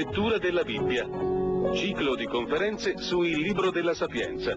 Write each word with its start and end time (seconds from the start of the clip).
Lettura 0.00 0.38
della 0.38 0.62
Bibbia. 0.62 1.06
Ciclo 1.74 2.14
di 2.14 2.24
conferenze 2.24 2.96
su 2.96 3.20
Il 3.20 3.38
Libro 3.38 3.70
della 3.70 3.92
Sapienza. 3.92 4.56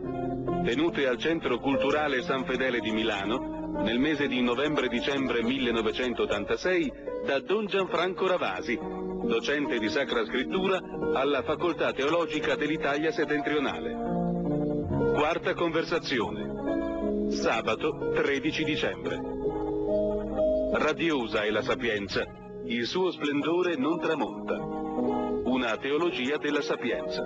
Tenute 0.64 1.06
al 1.06 1.18
Centro 1.18 1.60
Culturale 1.60 2.22
San 2.22 2.46
Fedele 2.46 2.80
di 2.80 2.92
Milano 2.92 3.82
nel 3.84 4.00
mese 4.00 4.30
di 4.30 4.42
novembre-dicembre 4.42 5.44
1986 5.44 6.94
da 7.26 7.42
Don 7.42 7.66
Gianfranco 7.66 8.26
Ravasi, 8.26 8.80
docente 9.26 9.80
di 9.80 9.90
Sacra 9.90 10.24
Scrittura 10.24 10.80
alla 11.14 11.44
Facoltà 11.44 11.92
Teologica 11.92 12.56
dell'Italia 12.56 13.12
Settentrionale. 13.12 13.92
Quarta 15.14 15.54
conversazione. 15.56 17.32
Sabato 17.32 18.12
13 18.14 18.64
dicembre. 18.64 19.20
Radiosa 20.72 21.44
è 21.44 21.50
la 21.50 21.62
sapienza, 21.62 22.24
il 22.64 22.86
suo 22.86 23.12
splendore 23.12 23.76
non 23.76 24.00
tramonta. 24.00 24.73
Una 25.64 25.78
teologia 25.78 26.36
della 26.36 26.62
sapienza. 26.62 27.24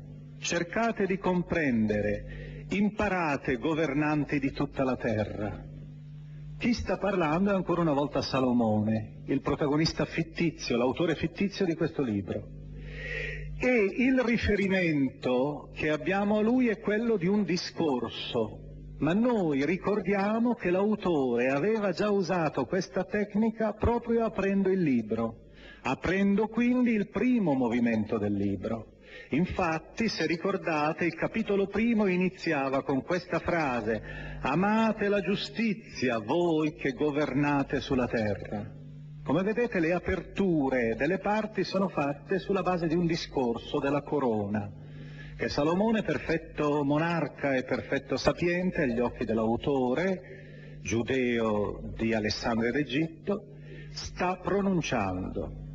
cercate 0.46 1.06
di 1.06 1.18
comprendere, 1.18 2.66
imparate, 2.68 3.56
governanti 3.56 4.38
di 4.38 4.52
tutta 4.52 4.84
la 4.84 4.94
terra. 4.94 5.64
Chi 6.56 6.72
sta 6.72 6.98
parlando 6.98 7.50
è 7.50 7.54
ancora 7.54 7.80
una 7.80 7.92
volta 7.92 8.22
Salomone, 8.22 9.22
il 9.26 9.40
protagonista 9.40 10.04
fittizio, 10.04 10.76
l'autore 10.76 11.16
fittizio 11.16 11.66
di 11.66 11.74
questo 11.74 12.02
libro. 12.02 12.46
E 13.58 13.94
il 13.98 14.20
riferimento 14.20 15.70
che 15.74 15.90
abbiamo 15.90 16.38
a 16.38 16.42
lui 16.42 16.68
è 16.68 16.78
quello 16.78 17.16
di 17.16 17.26
un 17.26 17.42
discorso, 17.42 18.60
ma 18.98 19.14
noi 19.14 19.66
ricordiamo 19.66 20.54
che 20.54 20.70
l'autore 20.70 21.48
aveva 21.48 21.90
già 21.90 22.10
usato 22.10 22.66
questa 22.66 23.02
tecnica 23.02 23.72
proprio 23.72 24.24
aprendo 24.24 24.70
il 24.70 24.80
libro, 24.80 25.48
aprendo 25.82 26.46
quindi 26.46 26.92
il 26.92 27.08
primo 27.08 27.52
movimento 27.54 28.16
del 28.16 28.34
libro. 28.34 28.94
Infatti, 29.30 30.08
se 30.08 30.26
ricordate, 30.26 31.04
il 31.04 31.14
capitolo 31.14 31.66
primo 31.66 32.06
iniziava 32.06 32.82
con 32.82 33.02
questa 33.02 33.40
frase, 33.40 34.38
amate 34.40 35.08
la 35.08 35.20
giustizia 35.20 36.18
voi 36.18 36.74
che 36.74 36.92
governate 36.92 37.80
sulla 37.80 38.06
terra. 38.06 38.72
Come 39.24 39.42
vedete 39.42 39.80
le 39.80 39.92
aperture 39.92 40.94
delle 40.94 41.18
parti 41.18 41.64
sono 41.64 41.88
fatte 41.88 42.38
sulla 42.38 42.62
base 42.62 42.86
di 42.86 42.94
un 42.94 43.06
discorso 43.06 43.80
della 43.80 44.02
corona, 44.02 44.70
che 45.36 45.48
Salomone, 45.48 46.02
perfetto 46.02 46.84
monarca 46.84 47.56
e 47.56 47.64
perfetto 47.64 48.16
sapiente 48.16 48.82
agli 48.82 49.00
occhi 49.00 49.24
dell'autore, 49.24 50.78
giudeo 50.82 51.80
di 51.96 52.14
Alessandria 52.14 52.70
d'Egitto, 52.70 53.46
sta 53.90 54.36
pronunciando. 54.36 55.65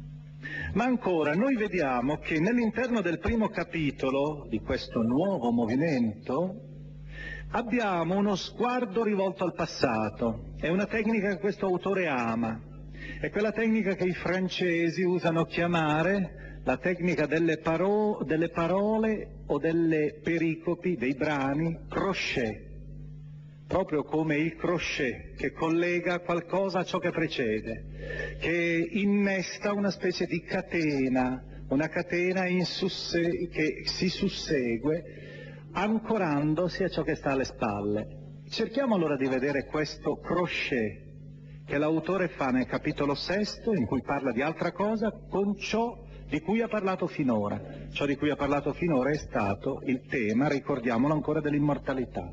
Ma 0.74 0.86
ancora, 0.86 1.34
noi 1.34 1.58
vediamo 1.58 2.18
che 2.20 2.40
nell'interno 2.40 3.02
del 3.02 3.20
primo 3.20 3.50
capitolo 3.50 4.46
di 4.48 4.62
questo 4.62 5.02
nuovo 5.02 5.52
movimento 5.52 6.62
abbiamo 7.50 8.16
uno 8.16 8.36
sguardo 8.36 9.04
rivolto 9.04 9.44
al 9.44 9.54
passato. 9.54 10.54
È 10.58 10.70
una 10.70 10.86
tecnica 10.86 11.28
che 11.28 11.40
questo 11.40 11.66
autore 11.66 12.08
ama. 12.08 12.58
È 13.20 13.30
quella 13.30 13.52
tecnica 13.52 13.96
che 13.96 14.06
i 14.06 14.14
francesi 14.14 15.04
usano 15.04 15.44
chiamare 15.44 16.62
la 16.64 16.78
tecnica 16.78 17.26
delle, 17.26 17.58
paro- 17.58 18.24
delle 18.24 18.48
parole 18.48 19.42
o 19.48 19.58
delle 19.58 20.22
pericopi, 20.24 20.96
dei 20.96 21.16
brani, 21.16 21.80
crochet 21.90 22.71
proprio 23.72 24.04
come 24.04 24.36
il 24.36 24.58
crochet 24.58 25.34
che 25.38 25.54
collega 25.54 26.20
qualcosa 26.20 26.80
a 26.80 26.84
ciò 26.84 27.00
che 27.00 27.10
precede, 27.10 28.36
che 28.38 28.90
innesta 28.92 29.72
una 29.72 29.92
specie 29.92 30.26
di 30.26 30.42
catena, 30.42 31.42
una 31.70 31.88
catena 31.88 32.44
susse- 32.66 33.48
che 33.48 33.84
si 33.86 34.10
sussegue 34.10 35.70
ancorandosi 35.72 36.84
a 36.84 36.90
ciò 36.90 37.04
che 37.04 37.16
sta 37.16 37.30
alle 37.30 37.46
spalle. 37.46 38.08
Cerchiamo 38.50 38.96
allora 38.96 39.16
di 39.16 39.30
vedere 39.30 39.64
questo 39.64 40.18
crochet 40.18 41.10
che 41.66 41.78
l'autore 41.78 42.28
fa 42.28 42.48
nel 42.48 42.66
capitolo 42.66 43.16
sesto, 43.16 43.74
in 43.74 43.86
cui 43.86 44.02
parla 44.02 44.34
di 44.34 44.42
altra 44.42 44.74
cosa, 44.74 45.10
con 45.30 45.56
ciò 45.56 45.98
di 46.32 46.40
cui 46.40 46.62
ha 46.62 46.70
parlato 46.70 47.08
finora. 47.08 47.62
Ciò 47.92 48.06
di 48.06 48.16
cui 48.16 48.30
ha 48.30 48.38
parlato 48.38 48.72
finora 48.72 49.12
è 49.12 49.18
stato 49.18 49.82
il 49.86 50.06
tema, 50.08 50.48
ricordiamolo 50.48 51.14
ancora, 51.14 51.42
dell'immortalità. 51.42 52.32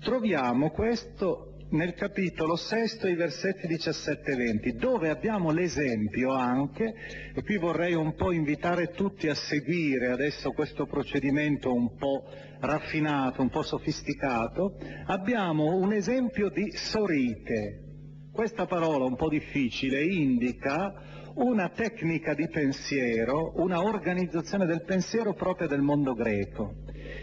Troviamo 0.00 0.70
questo 0.70 1.54
nel 1.70 1.94
capitolo 1.94 2.56
sesto, 2.56 3.08
i 3.08 3.14
versetti 3.14 3.66
17 3.66 4.32
e 4.32 4.36
20, 4.36 4.72
dove 4.74 5.08
abbiamo 5.08 5.50
l'esempio 5.50 6.32
anche, 6.32 6.94
e 7.34 7.42
qui 7.42 7.56
vorrei 7.56 7.94
un 7.94 8.14
po' 8.14 8.32
invitare 8.32 8.90
tutti 8.90 9.28
a 9.28 9.34
seguire 9.34 10.10
adesso 10.10 10.52
questo 10.52 10.84
procedimento 10.84 11.72
un 11.72 11.96
po' 11.96 12.24
raffinato, 12.60 13.40
un 13.40 13.48
po' 13.48 13.62
sofisticato, 13.62 14.76
abbiamo 15.06 15.74
un 15.74 15.94
esempio 15.94 16.50
di 16.50 16.70
sorite. 16.72 17.84
Questa 18.30 18.66
parola 18.66 19.06
un 19.06 19.16
po' 19.16 19.30
difficile 19.30 20.04
indica 20.04 21.16
una 21.38 21.68
tecnica 21.70 22.34
di 22.34 22.48
pensiero, 22.48 23.52
una 23.56 23.82
organizzazione 23.82 24.66
del 24.66 24.84
pensiero 24.84 25.34
propria 25.34 25.68
del 25.68 25.82
mondo 25.82 26.14
greco 26.14 26.74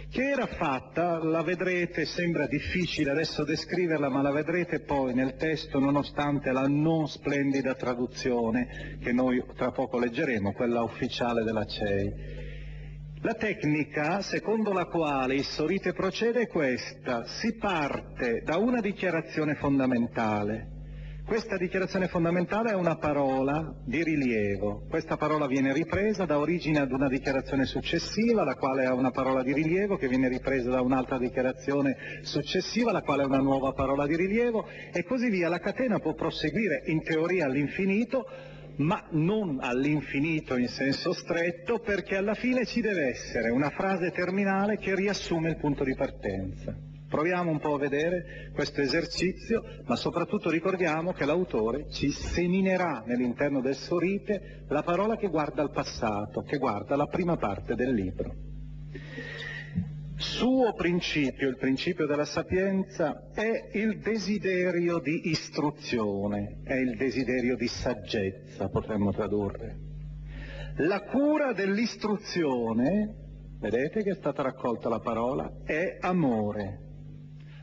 che 0.09 0.29
era 0.29 0.45
fatta, 0.45 1.21
la 1.21 1.43
vedrete, 1.43 2.05
sembra 2.05 2.47
difficile 2.47 3.11
adesso 3.11 3.43
descriverla, 3.43 4.09
ma 4.09 4.21
la 4.21 4.31
vedrete 4.31 4.79
poi 4.81 5.13
nel 5.13 5.35
testo 5.35 5.79
nonostante 5.79 6.51
la 6.51 6.67
non 6.67 7.07
splendida 7.07 7.75
traduzione 7.75 8.97
che 9.01 9.11
noi 9.11 9.43
tra 9.55 9.71
poco 9.71 9.99
leggeremo, 9.99 10.53
quella 10.53 10.83
ufficiale 10.83 11.43
della 11.43 11.65
CEI. 11.65 12.13
La 13.21 13.33
tecnica 13.33 14.21
secondo 14.21 14.71
la 14.71 14.85
quale 14.85 15.35
il 15.35 15.43
Sorite 15.43 15.93
procede 15.93 16.41
è 16.41 16.47
questa, 16.47 17.25
si 17.25 17.55
parte 17.57 18.41
da 18.45 18.57
una 18.57 18.81
dichiarazione 18.81 19.55
fondamentale, 19.55 20.74
questa 21.25 21.57
dichiarazione 21.57 22.07
fondamentale 22.07 22.69
è 22.69 22.75
una 22.75 22.97
parola 22.97 23.73
di 23.83 24.03
rilievo. 24.03 24.85
Questa 24.87 25.17
parola 25.17 25.47
viene 25.47 25.73
ripresa, 25.73 26.25
dà 26.25 26.37
origine 26.37 26.79
ad 26.79 26.91
una 26.91 27.07
dichiarazione 27.07 27.65
successiva, 27.65 28.43
la 28.43 28.53
quale 28.53 28.83
è 28.83 28.91
una 28.91 29.09
parola 29.09 29.41
di 29.41 29.51
rilievo, 29.51 29.97
che 29.97 30.07
viene 30.07 30.27
ripresa 30.27 30.69
da 30.69 30.81
un'altra 30.81 31.17
dichiarazione 31.17 31.97
successiva, 32.21 32.91
la 32.91 33.01
quale 33.01 33.23
è 33.23 33.25
una 33.25 33.39
nuova 33.39 33.73
parola 33.73 34.05
di 34.05 34.15
rilievo, 34.15 34.67
e 34.93 35.03
così 35.03 35.29
via. 35.29 35.49
La 35.49 35.59
catena 35.59 35.97
può 35.97 36.13
proseguire 36.13 36.83
in 36.85 37.01
teoria 37.01 37.45
all'infinito, 37.45 38.27
ma 38.77 39.03
non 39.11 39.57
all'infinito 39.61 40.57
in 40.57 40.67
senso 40.67 41.11
stretto, 41.11 41.79
perché 41.79 42.17
alla 42.17 42.35
fine 42.35 42.65
ci 42.65 42.81
deve 42.81 43.07
essere 43.07 43.49
una 43.49 43.71
frase 43.71 44.11
terminale 44.11 44.77
che 44.77 44.93
riassume 44.93 45.49
il 45.49 45.57
punto 45.57 45.83
di 45.83 45.95
partenza. 45.95 46.93
Proviamo 47.15 47.49
un 47.49 47.59
po' 47.59 47.75
a 47.75 47.79
vedere 47.79 48.51
questo 48.53 48.81
esercizio, 48.81 49.63
ma 49.85 49.95
soprattutto 49.95 50.49
ricordiamo 50.49 51.13
che 51.13 51.23
l'autore 51.23 51.89
ci 51.89 52.09
seminerà 52.09 53.05
nell'interno 53.05 53.61
del 53.61 53.75
sorite 53.75 54.65
la 54.67 54.83
parola 54.83 55.15
che 55.15 55.29
guarda 55.29 55.61
al 55.61 55.71
passato, 55.71 56.41
che 56.41 56.57
guarda 56.57 56.97
la 56.97 57.05
prima 57.05 57.37
parte 57.37 57.73
del 57.73 57.93
libro. 57.93 58.35
Suo 60.17 60.73
principio, 60.73 61.47
il 61.47 61.55
principio 61.55 62.05
della 62.05 62.25
sapienza, 62.25 63.29
è 63.33 63.69
il 63.77 63.99
desiderio 63.99 64.99
di 64.99 65.29
istruzione, 65.29 66.63
è 66.65 66.73
il 66.73 66.97
desiderio 66.97 67.55
di 67.55 67.67
saggezza, 67.67 68.67
potremmo 68.67 69.13
tradurre. 69.13 69.77
La 70.79 70.99
cura 71.03 71.53
dell'istruzione, 71.53 73.15
vedete 73.57 74.03
che 74.03 74.09
è 74.09 74.15
stata 74.15 74.41
raccolta 74.41 74.89
la 74.89 74.99
parola, 74.99 75.49
è 75.63 75.97
amore. 76.01 76.83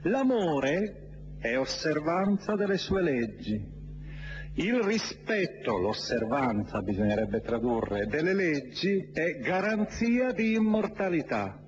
L'amore 0.02 1.36
è 1.38 1.56
osservanza 1.56 2.54
delle 2.54 2.76
sue 2.76 3.02
leggi. 3.02 3.80
Il 4.54 4.80
rispetto, 4.82 5.78
l'osservanza 5.78 6.80
bisognerebbe 6.82 7.40
tradurre, 7.40 8.06
delle 8.06 8.34
leggi 8.34 9.10
è 9.12 9.38
garanzia 9.40 10.32
di 10.32 10.54
immortalità 10.54 11.58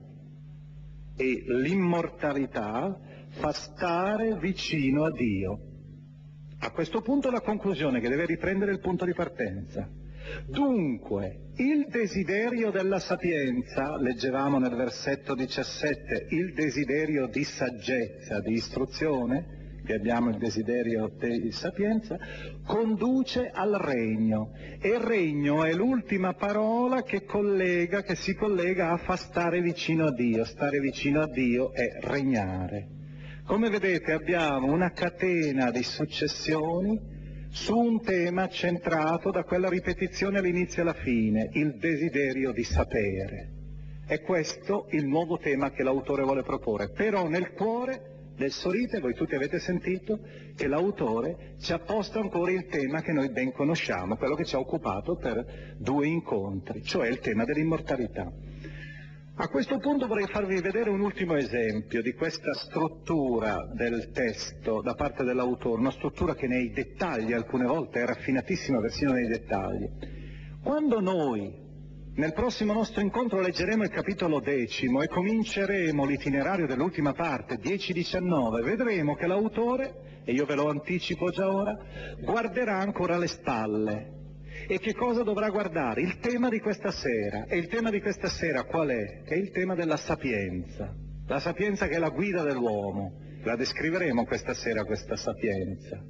e 1.17 1.45
l'immortalità 1.47 2.99
fa 3.31 3.53
stare 3.53 4.37
vicino 4.39 5.05
a 5.05 5.13
Dio. 5.13 5.59
A 6.59 6.71
questo 6.73 7.01
punto 7.01 7.31
la 7.31 7.41
conclusione 7.41 8.01
che 8.01 8.09
deve 8.09 8.27
riprendere 8.27 8.73
il 8.73 8.81
punto 8.81 9.05
di 9.05 9.15
partenza. 9.15 9.89
Dunque, 10.47 11.51
il 11.57 11.87
desiderio 11.89 12.71
della 12.71 12.99
sapienza, 12.99 13.97
leggevamo 13.97 14.59
nel 14.59 14.75
versetto 14.75 15.35
17, 15.35 16.27
il 16.31 16.53
desiderio 16.55 17.27
di 17.27 17.45
saggezza, 17.45 18.41
di 18.41 18.53
istruzione, 18.53 19.63
che 19.85 19.95
abbiamo 19.95 20.31
il 20.31 20.39
desiderio 20.39 21.13
di 21.19 21.53
sapienza, 21.53 22.17
conduce 22.65 23.51
al 23.53 23.73
regno. 23.73 24.53
E 24.81 24.99
regno 24.99 25.65
è 25.65 25.73
l'ultima 25.75 26.33
parola 26.33 27.03
che 27.03 27.25
collega, 27.25 28.03
che 28.03 28.15
si 28.15 28.35
collega 28.35 28.91
a 28.91 28.97
fa 28.97 29.17
stare 29.17 29.61
vicino 29.61 30.07
a 30.07 30.13
Dio. 30.13 30.45
Stare 30.45 30.81
vicino 30.81 31.21
a 31.21 31.29
Dio 31.29 31.73
è 31.73 31.99
regnare. 32.01 32.89
Come 33.45 33.69
vedete 33.69 34.13
abbiamo 34.13 34.73
una 34.73 34.91
catena 34.93 35.71
di 35.71 35.83
successioni 35.83 37.14
su 37.55 37.77
un 37.79 38.03
tema 38.03 38.49
centrato 38.49 39.31
da 39.31 39.45
quella 39.45 39.69
ripetizione 39.69 40.39
all'inizio 40.39 40.79
e 40.79 40.81
alla 40.81 41.01
fine, 41.01 41.51
il 41.53 41.77
desiderio 41.77 42.51
di 42.51 42.65
sapere. 42.65 43.53
È 44.05 44.21
questo 44.23 44.89
il 44.91 45.07
nuovo 45.07 45.39
tema 45.39 45.71
che 45.71 45.85
l'autore 45.85 46.25
vuole 46.25 46.43
proporre, 46.43 46.91
però 46.91 47.29
nel 47.29 47.53
cuore 47.53 48.33
del 48.37 48.51
Sorite 48.51 48.99
voi 48.99 49.15
tutti 49.15 49.37
avete 49.37 49.61
sentito 49.61 50.19
che 50.57 50.67
l'autore 50.67 51.55
ci 51.61 51.73
ha 51.73 51.79
posto 51.79 52.19
ancora 52.19 52.51
il 52.51 52.67
tema 52.67 53.03
che 53.03 53.13
noi 53.13 53.31
ben 53.31 53.53
conosciamo, 53.53 54.17
quello 54.17 54.35
che 54.35 54.45
ci 54.45 54.57
ha 54.57 54.59
occupato 54.59 55.15
per 55.15 55.77
due 55.79 56.09
incontri, 56.09 56.83
cioè 56.83 57.07
il 57.07 57.21
tema 57.21 57.45
dell'immortalità. 57.45 58.33
A 59.37 59.49
questo 59.49 59.79
punto 59.79 60.07
vorrei 60.07 60.29
farvi 60.29 60.61
vedere 60.61 60.91
un 60.91 61.01
ultimo 61.01 61.35
esempio 61.35 62.01
di 62.03 62.13
questa 62.13 62.55
struttura 62.55 63.69
del 63.75 64.11
testo 64.13 64.81
da 64.81 64.95
parte 64.95 65.25
dell'autore, 65.25 65.81
una 65.81 65.91
struttura 65.91 66.37
che 66.37 66.47
nei 66.47 66.71
dettagli 66.71 67.33
alcune 67.33 67.67
volte 67.67 68.01
è 68.01 68.07
raffinatissima 68.07 68.79
persino 68.79 69.11
nei 69.11 69.27
dettagli. 69.27 69.91
Quando 70.63 71.01
noi 71.01 71.53
nel 72.15 72.33
prossimo 72.33 72.75
nostro 72.75 73.01
incontro 73.01 73.41
leggeremo 73.41 73.83
il 73.83 73.91
capitolo 73.91 74.39
decimo 74.39 75.03
e 75.03 75.09
cominceremo 75.09 76.05
l'itinerario 76.05 76.69
dell'ultima 76.69 77.13
parte, 77.13 77.57
10-19, 77.57 78.63
vedremo 78.63 79.17
che 79.17 79.27
l'autore, 79.27 80.23
e 80.25 80.33
io 80.33 80.45
ve 80.47 80.55
lo 80.55 80.69
anticipo 80.69 81.31
già 81.31 81.53
ora, 81.53 81.77
guarderà 82.21 82.79
ancora 82.79 83.19
le 83.19 83.27
spalle, 83.27 84.13
e 84.67 84.79
che 84.79 84.95
cosa 84.95 85.23
dovrà 85.23 85.51
guardare? 85.51 86.01
Il 86.01 86.19
tema 86.19 86.49
di 86.49 86.61
questa 86.61 86.91
sera. 86.91 87.45
E 87.47 87.57
il 87.57 87.69
tema 87.69 87.91
di 87.91 88.01
questa 88.01 88.29
sera 88.29 88.65
qual 88.65 88.89
è? 88.89 89.23
È 89.25 89.35
il 89.35 89.51
tema 89.51 89.75
della 89.75 89.97
sapienza. 89.97 90.93
La 91.27 91.41
sapienza 91.41 91.87
che 91.87 91.95
è 91.95 91.99
la 91.99 92.11
guida 92.11 92.43
dell'uomo. 92.43 93.21
La 93.43 93.57
descriveremo 93.57 94.25
questa 94.25 94.55
sera, 94.55 94.85
questa 94.85 95.17
sapienza. 95.17 96.03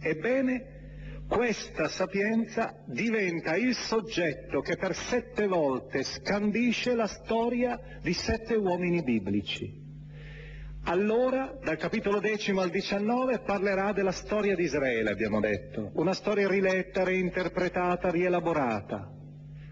Ebbene, 0.00 0.80
questa 1.28 1.88
sapienza 1.88 2.82
diventa 2.86 3.56
il 3.56 3.74
soggetto 3.74 4.60
che 4.60 4.76
per 4.76 4.94
sette 4.94 5.46
volte 5.46 6.02
scandisce 6.02 6.94
la 6.94 7.06
storia 7.06 7.78
di 8.02 8.12
sette 8.12 8.54
uomini 8.54 9.02
biblici. 9.02 9.81
Allora, 10.84 11.56
dal 11.62 11.76
capitolo 11.76 12.18
decimo 12.18 12.60
al 12.60 12.70
diciannove, 12.70 13.38
parlerà 13.40 13.92
della 13.92 14.10
storia 14.10 14.56
di 14.56 14.64
Israele, 14.64 15.10
abbiamo 15.10 15.38
detto, 15.38 15.92
una 15.94 16.12
storia 16.12 16.48
riletta, 16.48 17.04
reinterpretata, 17.04 18.10
rielaborata. 18.10 19.08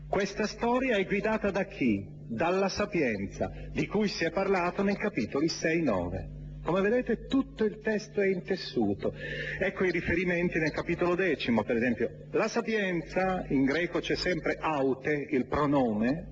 Questa 0.09 0.47
storia 0.47 0.97
è 0.97 1.05
guidata 1.05 1.50
da 1.50 1.64
chi? 1.64 2.07
Dalla 2.29 2.69
sapienza, 2.69 3.50
di 3.73 3.88
cui 3.88 4.07
si 4.07 4.25
è 4.25 4.31
parlato 4.31 4.85
nei 4.85 4.97
capitoli 4.97 5.47
6-9. 5.47 6.38
Come 6.62 6.81
vedete 6.81 7.26
tutto 7.26 7.64
il 7.64 7.81
testo 7.81 8.21
è 8.21 8.29
intessuto. 8.29 9.12
Ecco 9.59 9.85
i 9.85 9.90
riferimenti 9.90 10.59
nel 10.61 10.71
capitolo 10.71 11.17
decimo, 11.17 11.64
per 11.64 11.75
esempio. 11.76 12.09
La 12.31 12.47
sapienza, 12.47 13.45
in 13.49 13.64
greco 13.64 13.99
c'è 13.99 14.14
sempre 14.14 14.59
aute, 14.61 15.26
il 15.31 15.47
pronome, 15.47 16.26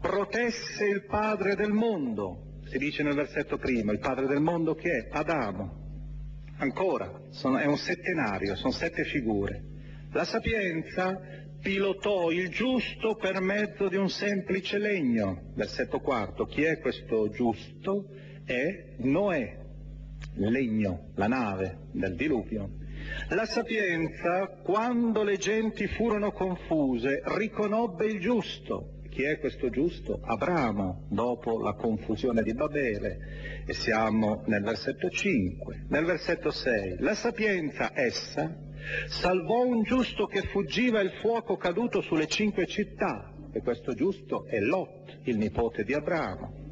protesse 0.00 0.84
il 0.84 1.04
padre 1.06 1.56
del 1.56 1.72
mondo, 1.72 2.46
si 2.66 2.78
dice 2.78 3.02
nel 3.02 3.14
versetto 3.14 3.58
primo, 3.58 3.92
il 3.92 3.98
padre 3.98 4.26
del 4.26 4.40
mondo 4.40 4.74
che 4.74 4.90
è? 4.90 5.08
Adamo. 5.10 5.84
Ancora, 6.58 7.22
sono, 7.30 7.58
è 7.58 7.66
un 7.66 7.76
settenario, 7.76 8.56
sono 8.56 8.72
sette 8.72 9.04
figure. 9.04 9.62
La 10.12 10.24
sapienza 10.24 11.18
pilotò 11.60 12.30
il 12.30 12.48
giusto 12.48 13.16
per 13.16 13.40
mezzo 13.40 13.88
di 13.88 13.96
un 13.96 14.08
semplice 14.08 14.78
legno. 14.78 15.52
Versetto 15.54 16.00
quarto, 16.00 16.44
chi 16.44 16.62
è 16.62 16.78
questo 16.78 17.28
giusto? 17.30 18.08
È 18.44 18.94
Noè, 18.98 19.58
legno, 20.36 21.10
la 21.14 21.26
nave 21.26 21.78
del 21.92 22.14
diluvio. 22.14 22.70
La 23.28 23.46
sapienza, 23.46 24.60
quando 24.62 25.22
le 25.22 25.36
genti 25.36 25.86
furono 25.88 26.32
confuse, 26.32 27.22
riconobbe 27.36 28.06
il 28.06 28.20
giusto, 28.20 28.95
Chi 29.16 29.22
è 29.22 29.38
questo 29.38 29.70
giusto? 29.70 30.20
Abramo, 30.22 31.06
dopo 31.08 31.58
la 31.62 31.72
confusione 31.72 32.42
di 32.42 32.52
Babele. 32.52 33.64
E 33.66 33.72
siamo 33.72 34.42
nel 34.44 34.62
versetto 34.62 35.08
5. 35.08 35.86
Nel 35.88 36.04
versetto 36.04 36.50
6. 36.50 36.96
La 36.98 37.14
sapienza 37.14 37.92
essa 37.94 38.54
salvò 39.06 39.64
un 39.64 39.84
giusto 39.84 40.26
che 40.26 40.42
fuggiva 40.42 41.00
il 41.00 41.12
fuoco 41.22 41.56
caduto 41.56 42.02
sulle 42.02 42.26
cinque 42.26 42.66
città. 42.66 43.32
E 43.54 43.62
questo 43.62 43.94
giusto 43.94 44.44
è 44.44 44.60
Lot, 44.60 45.20
il 45.22 45.38
nipote 45.38 45.82
di 45.82 45.94
Abramo. 45.94 46.64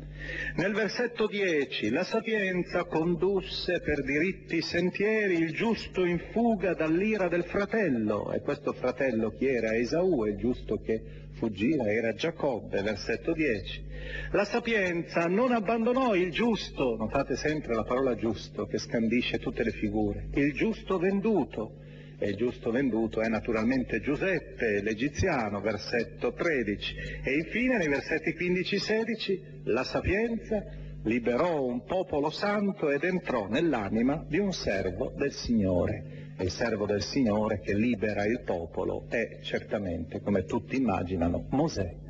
Nel 0.56 0.74
versetto 0.74 1.26
10, 1.26 1.88
la 1.88 2.04
sapienza 2.04 2.84
condusse 2.84 3.80
per 3.80 4.02
diritti 4.02 4.60
sentieri 4.60 5.38
il 5.38 5.52
giusto 5.52 6.04
in 6.04 6.18
fuga 6.30 6.74
dall'ira 6.74 7.28
del 7.28 7.44
fratello, 7.44 8.32
e 8.32 8.40
questo 8.40 8.72
fratello 8.72 9.30
chi 9.30 9.46
era? 9.46 9.74
Esaù, 9.74 10.24
è 10.24 10.34
giusto 10.36 10.78
che 10.78 11.23
fuggiva, 11.34 11.90
era 11.90 12.14
Giacobbe, 12.14 12.82
versetto 12.82 13.32
10. 13.32 13.84
La 14.32 14.44
sapienza 14.44 15.26
non 15.26 15.52
abbandonò 15.52 16.14
il 16.14 16.30
giusto, 16.30 16.96
notate 16.96 17.36
sempre 17.36 17.74
la 17.74 17.84
parola 17.84 18.14
giusto 18.14 18.66
che 18.66 18.78
scandisce 18.78 19.38
tutte 19.38 19.62
le 19.62 19.72
figure, 19.72 20.28
il 20.34 20.52
giusto 20.52 20.98
venduto, 20.98 21.82
e 22.18 22.30
il 22.30 22.36
giusto 22.36 22.70
venduto 22.70 23.20
è 23.20 23.28
naturalmente 23.28 24.00
Giuseppe, 24.00 24.80
l'egiziano, 24.82 25.60
versetto 25.60 26.32
13. 26.32 26.94
E 27.22 27.34
infine 27.34 27.76
nei 27.76 27.88
versetti 27.88 28.30
15-16 28.30 29.40
la 29.64 29.84
sapienza 29.84 30.64
liberò 31.02 31.62
un 31.64 31.84
popolo 31.84 32.30
santo 32.30 32.90
ed 32.90 33.04
entrò 33.04 33.46
nell'anima 33.48 34.24
di 34.26 34.38
un 34.38 34.52
servo 34.52 35.12
del 35.16 35.32
Signore. 35.32 36.23
Il 36.38 36.50
servo 36.50 36.84
del 36.84 37.02
Signore 37.02 37.60
che 37.60 37.74
libera 37.74 38.24
il 38.24 38.42
popolo 38.44 39.06
è 39.08 39.38
certamente, 39.42 40.20
come 40.20 40.44
tutti 40.44 40.76
immaginano, 40.76 41.46
Mosè. 41.50 42.02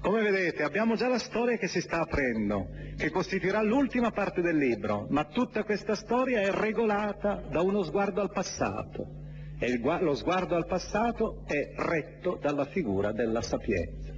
Come 0.00 0.22
vedete 0.22 0.62
abbiamo 0.64 0.96
già 0.96 1.08
la 1.08 1.18
storia 1.18 1.56
che 1.56 1.68
si 1.68 1.80
sta 1.80 2.00
aprendo, 2.00 2.68
che 2.96 3.10
costituirà 3.10 3.62
l'ultima 3.62 4.10
parte 4.10 4.40
del 4.40 4.56
libro, 4.56 5.06
ma 5.10 5.24
tutta 5.24 5.62
questa 5.62 5.94
storia 5.94 6.40
è 6.40 6.50
regolata 6.50 7.42
da 7.48 7.60
uno 7.62 7.82
sguardo 7.84 8.20
al 8.20 8.32
passato 8.32 9.18
e 9.60 9.70
il, 9.70 9.80
lo 9.80 10.14
sguardo 10.14 10.56
al 10.56 10.66
passato 10.66 11.42
è 11.46 11.74
retto 11.76 12.38
dalla 12.40 12.64
figura 12.66 13.12
della 13.12 13.42
sapienza. 13.42 14.12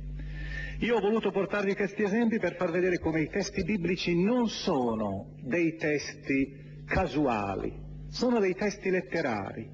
Io 0.81 0.97
ho 0.97 1.01
voluto 1.01 1.31
portarvi 1.31 1.75
questi 1.75 2.03
esempi 2.03 2.39
per 2.39 2.57
far 2.57 2.71
vedere 2.71 2.99
come 2.99 3.21
i 3.21 3.29
testi 3.29 3.63
biblici 3.63 4.23
non 4.23 4.49
sono 4.49 5.35
dei 5.43 5.77
testi 5.77 6.85
casuali, 6.87 7.89
sono 8.11 8.39
dei 8.41 8.55
testi 8.55 8.91
letterari, 8.91 9.69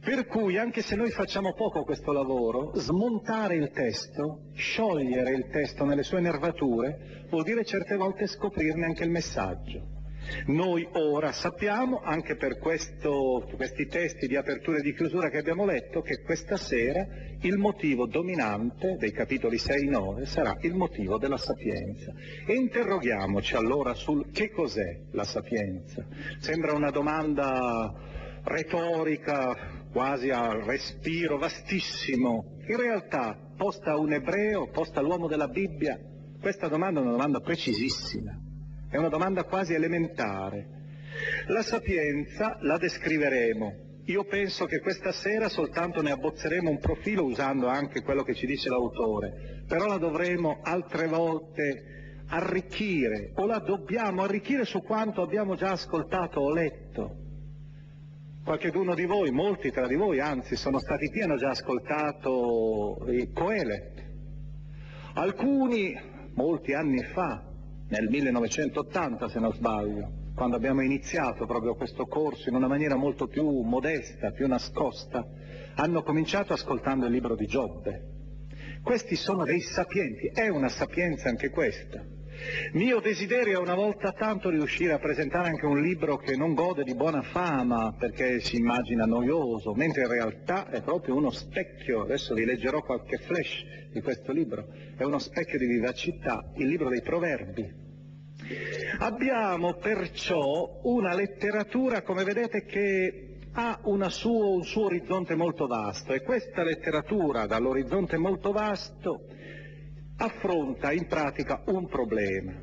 per 0.00 0.26
cui 0.26 0.58
anche 0.58 0.82
se 0.82 0.96
noi 0.96 1.10
facciamo 1.10 1.52
poco 1.52 1.84
questo 1.84 2.12
lavoro, 2.12 2.72
smontare 2.74 3.54
il 3.54 3.70
testo, 3.70 4.50
sciogliere 4.54 5.32
il 5.32 5.48
testo 5.50 5.84
nelle 5.84 6.02
sue 6.02 6.20
nervature, 6.20 7.26
vuol 7.30 7.44
dire 7.44 7.64
certe 7.64 7.96
volte 7.96 8.26
scoprirne 8.26 8.86
anche 8.86 9.04
il 9.04 9.10
messaggio. 9.10 9.91
Noi 10.46 10.86
ora 10.92 11.32
sappiamo, 11.32 12.00
anche 12.02 12.36
per 12.36 12.58
questo, 12.58 13.48
questi 13.56 13.86
testi 13.86 14.26
di 14.26 14.36
apertura 14.36 14.78
e 14.78 14.82
di 14.82 14.94
chiusura 14.94 15.28
che 15.28 15.38
abbiamo 15.38 15.64
letto, 15.64 16.00
che 16.00 16.22
questa 16.22 16.56
sera 16.56 17.06
il 17.40 17.56
motivo 17.56 18.06
dominante 18.06 18.96
dei 18.98 19.12
capitoli 19.12 19.58
6 19.58 19.86
e 19.86 19.90
9 19.90 20.26
sarà 20.26 20.56
il 20.62 20.74
motivo 20.74 21.18
della 21.18 21.36
sapienza. 21.36 22.12
E 22.46 22.54
interroghiamoci 22.54 23.54
allora 23.56 23.94
sul 23.94 24.30
che 24.30 24.50
cos'è 24.50 25.00
la 25.12 25.24
sapienza. 25.24 26.04
Sembra 26.38 26.72
una 26.72 26.90
domanda 26.90 27.92
retorica, 28.44 29.86
quasi 29.92 30.30
a 30.30 30.52
respiro 30.64 31.38
vastissimo. 31.38 32.56
In 32.66 32.76
realtà, 32.76 33.38
posta 33.56 33.92
a 33.92 33.98
un 33.98 34.12
ebreo, 34.12 34.68
posta 34.70 35.00
all'uomo 35.00 35.28
della 35.28 35.48
Bibbia, 35.48 35.98
questa 36.40 36.66
domanda 36.66 37.00
è 37.00 37.02
una 37.02 37.12
domanda 37.12 37.40
precisissima. 37.40 38.41
È 38.92 38.98
una 38.98 39.08
domanda 39.08 39.44
quasi 39.44 39.72
elementare. 39.72 40.66
La 41.46 41.62
sapienza 41.62 42.58
la 42.60 42.76
descriveremo. 42.76 43.72
Io 44.04 44.24
penso 44.24 44.66
che 44.66 44.80
questa 44.80 45.12
sera 45.12 45.48
soltanto 45.48 46.02
ne 46.02 46.10
abbozzeremo 46.10 46.68
un 46.68 46.78
profilo 46.78 47.24
usando 47.24 47.68
anche 47.68 48.02
quello 48.02 48.22
che 48.22 48.34
ci 48.34 48.44
dice 48.44 48.68
l'autore, 48.68 49.64
però 49.66 49.86
la 49.86 49.96
dovremo 49.96 50.58
altre 50.60 51.06
volte 51.06 52.24
arricchire 52.26 53.32
o 53.36 53.46
la 53.46 53.60
dobbiamo 53.60 54.24
arricchire 54.24 54.66
su 54.66 54.82
quanto 54.82 55.22
abbiamo 55.22 55.54
già 55.54 55.70
ascoltato 55.70 56.40
o 56.40 56.52
letto. 56.52 57.16
Qualcheduno 58.44 58.94
di 58.94 59.06
voi, 59.06 59.30
molti 59.30 59.70
tra 59.70 59.86
di 59.86 59.94
voi, 59.94 60.20
anzi, 60.20 60.54
sono 60.54 60.78
stati 60.78 61.06
qui, 61.08 61.22
hanno 61.22 61.36
già 61.36 61.48
ascoltato 61.48 63.06
Coelet. 63.32 64.04
Alcuni, 65.14 65.98
molti 66.34 66.74
anni 66.74 67.02
fa, 67.04 67.51
nel 67.92 68.08
1980 68.08 69.28
se 69.28 69.38
non 69.38 69.52
sbaglio, 69.52 70.30
quando 70.34 70.56
abbiamo 70.56 70.80
iniziato 70.80 71.44
proprio 71.44 71.74
questo 71.74 72.06
corso 72.06 72.48
in 72.48 72.54
una 72.54 72.66
maniera 72.66 72.96
molto 72.96 73.26
più 73.26 73.60
modesta, 73.60 74.30
più 74.30 74.46
nascosta, 74.46 75.22
hanno 75.74 76.02
cominciato 76.02 76.54
ascoltando 76.54 77.04
il 77.04 77.12
libro 77.12 77.36
di 77.36 77.44
Giobbe. 77.44 78.02
Questi 78.82 79.14
sono 79.14 79.44
dei 79.44 79.60
sapienti, 79.60 80.28
è 80.28 80.48
una 80.48 80.70
sapienza 80.70 81.28
anche 81.28 81.50
questa. 81.50 82.02
Mio 82.72 82.98
desiderio 83.00 83.58
è 83.58 83.62
una 83.62 83.74
volta 83.74 84.12
tanto 84.12 84.48
riuscire 84.48 84.94
a 84.94 84.98
presentare 84.98 85.48
anche 85.48 85.66
un 85.66 85.82
libro 85.82 86.16
che 86.16 86.34
non 86.34 86.54
gode 86.54 86.84
di 86.84 86.94
buona 86.94 87.20
fama 87.20 87.94
perché 87.96 88.40
si 88.40 88.56
immagina 88.56 89.04
noioso, 89.04 89.74
mentre 89.74 90.02
in 90.02 90.08
realtà 90.08 90.70
è 90.70 90.80
proprio 90.80 91.14
uno 91.14 91.30
specchio, 91.30 92.00
adesso 92.00 92.32
vi 92.32 92.46
leggerò 92.46 92.80
qualche 92.80 93.18
flash 93.18 93.64
di 93.92 94.00
questo 94.00 94.32
libro, 94.32 94.66
è 94.96 95.04
uno 95.04 95.18
specchio 95.18 95.58
di 95.58 95.66
vivacità, 95.66 96.50
il 96.56 96.66
libro 96.66 96.88
dei 96.88 97.02
proverbi. 97.02 97.81
Abbiamo 98.98 99.74
perciò 99.74 100.80
una 100.82 101.14
letteratura, 101.14 102.02
come 102.02 102.24
vedete, 102.24 102.64
che 102.64 103.32
ha 103.52 103.80
suo, 104.08 104.54
un 104.54 104.64
suo 104.64 104.84
orizzonte 104.84 105.34
molto 105.34 105.66
vasto 105.66 106.12
e 106.12 106.22
questa 106.22 106.62
letteratura 106.62 107.46
dall'orizzonte 107.46 108.16
molto 108.16 108.52
vasto 108.52 109.26
affronta 110.16 110.92
in 110.92 111.06
pratica 111.06 111.62
un 111.66 111.86
problema, 111.88 112.54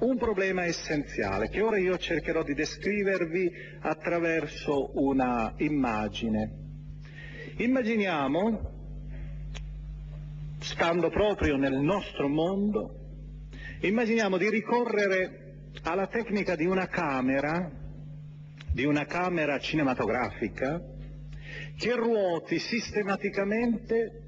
un 0.00 0.16
problema 0.18 0.64
essenziale 0.64 1.48
che 1.48 1.62
ora 1.62 1.78
io 1.78 1.96
cercherò 1.96 2.42
di 2.42 2.54
descrivervi 2.54 3.50
attraverso 3.80 4.90
una 4.94 5.54
immagine. 5.58 6.62
Immaginiamo, 7.56 8.72
stando 10.58 11.08
proprio 11.08 11.56
nel 11.56 11.78
nostro 11.78 12.28
mondo, 12.28 13.03
immaginiamo 13.88 14.36
di 14.36 14.48
ricorrere 14.48 15.70
alla 15.82 16.06
tecnica 16.06 16.56
di 16.56 16.66
una 16.66 16.88
camera, 16.88 17.70
di 18.72 18.84
una 18.84 19.04
camera 19.04 19.58
cinematografica, 19.58 20.82
che 21.76 21.94
ruoti 21.94 22.58
sistematicamente 22.58 24.24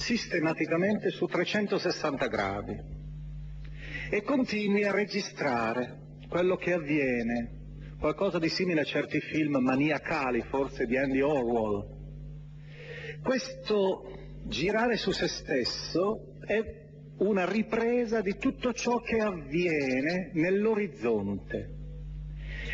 sistematicamente 0.00 1.10
su 1.10 1.26
360 1.26 2.26
gradi 2.26 2.80
e 4.10 4.22
continui 4.22 4.84
a 4.84 4.92
registrare 4.92 5.98
quello 6.28 6.56
che 6.56 6.72
avviene, 6.72 7.58
qualcosa 7.98 8.38
di 8.38 8.48
simile 8.48 8.80
a 8.80 8.84
certi 8.84 9.20
film 9.20 9.58
maniacali, 9.58 10.42
forse 10.48 10.86
di 10.86 10.96
Andy 10.96 11.20
Orwell. 11.20 11.98
Questo 13.22 14.10
girare 14.44 14.96
su 14.96 15.10
se 15.10 15.28
stesso 15.28 16.38
è 16.46 16.79
una 17.20 17.44
ripresa 17.48 18.20
di 18.20 18.36
tutto 18.36 18.72
ciò 18.72 18.98
che 19.00 19.18
avviene 19.18 20.30
nell'orizzonte, 20.34 21.76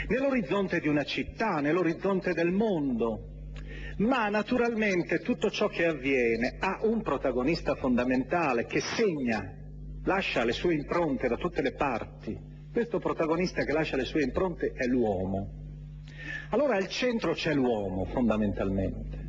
nell'orizzonte 0.09 0.81
di 0.81 0.89
una 0.89 1.05
città, 1.05 1.61
nell'orizzonte 1.61 2.33
del 2.33 2.51
mondo, 2.51 3.35
ma 3.99 4.29
naturalmente 4.29 5.19
tutto 5.21 5.51
ciò 5.51 5.69
che 5.69 5.87
avviene 5.87 6.57
ha 6.59 6.81
un 6.83 7.03
protagonista 7.03 7.75
fondamentale 7.75 8.67
che 8.67 8.81
segna, 8.81 9.53
lascia 10.05 10.45
le 10.45 10.53
sue 10.53 10.75
impronte 10.75 11.29
da 11.29 11.37
tutte 11.37 11.63
le 11.63 11.73
parti. 11.73 12.55
Questo 12.73 12.99
protagonista 12.99 13.65
che 13.65 13.73
lascia 13.73 13.97
le 13.97 14.05
sue 14.05 14.23
impronte 14.23 14.73
è 14.75 14.85
l'uomo. 14.87 15.65
Allora 16.51 16.77
al 16.77 16.89
centro 16.89 17.33
c'è 17.33 17.55
l'uomo 17.55 18.05
fondamentalmente 18.07 19.25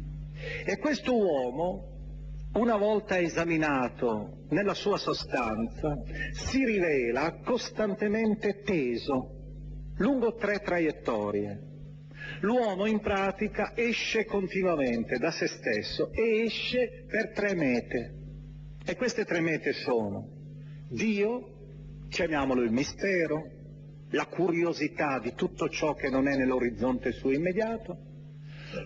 e 0.66 0.78
questo 0.78 1.16
uomo, 1.16 1.97
una 2.54 2.78
volta 2.78 3.20
esaminato 3.20 4.46
nella 4.50 4.74
sua 4.74 4.98
sostanza, 4.98 5.96
si 6.32 6.64
rivela 6.64 7.40
costantemente 7.44 8.62
teso 8.64 9.36
lungo 9.98 10.36
tre 10.36 10.60
traiettorie. 10.60 11.66
L'uomo 12.42 12.86
in 12.86 13.00
pratica 13.00 13.72
esce 13.76 14.26
continuamente 14.26 15.18
da 15.18 15.32
se 15.32 15.48
stesso 15.48 16.12
e 16.12 16.44
esce 16.44 17.06
per 17.08 17.32
tre 17.32 17.56
mete. 17.56 18.14
E 18.86 18.96
queste 18.96 19.26
tre 19.26 19.40
mete 19.40 19.74
sono 19.74 20.36
Dio, 20.90 22.06
chiamiamolo 22.10 22.62
il 22.62 22.72
mistero, 22.72 23.44
la 24.12 24.26
curiosità 24.28 25.20
di 25.20 25.34
tutto 25.34 25.68
ciò 25.68 25.94
che 25.94 26.10
non 26.10 26.28
è 26.28 26.36
nell'orizzonte 26.36 27.12
suo 27.12 27.32
immediato. 27.32 27.98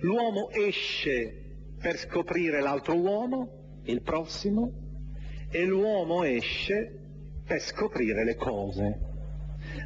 L'uomo 0.01 0.49
esce 0.49 1.50
per 1.81 1.97
scoprire 1.97 2.61
l'altro 2.61 2.95
uomo, 2.95 3.81
il 3.85 4.01
prossimo, 4.01 4.71
e 5.49 5.65
l'uomo 5.65 6.23
esce 6.23 6.99
per 7.45 7.59
scoprire 7.59 8.23
le 8.23 8.35
cose. 8.35 9.09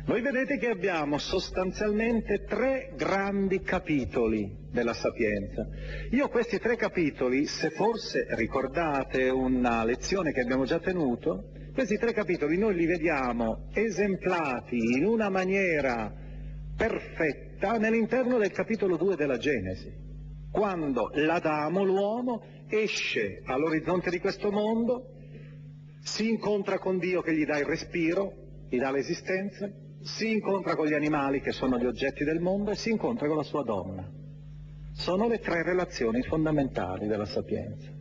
Voi 0.05 0.21
vedete 0.21 0.57
che 0.57 0.69
abbiamo 0.69 1.17
sostanzialmente 1.17 2.43
tre 2.43 2.91
grandi 2.95 3.61
capitoli 3.61 4.55
della 4.71 4.93
sapienza. 4.93 5.67
Io 6.11 6.29
questi 6.29 6.59
tre 6.59 6.75
capitoli, 6.75 7.45
se 7.45 7.69
forse 7.71 8.27
ricordate 8.29 9.29
una 9.29 9.83
lezione 9.83 10.31
che 10.31 10.41
abbiamo 10.41 10.65
già 10.65 10.79
tenuto, 10.79 11.51
questi 11.73 11.97
tre 11.97 12.13
capitoli 12.13 12.57
noi 12.57 12.75
li 12.75 12.85
vediamo 12.85 13.67
esemplati 13.73 14.77
in 14.77 15.05
una 15.05 15.29
maniera 15.29 16.13
perfetta 16.75 17.77
nell'interno 17.77 18.37
del 18.37 18.51
capitolo 18.51 18.95
2 18.97 19.15
della 19.15 19.37
Genesi, 19.37 20.04
quando 20.55 21.09
l'Adamo, 21.15 21.83
l'uomo, 21.83 22.41
esce 22.69 23.41
all'orizzonte 23.43 24.09
di 24.09 24.19
questo 24.19 24.51
mondo, 24.51 25.09
si 26.01 26.29
incontra 26.29 26.79
con 26.79 26.97
Dio 26.97 27.21
che 27.21 27.35
gli 27.35 27.45
dà 27.45 27.57
il 27.57 27.65
respiro, 27.65 28.31
gli 28.69 28.77
dà 28.77 28.89
l'esistenza, 28.89 29.69
si 30.01 30.31
incontra 30.31 30.77
con 30.77 30.87
gli 30.87 30.93
animali 30.93 31.41
che 31.41 31.51
sono 31.51 31.77
gli 31.77 31.85
oggetti 31.85 32.23
del 32.23 32.39
mondo 32.39 32.71
e 32.71 32.75
si 32.75 32.89
incontra 32.89 33.27
con 33.27 33.35
la 33.35 33.43
sua 33.43 33.63
donna. 33.63 34.09
Sono 34.93 35.27
le 35.27 35.39
tre 35.39 35.61
relazioni 35.61 36.21
fondamentali 36.21 37.05
della 37.05 37.25
sapienza. 37.25 37.91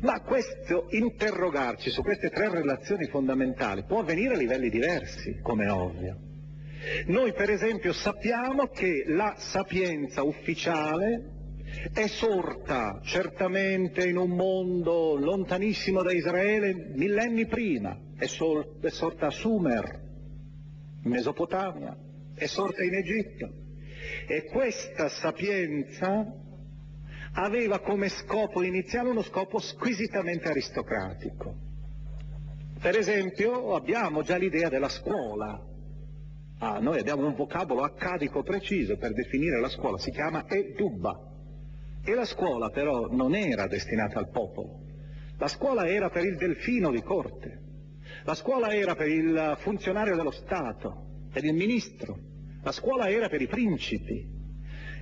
Ma 0.00 0.22
questo 0.22 0.86
interrogarci 0.88 1.90
su 1.90 2.00
queste 2.00 2.30
tre 2.30 2.48
relazioni 2.48 3.08
fondamentali 3.08 3.84
può 3.84 3.98
avvenire 3.98 4.34
a 4.34 4.38
livelli 4.38 4.70
diversi, 4.70 5.38
come 5.42 5.66
è 5.66 5.70
ovvio. 5.70 6.16
Noi 7.08 7.34
per 7.34 7.50
esempio 7.50 7.92
sappiamo 7.92 8.68
che 8.68 9.04
la 9.06 9.34
sapienza 9.36 10.22
ufficiale 10.22 11.34
è 11.92 12.06
sorta 12.06 13.00
certamente 13.02 14.06
in 14.06 14.16
un 14.16 14.30
mondo 14.30 15.16
lontanissimo 15.16 16.02
da 16.02 16.12
Israele 16.12 16.90
millenni 16.94 17.46
prima, 17.46 17.98
è, 18.16 18.26
sol- 18.26 18.78
è 18.80 18.90
sorta 18.90 19.26
a 19.26 19.30
Sumer, 19.30 20.00
in 21.02 21.10
Mesopotamia, 21.10 21.96
è 22.34 22.46
sorta 22.46 22.82
in 22.82 22.94
Egitto. 22.94 23.50
E 24.26 24.44
questa 24.44 25.08
sapienza 25.08 26.26
aveva 27.34 27.80
come 27.80 28.08
scopo 28.08 28.62
iniziale 28.62 29.10
uno 29.10 29.22
scopo 29.22 29.58
squisitamente 29.58 30.48
aristocratico. 30.48 31.54
Per 32.80 32.96
esempio 32.96 33.74
abbiamo 33.74 34.22
già 34.22 34.36
l'idea 34.36 34.68
della 34.68 34.88
scuola. 34.88 35.60
Ah, 36.58 36.78
noi 36.78 36.98
abbiamo 36.98 37.26
un 37.26 37.34
vocabolo 37.34 37.82
accadico 37.82 38.42
preciso 38.42 38.96
per 38.96 39.12
definire 39.12 39.60
la 39.60 39.68
scuola, 39.68 39.98
si 39.98 40.10
chiama 40.10 40.44
edubba. 40.48 41.32
E 42.04 42.14
la 42.14 42.26
scuola 42.26 42.68
però 42.68 43.08
non 43.10 43.34
era 43.34 43.66
destinata 43.66 44.18
al 44.18 44.28
popolo. 44.28 44.80
La 45.38 45.48
scuola 45.48 45.88
era 45.88 46.10
per 46.10 46.24
il 46.24 46.36
delfino 46.36 46.90
di 46.90 47.02
corte. 47.02 47.60
La 48.24 48.34
scuola 48.34 48.74
era 48.74 48.94
per 48.94 49.08
il 49.08 49.56
funzionario 49.60 50.14
dello 50.14 50.30
Stato, 50.30 51.28
per 51.32 51.44
il 51.44 51.54
ministro. 51.54 52.18
La 52.62 52.72
scuola 52.72 53.08
era 53.08 53.28
per 53.28 53.40
i 53.40 53.46
principi. 53.46 54.32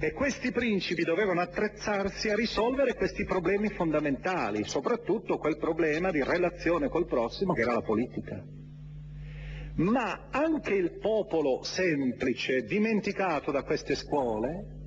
E 0.01 0.13
questi 0.13 0.51
principi 0.51 1.05
dovevano 1.05 1.41
attrezzarsi 1.41 2.29
a 2.29 2.35
risolvere 2.35 2.95
questi 2.95 3.25
problemi 3.25 3.69
fondamentali, 3.69 4.65
soprattutto 4.65 5.39
quel 5.39 5.59
problema 5.59 6.11
di 6.11 6.23
relazione 6.23 6.89
col 6.89 7.07
prossimo 7.07 7.53
che 7.53 7.61
era 7.61 7.73
la 7.73 7.83
politica. 7.83 8.43
Ma 9.75 10.29
anche 10.31 10.75
il 10.75 10.99
popolo 10.99 11.63
semplice, 11.63 12.63
dimenticato 12.65 13.51
da 13.53 13.63
queste 13.63 13.95
scuole, 13.95 14.81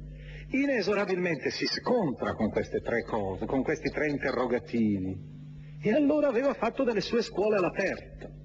inesorabilmente 0.62 1.50
si 1.50 1.66
scontra 1.66 2.34
con 2.34 2.50
queste 2.50 2.80
tre 2.82 3.04
cose, 3.04 3.46
con 3.46 3.64
questi 3.64 3.90
tre 3.90 4.10
interrogativi. 4.10 5.34
E 5.82 5.94
allora 5.94 6.28
aveva 6.28 6.54
fatto 6.54 6.84
delle 6.84 7.02
sue 7.02 7.22
scuole 7.22 7.58
all'aperto. 7.58 8.44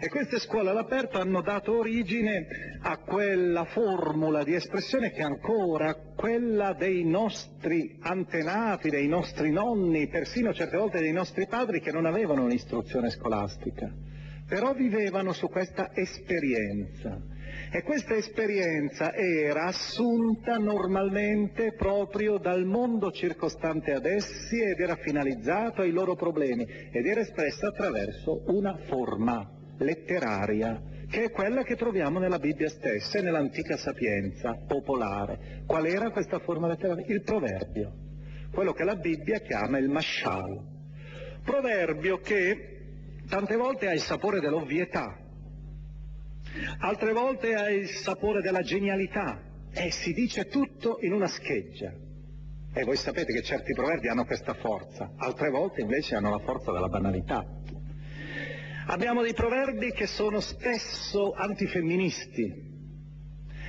E 0.00 0.08
queste 0.08 0.38
scuole 0.38 0.70
all'aperto 0.70 1.18
hanno 1.18 1.42
dato 1.42 1.78
origine 1.78 2.46
a 2.80 2.98
quella 2.98 3.64
formula 3.64 4.42
di 4.42 4.54
espressione 4.54 5.10
che 5.10 5.22
ancora, 5.22 5.94
quella 6.14 6.72
dei 6.74 7.04
nostri 7.04 7.96
antenati, 8.00 8.90
dei 8.90 9.06
nostri 9.06 9.50
nonni, 9.50 10.08
persino 10.08 10.52
certe 10.52 10.76
volte 10.76 10.98
dei 10.98 11.12
nostri 11.12 11.46
padri 11.46 11.80
che 11.80 11.92
non 11.92 12.04
avevano 12.04 12.44
un'istruzione 12.44 13.10
scolastica, 13.10 13.90
però 14.46 14.74
vivevano 14.74 15.32
su 15.32 15.48
questa 15.48 15.90
esperienza. 15.94 17.34
E 17.70 17.82
questa 17.82 18.14
esperienza 18.14 19.12
era 19.12 19.64
assunta 19.64 20.56
normalmente 20.56 21.72
proprio 21.72 22.38
dal 22.38 22.64
mondo 22.64 23.10
circostante 23.10 23.92
ad 23.92 24.06
essi 24.06 24.60
ed 24.60 24.78
era 24.78 24.96
finalizzata 24.96 25.82
ai 25.82 25.90
loro 25.90 26.14
problemi 26.14 26.64
ed 26.64 27.04
era 27.04 27.20
espressa 27.20 27.68
attraverso 27.68 28.44
una 28.46 28.76
forma 28.86 29.50
letteraria, 29.78 30.80
che 31.10 31.24
è 31.24 31.30
quella 31.30 31.64
che 31.64 31.76
troviamo 31.76 32.18
nella 32.18 32.38
Bibbia 32.38 32.68
stessa 32.68 33.18
e 33.18 33.22
nell'antica 33.22 33.76
sapienza 33.76 34.56
popolare. 34.66 35.62
Qual 35.66 35.86
era 35.86 36.10
questa 36.10 36.38
forma 36.38 36.68
letteraria? 36.68 37.04
Il 37.08 37.22
proverbio, 37.22 37.92
quello 38.52 38.72
che 38.72 38.84
la 38.84 38.96
Bibbia 38.96 39.40
chiama 39.40 39.78
il 39.78 39.88
mashal. 39.88 40.74
Proverbio 41.44 42.18
che 42.18 42.78
tante 43.28 43.56
volte 43.56 43.88
ha 43.88 43.92
il 43.92 44.00
sapore 44.00 44.40
dell'ovvietà, 44.40 45.25
altre 46.78 47.12
volte 47.12 47.54
ha 47.54 47.68
il 47.70 47.88
sapore 47.88 48.40
della 48.40 48.62
genialità 48.62 49.40
e 49.72 49.90
si 49.90 50.12
dice 50.12 50.46
tutto 50.46 50.98
in 51.00 51.12
una 51.12 51.26
scheggia. 51.26 51.92
E 52.74 52.84
voi 52.84 52.96
sapete 52.96 53.32
che 53.32 53.42
certi 53.42 53.72
proverbi 53.72 54.08
hanno 54.08 54.26
questa 54.26 54.54
forza, 54.54 55.12
altre 55.16 55.50
volte 55.50 55.80
invece 55.80 56.14
hanno 56.14 56.30
la 56.30 56.38
forza 56.40 56.72
della 56.72 56.88
banalità. 56.88 57.44
Abbiamo 58.88 59.22
dei 59.22 59.34
proverbi 59.34 59.92
che 59.92 60.06
sono 60.06 60.40
spesso 60.40 61.32
antifemministi. 61.32 62.75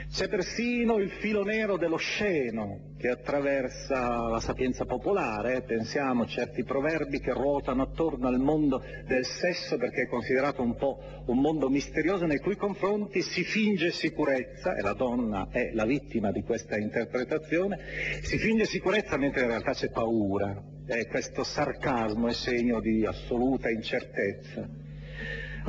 C'è 0.10 0.30
persino 0.30 0.98
il 0.98 1.12
filo 1.12 1.44
nero 1.44 1.78
dell'osceno 1.78 2.94
che 2.98 3.10
attraversa 3.10 4.28
la 4.30 4.40
sapienza 4.40 4.86
popolare. 4.86 5.62
Pensiamo 5.62 6.24
a 6.24 6.26
certi 6.26 6.64
proverbi 6.64 7.20
che 7.20 7.34
ruotano 7.34 7.84
attorno 7.84 8.28
al 8.28 8.40
mondo 8.40 8.82
del 9.06 9.26
sesso 9.26 9.78
perché 9.78 10.04
è 10.04 10.08
considerato 10.08 10.64
un 10.64 10.76
po' 10.76 10.98
un 11.28 11.40
mondo 11.40 11.70
misterioso 11.70 12.26
nei 12.26 12.40
cui 12.40 12.56
confronti 12.56 13.22
si 13.22 13.44
finge 13.44 13.92
sicurezza, 13.92 14.76
e 14.76 14.82
la 14.82 14.94
donna 14.94 15.50
è 15.52 15.72
la 15.74 15.86
vittima 15.86 16.32
di 16.32 16.42
questa 16.42 16.78
interpretazione, 16.78 17.78
si 18.22 18.38
finge 18.38 18.66
sicurezza 18.66 19.18
mentre 19.18 19.42
in 19.42 19.48
realtà 19.50 19.74
c'è 19.74 19.90
paura. 19.90 20.64
E 20.88 21.06
questo 21.08 21.44
sarcasmo 21.44 22.28
è 22.28 22.34
segno 22.34 22.80
di 22.80 23.06
assoluta 23.06 23.70
incertezza. 23.70 24.87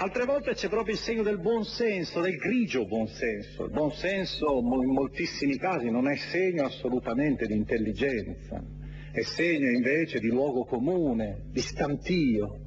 Altre 0.01 0.27
volte 0.27 0.53
c'è 0.53 0.69
proprio 0.69 0.95
il 0.95 1.01
segno 1.01 1.25
del 1.25 1.41
buonsenso, 1.41 2.21
del 2.21 2.37
grigio 2.37 2.87
buonsenso. 2.87 3.65
Il 3.65 3.73
buonsenso 3.73 4.61
in 4.61 4.93
moltissimi 4.93 5.57
casi 5.57 5.91
non 5.91 6.09
è 6.09 6.15
segno 6.15 6.67
assolutamente 6.67 7.47
di 7.47 7.57
intelligenza, 7.57 8.63
è 9.11 9.23
segno 9.23 9.69
invece 9.69 10.21
di 10.21 10.29
luogo 10.29 10.65
comune, 10.67 11.47
di 11.51 11.61
stantio, 11.61 12.61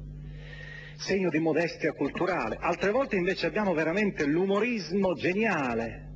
segno 0.96 1.30
di 1.30 1.38
modestia 1.38 1.94
culturale. 1.94 2.58
Altre 2.60 2.90
volte 2.90 3.16
invece 3.16 3.46
abbiamo 3.46 3.72
veramente 3.72 4.26
l'umorismo 4.26 5.14
geniale 5.14 6.10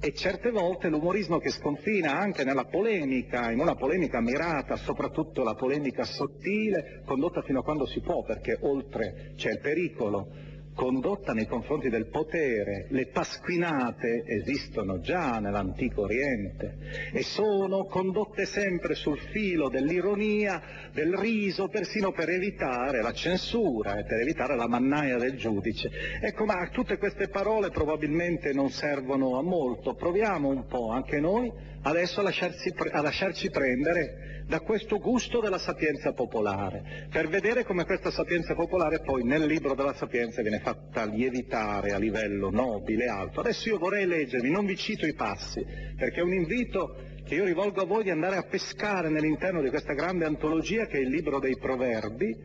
e 0.00 0.12
certe 0.12 0.52
volte 0.52 0.88
l'umorismo 0.88 1.38
che 1.38 1.50
sconfina 1.50 2.16
anche 2.16 2.44
nella 2.44 2.66
polemica, 2.66 3.50
in 3.50 3.58
una 3.58 3.74
polemica 3.74 4.20
mirata, 4.20 4.76
soprattutto 4.76 5.42
la 5.42 5.54
polemica 5.54 6.04
sottile, 6.04 7.02
condotta 7.04 7.42
fino 7.42 7.58
a 7.58 7.64
quando 7.64 7.86
si 7.86 7.98
può, 7.98 8.22
perché 8.22 8.56
oltre 8.60 9.32
c'è 9.34 9.50
il 9.50 9.58
pericolo 9.58 10.49
condotta 10.80 11.34
nei 11.34 11.46
confronti 11.46 11.90
del 11.90 12.06
potere, 12.06 12.86
le 12.88 13.08
pasquinate 13.08 14.24
esistono 14.24 14.98
già 15.00 15.38
nell'antico 15.38 16.00
Oriente 16.04 17.10
e 17.12 17.22
sono 17.22 17.84
condotte 17.84 18.46
sempre 18.46 18.94
sul 18.94 19.18
filo 19.30 19.68
dell'ironia, 19.68 20.88
del 20.90 21.14
riso, 21.18 21.68
persino 21.68 22.12
per 22.12 22.30
evitare 22.30 23.02
la 23.02 23.12
censura 23.12 23.98
e 23.98 24.04
per 24.04 24.20
evitare 24.20 24.56
la 24.56 24.68
mannaia 24.68 25.18
del 25.18 25.36
giudice. 25.36 25.90
Ecco, 26.22 26.46
ma 26.46 26.66
tutte 26.72 26.96
queste 26.96 27.28
parole 27.28 27.68
probabilmente 27.68 28.54
non 28.54 28.70
servono 28.70 29.36
a 29.36 29.42
molto, 29.42 29.94
proviamo 29.94 30.48
un 30.48 30.64
po' 30.64 30.88
anche 30.88 31.20
noi 31.20 31.52
adesso 31.82 32.20
a 32.20 32.22
lasciarci, 32.22 32.72
a 32.90 33.02
lasciarci 33.02 33.50
prendere 33.50 34.39
da 34.50 34.58
questo 34.62 34.98
gusto 34.98 35.38
della 35.40 35.58
sapienza 35.58 36.12
popolare, 36.12 37.06
per 37.08 37.28
vedere 37.28 37.64
come 37.64 37.84
questa 37.84 38.10
sapienza 38.10 38.56
popolare 38.56 38.98
poi 38.98 39.22
nel 39.22 39.46
libro 39.46 39.76
della 39.76 39.94
sapienza 39.94 40.42
viene 40.42 40.58
fatta 40.58 41.04
lievitare 41.04 41.92
a 41.92 41.98
livello 41.98 42.50
nobile, 42.50 43.06
alto. 43.06 43.38
Adesso 43.38 43.68
io 43.68 43.78
vorrei 43.78 44.06
leggervi, 44.06 44.50
non 44.50 44.66
vi 44.66 44.76
cito 44.76 45.06
i 45.06 45.14
passi, 45.14 45.64
perché 45.96 46.18
è 46.18 46.24
un 46.24 46.32
invito 46.32 46.96
che 47.24 47.36
io 47.36 47.44
rivolgo 47.44 47.80
a 47.80 47.86
voi 47.86 48.02
di 48.02 48.10
andare 48.10 48.38
a 48.38 48.42
pescare 48.42 49.08
nell'interno 49.08 49.62
di 49.62 49.68
questa 49.68 49.92
grande 49.92 50.24
antologia 50.24 50.86
che 50.86 50.98
è 50.98 51.02
il 51.02 51.10
libro 51.10 51.38
dei 51.38 51.56
proverbi, 51.56 52.36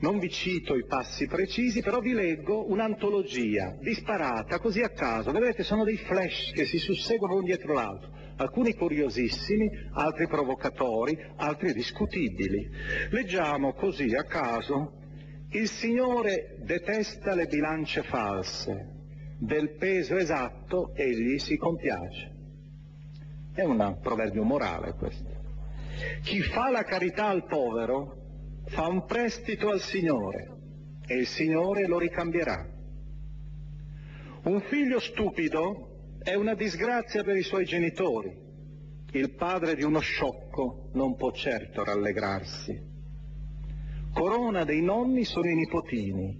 non 0.00 0.18
vi 0.18 0.30
cito 0.30 0.74
i 0.74 0.84
passi 0.84 1.28
precisi, 1.28 1.82
però 1.82 2.00
vi 2.00 2.14
leggo 2.14 2.68
un'antologia 2.68 3.76
disparata 3.78 4.58
così 4.58 4.80
a 4.80 4.88
caso. 4.88 5.30
Vedete, 5.30 5.62
sono 5.62 5.84
dei 5.84 5.98
flash 5.98 6.50
che 6.50 6.64
si 6.64 6.78
susseguono 6.78 7.34
uno 7.34 7.44
dietro 7.44 7.74
l'altro 7.74 8.13
alcuni 8.36 8.74
curiosissimi, 8.74 9.70
altri 9.92 10.26
provocatori, 10.26 11.16
altri 11.36 11.72
discutibili. 11.72 12.68
Leggiamo 13.10 13.72
così 13.74 14.14
a 14.14 14.24
caso 14.24 15.02
Il 15.50 15.68
Signore 15.68 16.56
detesta 16.64 17.34
le 17.34 17.46
bilance 17.46 18.02
false, 18.02 18.88
del 19.38 19.76
peso 19.76 20.16
esatto 20.16 20.92
egli 20.96 21.38
si 21.38 21.56
compiace. 21.56 22.32
È 23.54 23.62
un 23.62 23.98
proverbio 24.02 24.42
morale 24.42 24.94
questo. 24.94 25.30
Chi 26.22 26.40
fa 26.40 26.70
la 26.70 26.82
carità 26.82 27.26
al 27.26 27.46
povero 27.46 28.16
fa 28.66 28.88
un 28.88 29.04
prestito 29.04 29.68
al 29.70 29.80
Signore 29.80 30.50
e 31.06 31.18
il 31.18 31.26
Signore 31.26 31.86
lo 31.86 31.98
ricambierà. 31.98 32.66
Un 34.44 34.60
figlio 34.62 34.98
stupido 34.98 35.93
è 36.24 36.34
una 36.34 36.54
disgrazia 36.54 37.22
per 37.22 37.36
i 37.36 37.42
suoi 37.42 37.66
genitori. 37.66 38.34
Il 39.12 39.34
padre 39.34 39.74
di 39.74 39.84
uno 39.84 40.00
sciocco 40.00 40.88
non 40.94 41.16
può 41.16 41.30
certo 41.32 41.84
rallegrarsi. 41.84 42.92
Corona 44.14 44.64
dei 44.64 44.80
nonni 44.80 45.24
sono 45.24 45.50
i 45.50 45.54
nipotini, 45.54 46.34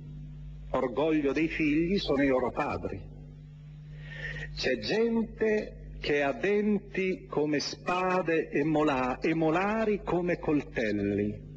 orgoglio 0.70 1.32
dei 1.32 1.48
figli 1.48 1.98
sono 1.98 2.22
i 2.22 2.28
loro 2.28 2.50
padri. 2.50 2.98
C'è 4.56 4.78
gente 4.78 5.96
che 6.00 6.22
ha 6.22 6.32
denti 6.32 7.26
come 7.26 7.60
spade 7.60 8.48
e, 8.48 8.64
mola- 8.64 9.18
e 9.20 9.34
molari 9.34 10.00
come 10.02 10.38
coltelli. 10.38 11.52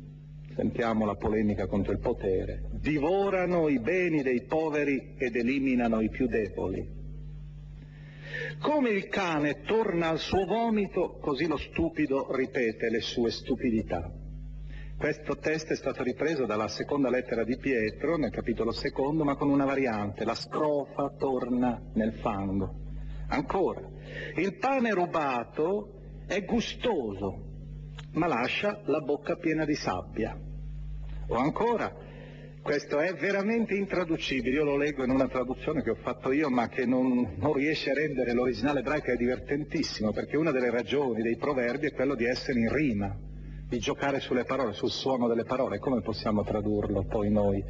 Sentiamo 0.53 1.05
la 1.05 1.15
polemica 1.15 1.65
contro 1.67 1.93
il 1.93 1.99
potere. 1.99 2.63
Divorano 2.73 3.69
i 3.69 3.79
beni 3.79 4.21
dei 4.21 4.43
poveri 4.43 5.13
ed 5.17 5.35
eliminano 5.35 6.01
i 6.01 6.09
più 6.09 6.27
deboli. 6.27 6.96
Come 8.61 8.89
il 8.89 9.07
cane 9.07 9.61
torna 9.61 10.09
al 10.09 10.19
suo 10.19 10.45
vomito, 10.45 11.17
così 11.21 11.47
lo 11.47 11.57
stupido 11.57 12.33
ripete 12.33 12.89
le 12.89 13.01
sue 13.01 13.31
stupidità. 13.31 14.11
Questo 14.97 15.37
testo 15.37 15.73
è 15.73 15.75
stato 15.75 16.01
ripreso 16.01 16.45
dalla 16.45 16.67
seconda 16.67 17.09
lettera 17.09 17.43
di 17.43 17.55
Pietro, 17.57 18.17
nel 18.17 18.31
capitolo 18.31 18.71
secondo, 18.71 19.23
ma 19.23 19.35
con 19.35 19.49
una 19.49 19.65
variante. 19.65 20.25
La 20.25 20.33
scrofa 20.33 21.13
torna 21.17 21.79
nel 21.93 22.13
fango. 22.13 22.73
Ancora, 23.27 23.81
il 24.35 24.57
pane 24.57 24.91
rubato 24.93 25.99
è 26.25 26.43
gustoso, 26.43 27.43
ma 28.13 28.25
lascia 28.25 28.81
la 28.85 28.99
bocca 29.01 29.35
piena 29.35 29.65
di 29.65 29.75
sabbia. 29.75 30.35
O 31.27 31.35
ancora, 31.35 31.93
questo 32.67 32.99
è 32.99 33.13
veramente 33.13 33.75
intraducibile, 33.75 34.57
io 34.57 34.65
lo 34.65 34.75
leggo 34.75 35.05
in 35.05 35.11
una 35.11 35.29
traduzione 35.29 35.81
che 35.81 35.91
ho 35.91 35.95
fatto 35.95 36.33
io, 36.33 36.49
ma 36.49 36.67
che 36.67 36.85
non, 36.85 37.35
non 37.37 37.53
riesce 37.53 37.91
a 37.91 37.93
rendere 37.93 38.33
l'originale 38.33 38.81
ebraico, 38.81 39.09
è 39.09 39.15
divertentissimo, 39.15 40.11
perché 40.11 40.35
una 40.35 40.51
delle 40.51 40.69
ragioni 40.69 41.21
dei 41.21 41.37
proverbi 41.37 41.87
è 41.87 41.93
quello 41.93 42.13
di 42.13 42.25
essere 42.25 42.59
in 42.59 42.69
rima 42.69 43.17
di 43.69 43.79
giocare 43.79 44.19
sulle 44.19 44.43
parole, 44.43 44.73
sul 44.73 44.89
suono 44.89 45.29
delle 45.29 45.45
parole, 45.45 45.79
come 45.79 46.01
possiamo 46.01 46.43
tradurlo 46.43 47.05
poi 47.05 47.31
noi 47.31 47.63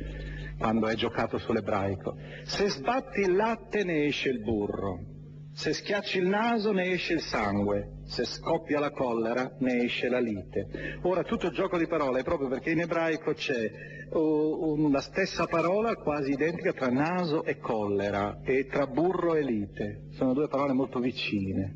quando 0.58 0.88
è 0.88 0.96
giocato 0.96 1.38
sull'ebraico? 1.38 2.18
Se 2.46 2.68
sbatti 2.68 3.20
il 3.20 3.36
latte 3.36 3.84
ne 3.84 4.06
esce 4.06 4.30
il 4.30 4.42
burro, 4.42 5.17
se 5.58 5.74
schiacci 5.74 6.20
il 6.20 6.28
naso 6.28 6.72
ne 6.72 6.92
esce 6.92 7.14
il 7.14 7.22
sangue, 7.22 8.02
se 8.06 8.26
scoppia 8.26 8.80
la 8.80 8.92
collera 8.92 9.56
ne 9.58 9.86
esce 9.86 10.08
la 10.08 10.20
lite. 10.20 11.00
Ora 11.02 11.24
tutto 11.24 11.50
gioco 11.50 11.80
di 11.80 11.88
parole 11.88 12.22
proprio 12.22 12.48
perché 12.48 12.70
in 12.70 12.82
ebraico 12.82 13.34
c'è 13.34 13.72
uh, 14.12 14.88
la 14.92 15.02
stessa 15.02 15.48
parola 15.48 15.96
quasi 15.96 16.34
identica 16.34 16.74
tra 16.74 16.92
naso 16.92 17.44
e 17.44 17.58
collera 17.58 18.40
e 18.44 18.68
tra 18.68 18.86
burro 18.86 19.34
e 19.34 19.42
lite, 19.42 20.02
sono 20.12 20.34
due 20.34 20.48
parole 20.48 20.74
molto 20.74 21.00
vicine. 21.00 21.74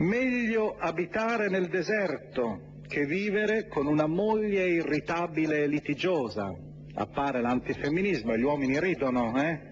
Meglio 0.00 0.76
abitare 0.78 1.48
nel 1.48 1.68
deserto 1.68 2.82
che 2.86 3.06
vivere 3.06 3.68
con 3.68 3.86
una 3.86 4.06
moglie 4.06 4.68
irritabile 4.68 5.62
e 5.62 5.66
litigiosa. 5.66 6.52
Appare 6.92 7.40
l'antifemminismo 7.40 8.34
e 8.34 8.38
gli 8.38 8.42
uomini 8.42 8.78
ridono, 8.78 9.40
eh? 9.40 9.69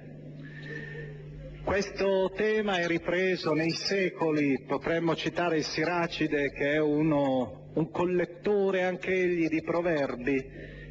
Questo 1.69 2.33
tema 2.35 2.79
è 2.79 2.87
ripreso 2.87 3.53
nei 3.53 3.73
secoli, 3.73 4.65
potremmo 4.67 5.15
citare 5.15 5.59
il 5.59 5.65
Siracide 5.65 6.51
che 6.51 6.73
è 6.73 6.81
uno, 6.81 7.69
un 7.75 7.91
collettore 7.91 8.85
anche 8.85 9.13
egli 9.13 9.49
di 9.49 9.61
proverbi, 9.61 10.43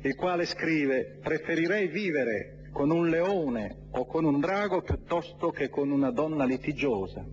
il 0.04 0.16
quale 0.16 0.46
scrive 0.46 1.18
preferirei 1.24 1.88
vivere 1.88 2.70
con 2.72 2.92
un 2.92 3.10
leone 3.10 3.88
o 3.90 4.06
con 4.06 4.24
un 4.24 4.40
drago 4.40 4.84
piuttosto 4.84 5.50
che 5.50 5.68
con 5.68 5.90
una 5.90 6.12
donna 6.12 6.46
litigiosa. 6.46 7.26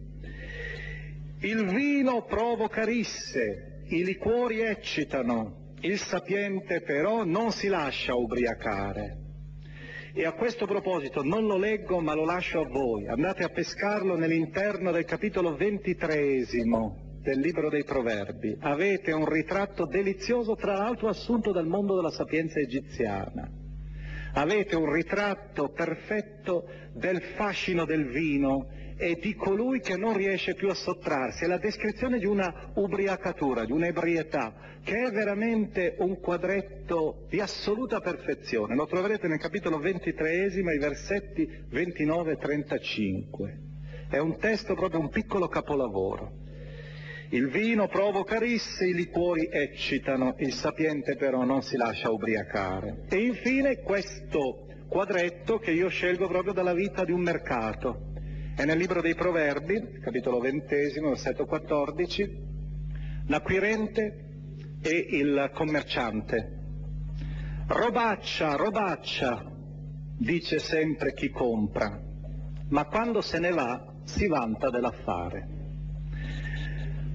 Il 1.41 1.67
vino 1.67 2.25
provoca 2.25 2.83
risse, 2.83 3.83
i 3.89 4.05
liquori 4.05 4.63
eccitano, 4.63 5.75
il 5.81 5.99
sapiente 5.99 6.81
però 6.81 7.25
non 7.25 7.53
si 7.53 7.69
lascia 7.69 8.15
ubriacare. 8.15 9.24
E 10.17 10.25
a 10.25 10.33
questo 10.35 10.65
proposito 10.65 11.25
non 11.25 11.45
lo 11.45 11.59
leggo 11.59 11.99
ma 11.99 12.15
lo 12.15 12.25
lascio 12.25 12.61
a 12.61 12.69
voi. 12.69 13.09
Andate 13.09 13.43
a 13.43 13.49
pescarlo 13.49 14.17
nell'interno 14.17 14.93
del 14.93 15.05
capitolo 15.05 15.57
ventitreesimo 15.57 17.19
del 17.21 17.41
libro 17.41 17.69
dei 17.69 17.83
proverbi. 17.83 18.57
Avete 18.61 19.11
un 19.11 19.29
ritratto 19.29 19.87
delizioso, 19.87 20.55
tra 20.55 20.75
l'altro 20.75 21.09
assunto 21.09 21.51
dal 21.51 21.67
mondo 21.67 21.97
della 21.97 22.13
sapienza 22.13 22.61
egiziana. 22.61 23.51
Avete 24.35 24.77
un 24.77 24.93
ritratto 24.93 25.71
perfetto 25.71 26.69
del 26.93 27.21
fascino 27.35 27.85
del 27.85 28.07
vino 28.07 28.69
e 28.97 29.19
di 29.21 29.35
colui 29.35 29.81
che 29.81 29.97
non 29.97 30.17
riesce 30.17 30.55
più 30.55 30.69
a 30.69 30.75
sottrarsi, 30.75 31.45
è 31.45 31.47
la 31.47 31.59
descrizione 31.59 32.19
di 32.19 32.27
una 32.27 32.71
ubriacatura, 32.75 33.65
di 33.65 33.73
un'ebrietà, 33.73 34.55
che 34.85 35.05
è 35.05 35.11
veramente 35.11 35.97
un 35.99 36.21
quadretto 36.21 37.25
di 37.29 37.41
assoluta 37.41 38.01
perfezione. 38.01 38.75
Lo 38.75 38.87
troverete 38.87 39.27
nel 39.27 39.39
capitolo 39.39 39.79
23, 39.79 40.47
i 40.47 40.79
versetti 40.79 41.49
29 41.71 42.33
e 42.33 42.37
35. 42.37 43.59
È 44.11 44.19
un 44.19 44.37
testo 44.39 44.75
proprio 44.75 45.01
un 45.01 45.09
piccolo 45.09 45.49
capolavoro. 45.49 46.43
Il 47.31 47.49
vino 47.49 47.89
provoca 47.89 48.39
risse, 48.39 48.87
i 48.87 48.95
liquori 48.95 49.49
eccitano, 49.51 50.37
il 50.39 50.53
sapiente 50.53 51.17
però 51.17 51.43
non 51.45 51.63
si 51.63 51.77
lascia 51.77 52.11
ubriacare. 52.11 53.07
E 53.09 53.17
infine 53.17 53.79
questo 53.79 54.67
quadretto 54.89 55.59
che 55.59 55.73
io 55.73 55.89
scelgo 55.89 56.29
proprio 56.29 56.53
dalla 56.53 56.75
vita 56.75 57.05
di 57.05 57.11
un 57.11 57.23
mercato. 57.23 58.13
È 58.57 58.65
nel 58.65 58.79
libro 58.79 59.01
dei 59.01 59.17
Proverbi, 59.17 59.99
capitolo 60.01 60.39
ventesimo, 60.39 61.09
versetto 61.09 61.45
14, 61.45 62.31
l'acquirente 63.27 64.79
e 64.81 65.07
il 65.11 65.51
commerciante. 65.53 66.63
Robaccia, 67.67 68.55
robaccia, 68.55 69.45
dice 70.17 70.61
sempre 70.61 71.15
chi 71.15 71.31
compra, 71.31 72.01
ma 72.69 72.85
quando 72.85 73.23
se 73.23 73.41
ne 73.41 73.51
va 73.51 73.93
si 74.05 74.29
vanta 74.29 74.71
dell'affare. 74.71 75.49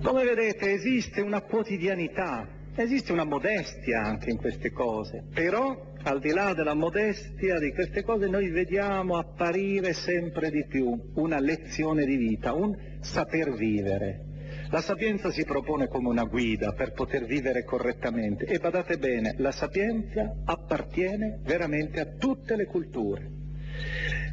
Come 0.01 0.25
vedete 0.25 0.73
esiste 0.73 1.21
una 1.21 1.41
quotidianità, 1.43 2.49
esiste 2.75 3.13
una 3.13 3.23
modestia 3.23 4.01
anche 4.01 4.29
in 4.29 4.35
queste 4.35 4.71
cose, 4.71 5.23
però 5.33 5.93
al 6.03 6.19
di 6.19 6.31
là 6.31 6.53
della 6.53 6.73
modestia 6.73 7.59
di 7.59 7.71
queste 7.73 8.03
cose, 8.03 8.27
noi 8.27 8.49
vediamo 8.49 9.17
apparire 9.17 9.93
sempre 9.93 10.49
di 10.49 10.65
più 10.67 11.11
una 11.15 11.39
lezione 11.39 12.05
di 12.05 12.15
vita, 12.15 12.53
un 12.53 12.75
saper 13.01 13.53
vivere. 13.53 14.25
La 14.71 14.81
sapienza 14.81 15.31
si 15.31 15.43
propone 15.45 15.87
come 15.87 16.09
una 16.09 16.25
guida 16.25 16.73
per 16.73 16.91
poter 16.91 17.25
vivere 17.25 17.63
correttamente 17.63 18.45
e 18.45 18.59
badate 18.59 18.97
bene, 18.97 19.33
la 19.37 19.51
sapienza 19.51 20.31
appartiene 20.45 21.39
veramente 21.43 21.99
a 21.99 22.05
tutte 22.17 22.55
le 22.55 22.65
culture. 22.65 23.37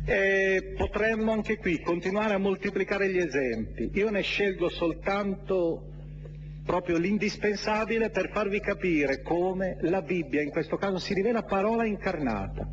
E 0.05 0.75
potremmo 0.77 1.33
anche 1.33 1.57
qui 1.57 1.81
continuare 1.81 2.35
a 2.35 2.39
moltiplicare 2.39 3.11
gli 3.11 3.19
esempi. 3.19 3.91
Io 3.95 4.11
ne 4.11 4.21
scelgo 4.21 4.69
soltanto 4.69 5.96
proprio 6.67 6.99
l'indispensabile 6.99 8.11
per 8.11 8.31
farvi 8.31 8.61
capire 8.61 9.23
come 9.23 9.79
la 9.83 10.03
Bibbia 10.03 10.43
in 10.43 10.51
questo 10.51 10.77
caso 10.77 10.99
si 10.99 11.15
rivela 11.15 11.45
parola 11.45 11.87
incarnata, 11.87 12.69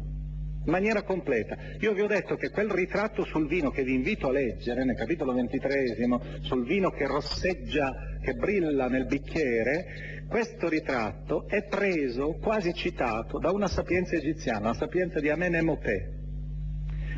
in 0.65 0.71
maniera 0.71 1.03
completa. 1.03 1.55
Io 1.79 1.93
vi 1.93 2.01
ho 2.01 2.07
detto 2.07 2.35
che 2.35 2.49
quel 2.49 2.71
ritratto 2.71 3.23
sul 3.23 3.47
vino 3.47 3.69
che 3.69 3.83
vi 3.83 3.93
invito 3.93 4.27
a 4.27 4.31
leggere 4.31 4.83
nel 4.83 4.95
capitolo 4.95 5.31
ventitresimo, 5.33 6.21
sul 6.41 6.65
vino 6.65 6.89
che 6.89 7.05
rosseggia, 7.05 7.93
che 8.21 8.33
brilla 8.33 8.87
nel 8.87 9.05
bicchiere, 9.05 10.25
questo 10.27 10.67
ritratto 10.67 11.47
è 11.47 11.63
preso, 11.67 12.37
quasi 12.41 12.73
citato, 12.73 13.37
da 13.37 13.51
una 13.51 13.67
sapienza 13.67 14.15
egiziana, 14.15 14.69
la 14.69 14.73
sapienza 14.73 15.19
di 15.19 15.29
Amenemopè. 15.29 16.09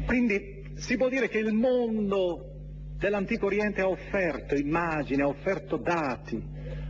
Quindi 0.05 0.73
si 0.75 0.97
può 0.97 1.07
dire 1.07 1.29
che 1.29 1.37
il 1.37 1.53
mondo 1.53 2.54
dell'Antico 2.97 3.45
Oriente 3.47 3.81
ha 3.81 3.87
offerto 3.87 4.55
immagini, 4.55 5.21
ha 5.21 5.27
offerto 5.27 5.77
dati, 5.77 6.41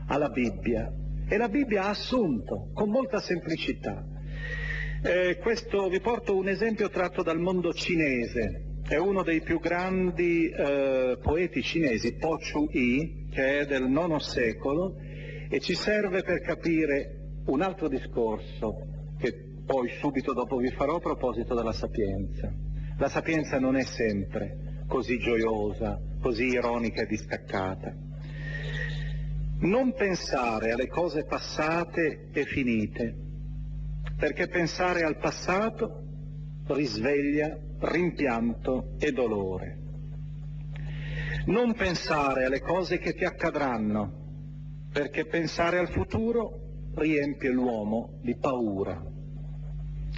alla 0.07 0.29
Bibbia 0.29 0.91
e 1.27 1.37
la 1.37 1.49
Bibbia 1.49 1.85
ha 1.85 1.89
assunto 1.89 2.69
con 2.73 2.89
molta 2.89 3.19
semplicità. 3.19 4.05
Eh, 5.03 5.37
questo 5.37 5.87
vi 5.89 5.99
porto 5.99 6.35
un 6.35 6.47
esempio 6.47 6.89
tratto 6.89 7.21
dal 7.21 7.39
mondo 7.39 7.73
cinese, 7.73 8.81
è 8.87 8.97
uno 8.97 9.23
dei 9.23 9.41
più 9.41 9.59
grandi 9.59 10.47
eh, 10.47 11.17
poeti 11.21 11.61
cinesi, 11.61 12.15
Po 12.15 12.37
Chu-i, 12.37 13.27
che 13.31 13.59
è 13.59 13.65
del 13.65 13.87
IX 13.87 14.15
secolo 14.17 14.95
e 15.49 15.59
ci 15.59 15.73
serve 15.73 16.21
per 16.21 16.41
capire 16.41 17.41
un 17.47 17.61
altro 17.61 17.87
discorso 17.87 18.77
che 19.19 19.33
poi 19.65 19.89
subito 19.99 20.33
dopo 20.33 20.57
vi 20.57 20.69
farò 20.71 20.95
a 20.95 20.99
proposito 20.99 21.55
della 21.55 21.71
sapienza. 21.71 22.51
La 22.97 23.09
sapienza 23.09 23.59
non 23.59 23.75
è 23.75 23.83
sempre 23.83 24.74
così 24.87 25.17
gioiosa, 25.17 25.99
così 26.21 26.45
ironica 26.45 27.01
e 27.01 27.07
distaccata. 27.07 27.93
Non 29.57 29.93
pensare 29.93 30.71
alle 30.71 30.87
cose 30.87 31.23
passate 31.23 32.29
e 32.31 32.45
finite, 32.45 33.15
perché 34.17 34.47
pensare 34.47 35.03
al 35.03 35.17
passato 35.17 36.03
risveglia 36.67 37.57
rimpianto 37.79 38.95
e 38.99 39.11
dolore. 39.11 39.79
Non 41.45 41.73
pensare 41.73 42.45
alle 42.45 42.59
cose 42.59 42.97
che 42.97 43.13
ti 43.13 43.23
accadranno, 43.23 44.23
perché 44.91 45.25
pensare 45.25 45.77
al 45.77 45.89
futuro 45.89 46.61
riempie 46.95 47.51
l'uomo 47.51 48.17
di 48.21 48.35
paura. 48.35 49.01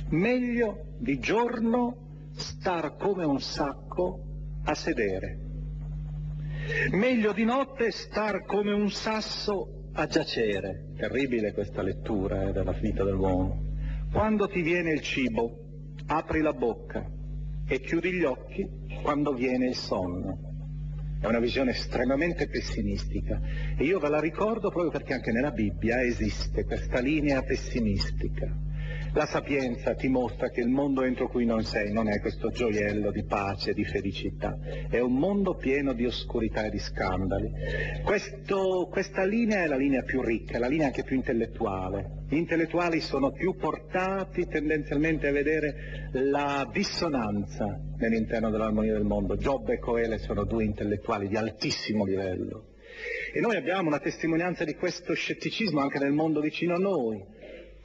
Meglio 0.09 0.85
di 0.99 1.19
giorno 1.19 2.29
star 2.31 2.95
come 2.95 3.25
un 3.25 3.41
sacco 3.41 4.26
a 4.69 4.75
sedere. 4.75 5.37
Meglio 6.91 7.31
di 7.31 7.45
notte 7.45 7.91
star 7.91 8.43
come 8.43 8.73
un 8.73 8.91
sasso 8.91 9.89
a 9.93 10.05
giacere. 10.07 10.91
Terribile 10.97 11.53
questa 11.53 11.81
lettura 11.81 12.49
eh, 12.49 12.51
della 12.51 12.73
vita 12.73 13.05
dell'uomo. 13.05 13.63
Quando 14.11 14.47
ti 14.47 14.61
viene 14.61 14.91
il 14.91 15.01
cibo, 15.01 15.59
apri 16.07 16.41
la 16.41 16.53
bocca 16.53 17.09
e 17.65 17.79
chiudi 17.79 18.11
gli 18.11 18.23
occhi 18.23 18.67
quando 19.01 19.33
viene 19.33 19.69
il 19.69 19.75
sonno. 19.75 20.39
È 21.19 21.25
una 21.25 21.39
visione 21.39 21.71
estremamente 21.71 22.47
pessimistica 22.47 23.39
e 23.77 23.83
io 23.85 23.99
ve 23.99 24.09
la 24.09 24.19
ricordo 24.19 24.69
proprio 24.69 24.91
perché 24.91 25.13
anche 25.13 25.31
nella 25.31 25.51
Bibbia 25.51 26.03
esiste 26.03 26.65
questa 26.65 26.99
linea 26.99 27.41
pessimistica. 27.41 28.53
La 29.13 29.25
sapienza 29.25 29.95
ti 29.95 30.07
mostra 30.07 30.49
che 30.49 30.61
il 30.61 30.67
mondo 30.67 31.03
entro 31.03 31.27
cui 31.27 31.45
non 31.45 31.63
sei 31.63 31.91
non 31.91 32.09
è 32.09 32.19
questo 32.19 32.49
gioiello 32.49 33.11
di 33.11 33.23
pace, 33.23 33.73
di 33.73 33.83
felicità, 33.83 34.57
è 34.89 34.99
un 34.99 35.13
mondo 35.13 35.55
pieno 35.55 35.93
di 35.93 36.05
oscurità 36.05 36.65
e 36.65 36.69
di 36.69 36.79
scandali. 36.79 37.51
Questo, 38.03 38.87
questa 38.91 39.23
linea 39.23 39.63
è 39.63 39.67
la 39.67 39.77
linea 39.77 40.03
più 40.03 40.21
ricca, 40.21 40.59
la 40.59 40.67
linea 40.67 40.87
anche 40.87 41.03
più 41.03 41.15
intellettuale. 41.15 42.25
Gli 42.29 42.35
intellettuali 42.35 42.99
sono 42.99 43.31
più 43.31 43.55
portati 43.55 44.47
tendenzialmente 44.47 45.27
a 45.27 45.31
vedere 45.31 46.09
la 46.11 46.69
dissonanza 46.71 47.79
nell'interno 47.97 48.49
dell'armonia 48.49 48.93
del 48.93 49.05
mondo. 49.05 49.37
Giobbe 49.37 49.75
e 49.75 49.79
Coele 49.79 50.17
sono 50.17 50.43
due 50.43 50.65
intellettuali 50.65 51.27
di 51.27 51.37
altissimo 51.37 52.03
livello. 52.03 52.73
E 53.33 53.39
noi 53.39 53.55
abbiamo 53.55 53.87
una 53.87 53.99
testimonianza 53.99 54.63
di 54.63 54.75
questo 54.75 55.13
scetticismo 55.13 55.79
anche 55.79 55.99
nel 55.99 56.11
mondo 56.11 56.41
vicino 56.41 56.75
a 56.75 56.79
noi. 56.79 57.23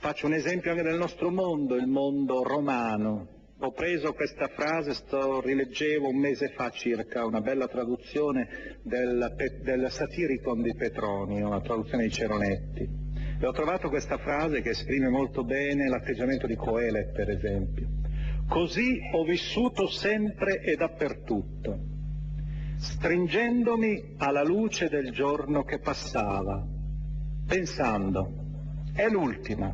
Faccio 0.03 0.27
un 0.27 0.35
esempio 0.35 0.73
anche 0.73 0.83
del 0.83 0.99
nostro 0.99 1.31
mondo, 1.31 1.77
il 1.77 1.87
mondo 1.87 2.43
romano. 2.43 3.29
Ho 3.61 3.71
preso 3.71 4.15
questa 4.15 4.49
frase, 4.49 4.95
sto, 4.95 5.41
rileggevo 5.41 6.09
un 6.09 6.17
mese 6.17 6.49
fa 6.57 6.71
circa 6.71 7.25
una 7.25 7.41
bella 7.41 7.69
traduzione 7.69 8.81
del, 8.83 9.33
del 9.63 9.87
Satiricon 9.89 10.61
di 10.61 10.75
Petronio, 10.75 11.47
una 11.47 11.61
traduzione 11.61 12.03
di 12.03 12.11
Ceronetti. 12.11 12.89
E 13.41 13.47
ho 13.47 13.53
trovato 13.53 13.89
questa 13.91 14.19
frase 14.19 14.61
che 14.61 14.71
esprime 14.71 15.09
molto 15.09 15.45
bene 15.45 15.89
l'atteggiamento 15.89 16.49
di 16.49 16.57
Coelet, 16.57 17.13
per 17.13 17.31
esempio. 17.31 17.87
Così 18.49 18.99
ho 19.13 19.23
vissuto 19.23 19.87
sempre 19.87 20.63
e 20.63 20.75
dappertutto, 20.75 21.79
stringendomi 22.77 24.15
alla 24.17 24.43
luce 24.43 24.89
del 24.89 25.13
giorno 25.13 25.63
che 25.63 25.79
passava, 25.79 26.61
pensando, 27.47 28.41
è 28.95 29.09
l'ultima, 29.09 29.73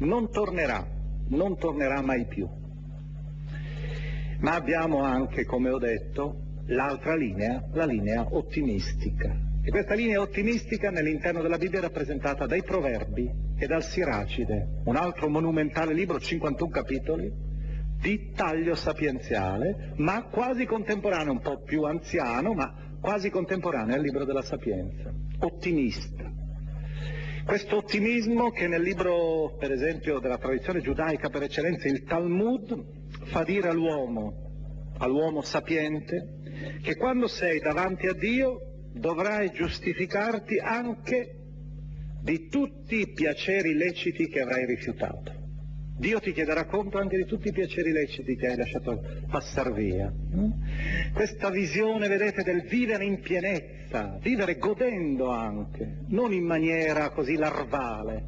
non 0.00 0.30
tornerà, 0.30 0.86
non 1.28 1.56
tornerà 1.56 2.00
mai 2.02 2.26
più. 2.26 2.48
Ma 4.40 4.54
abbiamo 4.54 5.02
anche, 5.02 5.44
come 5.44 5.70
ho 5.70 5.78
detto, 5.78 6.62
l'altra 6.66 7.14
linea, 7.14 7.62
la 7.72 7.84
linea 7.84 8.26
ottimistica. 8.30 9.48
E 9.62 9.70
questa 9.70 9.94
linea 9.94 10.20
ottimistica 10.20 10.90
nell'interno 10.90 11.42
della 11.42 11.58
Bibbia 11.58 11.80
è 11.80 11.82
rappresentata 11.82 12.46
dai 12.46 12.62
Proverbi 12.62 13.30
e 13.58 13.66
dal 13.66 13.82
Siracide, 13.82 14.80
un 14.84 14.96
altro 14.96 15.28
monumentale 15.28 15.92
libro, 15.92 16.18
51 16.18 16.70
capitoli, 16.70 17.30
di 18.00 18.30
taglio 18.34 18.74
sapienziale, 18.74 19.92
ma 19.96 20.22
quasi 20.24 20.64
contemporaneo, 20.64 21.32
un 21.32 21.40
po' 21.40 21.60
più 21.60 21.82
anziano, 21.82 22.54
ma 22.54 22.72
quasi 22.98 23.28
contemporaneo 23.28 23.94
al 23.94 24.00
libro 24.00 24.24
della 24.24 24.42
Sapienza, 24.42 25.12
ottimista. 25.40 26.39
Questo 27.44 27.76
ottimismo 27.76 28.50
che 28.50 28.68
nel 28.68 28.82
libro, 28.82 29.56
per 29.58 29.72
esempio, 29.72 30.20
della 30.20 30.38
tradizione 30.38 30.80
giudaica 30.80 31.30
per 31.30 31.42
eccellenza, 31.42 31.88
il 31.88 32.04
Talmud, 32.04 32.84
fa 33.24 33.42
dire 33.42 33.68
all'uomo, 33.68 34.94
all'uomo 34.98 35.42
sapiente, 35.42 36.38
che 36.82 36.96
quando 36.96 37.26
sei 37.26 37.58
davanti 37.58 38.06
a 38.06 38.12
Dio 38.12 38.60
dovrai 38.92 39.50
giustificarti 39.50 40.58
anche 40.58 41.36
di 42.22 42.48
tutti 42.48 43.00
i 43.00 43.12
piaceri 43.12 43.74
leciti 43.74 44.28
che 44.28 44.40
avrai 44.40 44.66
rifiutato. 44.66 45.39
Dio 46.00 46.18
ti 46.18 46.32
chiederà 46.32 46.64
conto 46.64 46.96
anche 46.96 47.18
di 47.18 47.26
tutti 47.26 47.48
i 47.48 47.52
piaceri 47.52 47.92
leciti 47.92 48.34
che 48.34 48.46
hai 48.46 48.56
lasciato 48.56 49.02
passare 49.28 49.70
via. 49.72 50.10
Questa 51.12 51.50
visione, 51.50 52.08
vedete, 52.08 52.42
del 52.42 52.62
vivere 52.62 53.04
in 53.04 53.20
pienezza, 53.20 54.18
vivere 54.22 54.56
godendo 54.56 55.28
anche, 55.28 55.98
non 56.08 56.32
in 56.32 56.44
maniera 56.44 57.10
così 57.10 57.36
larvale, 57.36 58.24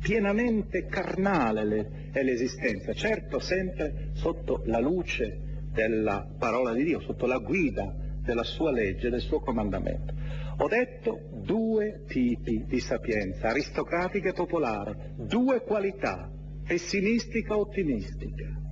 pienamente 0.00 0.86
carnale 0.86 2.10
è 2.12 2.22
l'esistenza, 2.22 2.92
certo 2.92 3.40
sempre 3.40 4.10
sotto 4.12 4.62
la 4.66 4.78
luce 4.78 5.64
della 5.72 6.24
parola 6.38 6.72
di 6.72 6.84
Dio, 6.84 7.00
sotto 7.00 7.26
la 7.26 7.38
guida 7.38 7.92
della 8.22 8.44
sua 8.44 8.70
legge, 8.70 9.10
del 9.10 9.20
suo 9.20 9.40
comandamento. 9.40 10.14
Ho 10.58 10.68
detto 10.68 11.22
due 11.42 12.04
tipi 12.06 12.66
di 12.68 12.78
sapienza, 12.78 13.48
aristocratica 13.48 14.28
e 14.28 14.32
popolare, 14.32 15.14
due 15.16 15.62
qualità 15.62 16.30
pessimistica 16.66 17.56
o 17.56 17.60
ottimistica. 17.60 18.64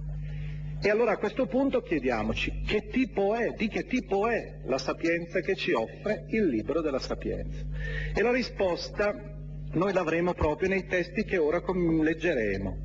E 0.82 0.90
allora 0.90 1.12
a 1.12 1.16
questo 1.16 1.46
punto 1.46 1.80
chiediamoci 1.80 2.62
che 2.66 2.88
tipo 2.88 3.34
è, 3.34 3.54
di 3.56 3.68
che 3.68 3.86
tipo 3.86 4.28
è 4.28 4.60
la 4.66 4.76
sapienza 4.76 5.40
che 5.40 5.54
ci 5.54 5.72
offre 5.72 6.26
il 6.28 6.46
libro 6.46 6.82
della 6.82 6.98
sapienza. 6.98 7.64
E 8.14 8.20
la 8.20 8.32
risposta 8.32 9.14
noi 9.72 9.92
l'avremo 9.94 10.34
proprio 10.34 10.68
nei 10.68 10.84
testi 10.86 11.24
che 11.24 11.38
ora 11.38 11.62
leggeremo. 11.66 12.76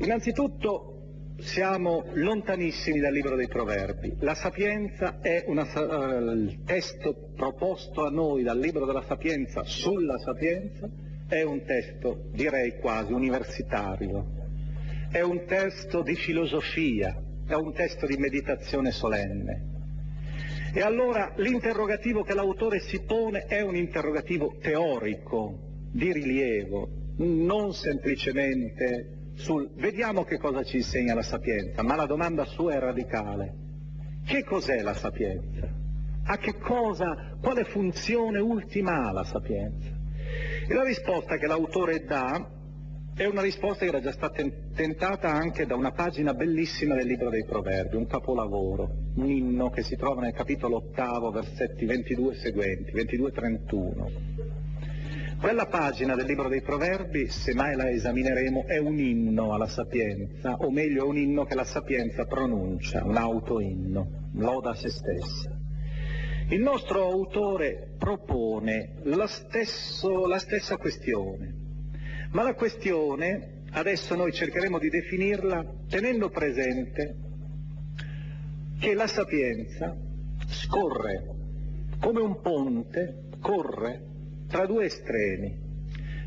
Innanzitutto 0.00 0.96
siamo 1.38 2.06
lontanissimi 2.14 2.98
dal 2.98 3.12
libro 3.12 3.36
dei 3.36 3.46
proverbi. 3.46 4.16
La 4.20 4.34
sapienza 4.34 5.20
è 5.20 5.44
una, 5.46 5.62
uh, 5.62 6.32
il 6.32 6.62
testo 6.64 7.30
proposto 7.36 8.04
a 8.04 8.10
noi 8.10 8.42
dal 8.42 8.58
libro 8.58 8.84
della 8.84 9.04
sapienza 9.06 9.62
sulla 9.62 10.18
sapienza 10.18 10.88
è 11.28 11.42
un 11.42 11.64
testo, 11.64 12.28
direi 12.32 12.78
quasi, 12.78 13.12
universitario, 13.12 14.26
è 15.10 15.20
un 15.20 15.44
testo 15.44 16.02
di 16.02 16.14
filosofia, 16.14 17.20
è 17.46 17.54
un 17.54 17.72
testo 17.72 18.06
di 18.06 18.16
meditazione 18.16 18.90
solenne. 18.90 19.74
E 20.72 20.80
allora 20.82 21.32
l'interrogativo 21.36 22.22
che 22.22 22.34
l'autore 22.34 22.80
si 22.80 23.02
pone 23.02 23.44
è 23.46 23.62
un 23.62 23.76
interrogativo 23.76 24.56
teorico, 24.60 25.60
di 25.90 26.12
rilievo, 26.12 26.88
non 27.18 27.72
semplicemente 27.72 29.30
sul 29.36 29.70
vediamo 29.76 30.24
che 30.24 30.38
cosa 30.38 30.62
ci 30.62 30.76
insegna 30.76 31.14
la 31.14 31.22
sapienza, 31.22 31.82
ma 31.82 31.96
la 31.96 32.06
domanda 32.06 32.44
sua 32.44 32.74
è 32.74 32.78
radicale. 32.78 33.54
Che 34.26 34.44
cos'è 34.44 34.82
la 34.82 34.94
sapienza? 34.94 35.66
A 36.24 36.36
che 36.38 36.58
cosa, 36.58 37.36
quale 37.40 37.64
funzione 37.64 38.40
ultima 38.40 39.06
ha 39.06 39.12
la 39.12 39.24
sapienza? 39.24 39.95
E 40.68 40.74
la 40.74 40.82
risposta 40.82 41.36
che 41.36 41.46
l'autore 41.46 42.04
dà 42.04 42.50
è 43.14 43.24
una 43.24 43.40
risposta 43.40 43.84
che 43.84 43.90
era 43.90 44.00
già 44.00 44.10
stata 44.10 44.42
tentata 44.74 45.30
anche 45.30 45.64
da 45.64 45.76
una 45.76 45.92
pagina 45.92 46.34
bellissima 46.34 46.96
del 46.96 47.06
libro 47.06 47.30
dei 47.30 47.44
Proverbi, 47.44 47.94
un 47.94 48.06
capolavoro, 48.06 48.90
un 49.14 49.30
inno 49.30 49.70
che 49.70 49.82
si 49.82 49.94
trova 49.96 50.22
nel 50.22 50.32
capitolo 50.32 50.76
ottavo, 50.76 51.30
versetti 51.30 51.86
22 51.86 52.34
seguenti, 52.34 52.92
22-31. 52.92 54.64
Quella 55.40 55.66
pagina 55.66 56.16
del 56.16 56.26
libro 56.26 56.48
dei 56.48 56.62
Proverbi, 56.62 57.28
se 57.28 57.54
mai 57.54 57.76
la 57.76 57.88
esamineremo, 57.88 58.64
è 58.66 58.78
un 58.78 58.98
inno 58.98 59.54
alla 59.54 59.68
sapienza, 59.68 60.56
o 60.56 60.70
meglio 60.70 61.04
è 61.04 61.06
un 61.06 61.16
inno 61.16 61.44
che 61.44 61.54
la 61.54 61.64
sapienza 61.64 62.24
pronuncia, 62.24 63.04
un 63.04 63.16
autoinno, 63.16 64.30
loda 64.32 64.70
a 64.70 64.74
se 64.74 64.90
stessa. 64.90 65.65
Il 66.48 66.60
nostro 66.60 67.02
autore 67.02 67.94
propone 67.98 69.00
stesso, 69.26 70.26
la 70.26 70.38
stessa 70.38 70.76
questione, 70.76 71.52
ma 72.30 72.44
la 72.44 72.54
questione 72.54 73.62
adesso 73.72 74.14
noi 74.14 74.32
cercheremo 74.32 74.78
di 74.78 74.88
definirla 74.88 75.64
tenendo 75.88 76.30
presente 76.30 77.16
che 78.78 78.94
la 78.94 79.08
sapienza 79.08 79.96
scorre 80.46 81.34
come 81.98 82.20
un 82.20 82.40
ponte, 82.40 83.24
corre 83.40 84.02
tra 84.46 84.66
due 84.66 84.84
estremi. 84.84 85.64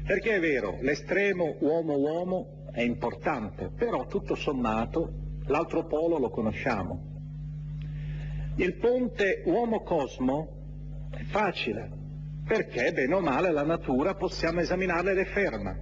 Perché 0.06 0.36
è 0.36 0.40
vero, 0.42 0.80
l'estremo 0.82 1.56
uomo-uomo 1.60 2.66
è 2.74 2.82
importante, 2.82 3.72
però 3.74 4.06
tutto 4.08 4.36
sommato 4.36 5.14
l'altro 5.46 5.86
polo 5.86 6.18
lo 6.18 6.30
conosciamo. 6.30 7.09
Il 8.60 8.76
ponte 8.76 9.42
uomo-cosmo 9.46 11.10
è 11.12 11.24
facile, 11.32 11.90
perché 12.46 12.92
bene 12.92 13.16
o 13.16 13.22
male 13.22 13.54
la 13.54 13.64
natura 13.64 14.16
possiamo 14.16 14.60
esaminarla 14.60 15.12
ed 15.12 15.20
è 15.20 15.26
ferma. 15.28 15.74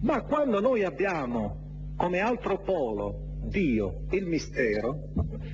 Ma 0.00 0.22
quando 0.22 0.60
noi 0.60 0.82
abbiamo 0.82 1.92
come 1.94 2.20
altro 2.20 2.62
polo 2.62 3.36
Dio, 3.48 4.06
il 4.12 4.24
mistero, 4.24 5.10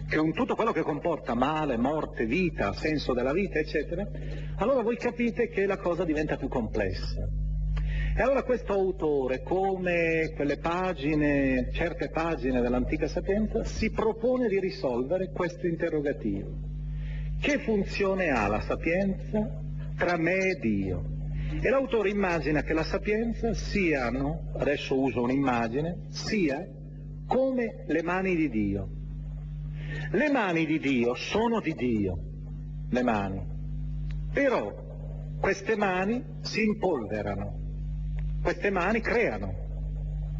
che 0.08 0.14
è 0.14 0.20
un 0.20 0.32
tutto 0.32 0.54
quello 0.54 0.70
che 0.70 0.82
comporta 0.82 1.34
male, 1.34 1.76
morte, 1.76 2.26
vita, 2.26 2.74
senso 2.74 3.12
della 3.12 3.32
vita, 3.32 3.58
eccetera, 3.58 4.06
allora 4.58 4.82
voi 4.82 4.96
capite 4.98 5.48
che 5.48 5.66
la 5.66 5.78
cosa 5.78 6.04
diventa 6.04 6.36
più 6.36 6.46
complessa. 6.46 7.39
E 8.20 8.22
allora 8.22 8.42
questo 8.42 8.74
autore, 8.74 9.40
come 9.42 10.34
quelle 10.36 10.58
pagine, 10.58 11.70
certe 11.72 12.10
pagine 12.10 12.60
dell'antica 12.60 13.08
sapienza, 13.08 13.64
si 13.64 13.90
propone 13.90 14.46
di 14.46 14.60
risolvere 14.60 15.30
questo 15.30 15.66
interrogativo. 15.66 16.50
Che 17.40 17.58
funzione 17.60 18.28
ha 18.28 18.46
la 18.46 18.60
sapienza 18.60 19.62
tra 19.96 20.18
me 20.18 20.36
e 20.36 20.58
Dio? 20.60 21.02
E 21.62 21.70
l'autore 21.70 22.10
immagina 22.10 22.62
che 22.62 22.74
la 22.74 22.84
sapienza 22.84 23.54
siano, 23.54 24.50
adesso 24.58 25.00
uso 25.00 25.22
un'immagine, 25.22 26.08
sia 26.10 26.62
come 27.26 27.84
le 27.86 28.02
mani 28.02 28.36
di 28.36 28.50
Dio. 28.50 28.88
Le 30.10 30.30
mani 30.30 30.66
di 30.66 30.78
Dio 30.78 31.14
sono 31.14 31.62
di 31.62 31.72
Dio, 31.72 32.18
le 32.90 33.02
mani. 33.02 33.42
Però 34.30 34.74
queste 35.40 35.74
mani 35.74 36.22
si 36.42 36.64
impolverano, 36.64 37.59
queste 38.42 38.70
mani 38.70 39.00
creano, 39.00 39.54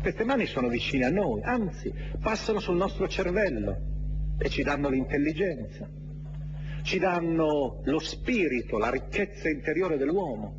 queste 0.01 0.25
mani 0.25 0.47
sono 0.47 0.69
vicine 0.69 1.05
a 1.07 1.11
noi, 1.11 1.43
anzi 1.43 1.93
passano 2.21 2.59
sul 2.59 2.77
nostro 2.77 3.07
cervello 3.07 3.77
e 4.39 4.49
ci 4.49 4.63
danno 4.63 4.89
l'intelligenza, 4.89 5.89
ci 6.83 6.99
danno 6.99 7.81
lo 7.85 7.99
spirito, 7.99 8.79
la 8.79 8.91
ricchezza 8.91 9.49
interiore 9.49 9.99
dell'uomo. 9.99 10.57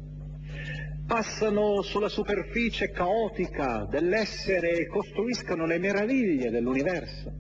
Passano 1.08 1.82
sulla 1.82 2.08
superficie 2.08 2.92
caotica 2.92 3.86
dell'essere 3.90 4.78
e 4.78 4.88
costruiscono 4.88 5.66
le 5.66 5.80
meraviglie 5.80 6.52
dell'universo. 6.52 7.34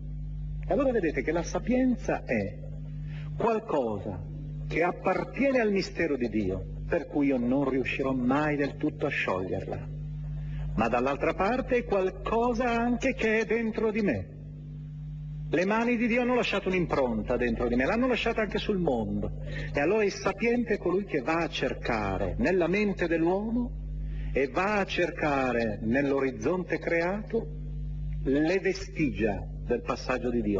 Allora 0.67 0.91
vedete 0.91 1.21
che 1.21 1.31
la 1.31 1.43
sapienza 1.43 2.23
è 2.23 2.57
qualcosa 3.37 4.21
che 4.67 4.83
appartiene 4.83 5.59
al 5.59 5.71
mistero 5.71 6.17
di 6.17 6.27
Dio, 6.27 6.65
per 6.91 7.07
cui 7.07 7.27
io 7.27 7.37
non 7.37 7.69
riuscirò 7.69 8.11
mai 8.11 8.57
del 8.57 8.75
tutto 8.75 9.05
a 9.05 9.09
scioglierla. 9.09 9.87
Ma 10.75 10.89
dall'altra 10.89 11.33
parte 11.33 11.77
è 11.77 11.83
qualcosa 11.85 12.65
anche 12.65 13.13
che 13.13 13.39
è 13.39 13.45
dentro 13.45 13.91
di 13.91 14.01
me, 14.01 14.27
le 15.51 15.65
mani 15.65 15.95
di 15.95 16.07
Dio 16.07 16.21
hanno 16.21 16.35
lasciato 16.35 16.67
un'impronta 16.67 17.37
dentro 17.37 17.69
di 17.69 17.75
me, 17.75 17.85
l'hanno 17.85 18.07
lasciata 18.07 18.41
anche 18.41 18.57
sul 18.57 18.77
mondo. 18.77 19.31
E 19.73 19.79
allora 19.79 20.03
il 20.03 20.11
sapiente 20.11 20.73
è 20.73 20.77
colui 20.77 21.05
che 21.05 21.21
va 21.21 21.43
a 21.43 21.47
cercare 21.47 22.35
nella 22.39 22.67
mente 22.67 23.07
dell'uomo 23.07 23.71
e 24.33 24.47
va 24.47 24.79
a 24.79 24.85
cercare 24.85 25.79
nell'orizzonte 25.81 26.77
creato 26.77 27.47
le 28.23 28.59
vestigia 28.59 29.47
del 29.65 29.81
passaggio 29.81 30.29
di 30.29 30.41
Dio. 30.41 30.59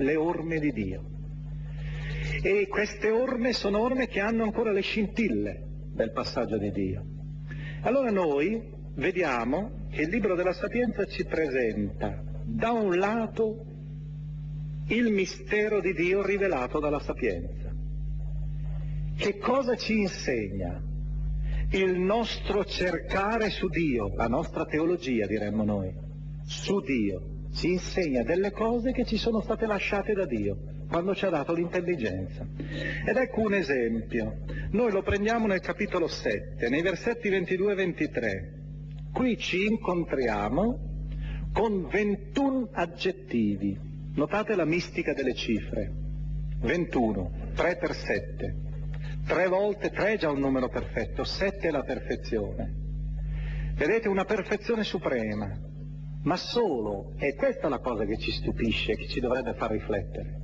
Le 0.00 0.16
orme 0.16 0.58
di 0.58 0.72
Dio. 0.72 1.02
E 2.42 2.68
queste 2.68 3.10
orme 3.10 3.52
sono 3.52 3.80
orme 3.80 4.06
che 4.06 4.20
hanno 4.20 4.44
ancora 4.44 4.72
le 4.72 4.80
scintille 4.80 5.66
del 5.92 6.12
passaggio 6.12 6.58
di 6.58 6.70
Dio. 6.70 7.04
Allora 7.82 8.10
noi 8.10 8.62
vediamo 8.94 9.88
che 9.90 10.02
il 10.02 10.08
libro 10.08 10.34
della 10.34 10.52
Sapienza 10.52 11.04
ci 11.06 11.24
presenta 11.24 12.22
da 12.44 12.70
un 12.70 12.96
lato 12.96 13.66
il 14.88 15.10
mistero 15.10 15.80
di 15.80 15.92
Dio 15.92 16.24
rivelato 16.24 16.80
dalla 16.80 17.00
Sapienza. 17.00 17.68
Che 19.16 19.38
cosa 19.38 19.76
ci 19.76 19.98
insegna? 19.98 20.82
Il 21.72 21.98
nostro 21.98 22.64
cercare 22.64 23.50
su 23.50 23.68
Dio, 23.68 24.14
la 24.14 24.26
nostra 24.26 24.64
teologia 24.64 25.26
diremmo 25.26 25.62
noi, 25.62 25.92
su 26.42 26.80
Dio 26.80 27.38
ci 27.52 27.72
insegna 27.72 28.22
delle 28.22 28.52
cose 28.52 28.92
che 28.92 29.04
ci 29.04 29.16
sono 29.16 29.40
state 29.40 29.66
lasciate 29.66 30.12
da 30.12 30.26
Dio 30.26 30.56
quando 30.88 31.14
ci 31.14 31.24
ha 31.24 31.30
dato 31.30 31.52
l'intelligenza. 31.52 32.46
Ed 33.06 33.16
ecco 33.16 33.42
un 33.42 33.54
esempio. 33.54 34.40
Noi 34.72 34.90
lo 34.90 35.02
prendiamo 35.02 35.46
nel 35.46 35.60
capitolo 35.60 36.08
7, 36.08 36.68
nei 36.68 36.82
versetti 36.82 37.28
22 37.28 37.72
e 37.72 37.74
23. 37.76 38.52
Qui 39.12 39.38
ci 39.38 39.66
incontriamo 39.66 40.88
con 41.52 41.86
21 41.88 42.70
aggettivi. 42.72 43.78
Notate 44.14 44.56
la 44.56 44.64
mistica 44.64 45.14
delle 45.14 45.34
cifre. 45.34 45.92
21, 46.60 47.30
3 47.54 47.76
per 47.76 47.94
7. 47.94 48.54
Tre 49.26 49.46
volte 49.46 49.90
3 49.90 50.14
è 50.14 50.18
già 50.18 50.30
un 50.30 50.40
numero 50.40 50.68
perfetto, 50.68 51.22
7 51.22 51.68
è 51.68 51.70
la 51.70 51.82
perfezione. 51.82 52.74
Vedete 53.74 54.08
una 54.08 54.24
perfezione 54.24 54.82
suprema, 54.82 55.56
ma 56.22 56.36
solo, 56.36 57.12
e 57.18 57.34
questa 57.34 57.66
è 57.66 57.70
la 57.70 57.78
cosa 57.78 58.04
che 58.04 58.18
ci 58.18 58.30
stupisce, 58.30 58.94
che 58.94 59.08
ci 59.08 59.20
dovrebbe 59.20 59.54
far 59.54 59.70
riflettere, 59.70 60.38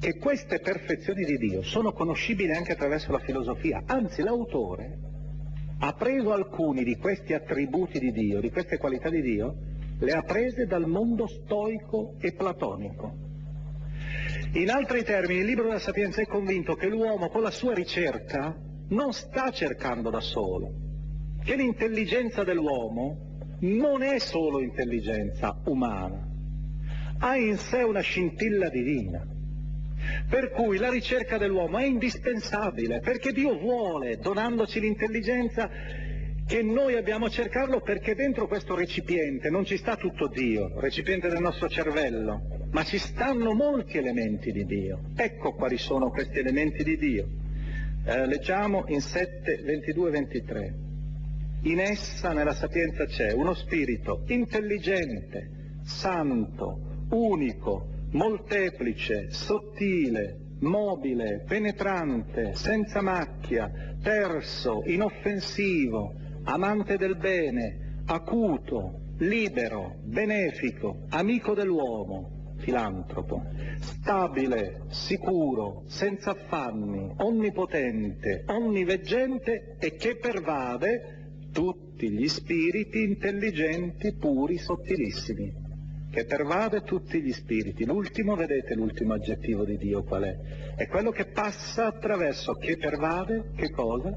che 0.00 0.16
queste 0.18 0.58
perfezioni 0.58 1.24
di 1.24 1.36
Dio 1.38 1.62
sono 1.62 1.92
conoscibili 1.92 2.52
anche 2.52 2.72
attraverso 2.72 3.12
la 3.12 3.20
filosofia, 3.20 3.82
anzi 3.86 4.22
l'autore 4.22 4.98
ha 5.78 5.92
preso 5.92 6.32
alcuni 6.32 6.82
di 6.82 6.96
questi 6.96 7.32
attributi 7.32 7.98
di 7.98 8.10
Dio, 8.10 8.40
di 8.40 8.50
queste 8.50 8.78
qualità 8.78 9.08
di 9.10 9.20
Dio, 9.20 9.54
le 9.98 10.12
ha 10.12 10.22
prese 10.22 10.66
dal 10.66 10.86
mondo 10.86 11.26
stoico 11.26 12.14
e 12.20 12.32
platonico. 12.32 13.22
In 14.54 14.70
altri 14.70 15.02
termini, 15.02 15.40
il 15.40 15.46
libro 15.46 15.64
della 15.64 15.78
Sapienza 15.78 16.20
è 16.20 16.26
convinto 16.26 16.74
che 16.74 16.88
l'uomo 16.88 17.28
con 17.28 17.42
la 17.42 17.50
sua 17.50 17.74
ricerca 17.74 18.56
non 18.88 19.12
sta 19.12 19.50
cercando 19.50 20.10
da 20.10 20.20
solo, 20.20 20.72
che 21.42 21.56
l'intelligenza 21.56 22.44
dell'uomo 22.44 23.33
non 23.64 24.02
è 24.02 24.18
solo 24.18 24.60
intelligenza 24.60 25.58
umana, 25.64 26.28
ha 27.18 27.36
in 27.36 27.56
sé 27.56 27.82
una 27.82 28.00
scintilla 28.00 28.68
divina. 28.68 29.26
Per 30.28 30.50
cui 30.50 30.76
la 30.76 30.90
ricerca 30.90 31.38
dell'uomo 31.38 31.78
è 31.78 31.86
indispensabile, 31.86 33.00
perché 33.00 33.32
Dio 33.32 33.58
vuole, 33.58 34.18
donandoci 34.18 34.80
l'intelligenza, 34.80 35.70
che 36.46 36.62
noi 36.62 36.94
abbiamo 36.96 37.24
a 37.24 37.30
cercarlo 37.30 37.80
perché 37.80 38.14
dentro 38.14 38.46
questo 38.46 38.74
recipiente 38.74 39.48
non 39.48 39.64
ci 39.64 39.78
sta 39.78 39.96
tutto 39.96 40.28
Dio, 40.28 40.78
recipiente 40.78 41.28
del 41.28 41.40
nostro 41.40 41.70
cervello, 41.70 42.66
ma 42.70 42.84
ci 42.84 42.98
stanno 42.98 43.54
molti 43.54 43.96
elementi 43.96 44.52
di 44.52 44.66
Dio. 44.66 45.00
Ecco 45.16 45.54
quali 45.54 45.78
sono 45.78 46.10
questi 46.10 46.38
elementi 46.38 46.84
di 46.84 46.98
Dio. 46.98 47.26
Eh, 48.04 48.26
leggiamo 48.26 48.84
in 48.88 49.00
7, 49.00 49.62
22 49.64 50.10
23. 50.10 50.83
In 51.64 51.80
essa, 51.80 52.34
nella 52.34 52.52
sapienza, 52.52 53.06
c'è 53.06 53.32
uno 53.32 53.54
spirito 53.54 54.24
intelligente, 54.26 55.78
santo, 55.82 57.06
unico, 57.08 57.86
molteplice, 58.10 59.30
sottile, 59.30 60.56
mobile, 60.60 61.42
penetrante, 61.46 62.54
senza 62.54 63.00
macchia, 63.00 63.96
terso, 64.02 64.82
inoffensivo, 64.84 66.12
amante 66.42 66.98
del 66.98 67.16
bene, 67.16 68.02
acuto, 68.04 69.00
libero, 69.20 70.00
benefico, 70.02 71.06
amico 71.08 71.54
dell'uomo, 71.54 72.52
filantropo, 72.58 73.42
stabile, 73.78 74.82
sicuro, 74.88 75.84
senza 75.86 76.32
affanni, 76.32 77.10
onnipotente, 77.16 78.44
onniveggente 78.48 79.76
e 79.78 79.94
che 79.96 80.16
pervade 80.16 81.22
tutti 81.54 82.10
gli 82.10 82.26
spiriti 82.26 83.04
intelligenti, 83.04 84.12
puri, 84.16 84.58
sottilissimi, 84.58 85.52
che 86.10 86.24
pervade 86.24 86.82
tutti 86.82 87.22
gli 87.22 87.32
spiriti. 87.32 87.84
L'ultimo, 87.84 88.34
vedete 88.34 88.74
l'ultimo 88.74 89.14
aggettivo 89.14 89.64
di 89.64 89.78
Dio 89.78 90.02
qual 90.02 90.24
è? 90.24 90.36
È 90.74 90.88
quello 90.88 91.12
che 91.12 91.26
passa 91.26 91.86
attraverso, 91.86 92.54
che 92.54 92.76
pervade, 92.76 93.52
che 93.54 93.70
cosa? 93.70 94.12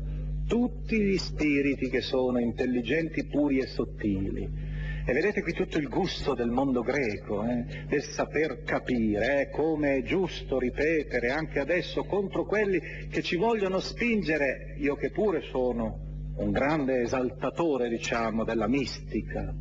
Tutti 0.48 1.00
gli 1.00 1.18
spiriti 1.18 1.90
che 1.90 2.02
sono 2.02 2.40
intelligenti, 2.40 3.28
puri 3.28 3.60
e 3.60 3.68
sottili. 3.68 4.66
E 5.06 5.14
vedete 5.14 5.44
qui 5.44 5.54
tutto 5.54 5.78
il 5.78 5.88
gusto 5.88 6.34
del 6.34 6.50
mondo 6.50 6.82
greco, 6.82 7.44
eh, 7.44 7.86
del 7.88 8.02
saper 8.02 8.64
capire, 8.64 9.42
eh, 9.42 9.50
come 9.52 9.98
è 9.98 10.02
giusto 10.02 10.58
ripetere 10.58 11.30
anche 11.30 11.60
adesso 11.60 12.04
contro 12.04 12.46
quelli 12.46 12.82
che 13.10 13.22
ci 13.22 13.36
vogliono 13.36 13.80
spingere, 13.80 14.76
io 14.80 14.96
che 14.96 15.12
pure 15.12 15.42
sono 15.52 16.07
un 16.38 16.52
grande 16.52 17.02
esaltatore, 17.02 17.90
diciamo, 17.90 18.44
della 18.44 18.68
mistica, 18.68 19.54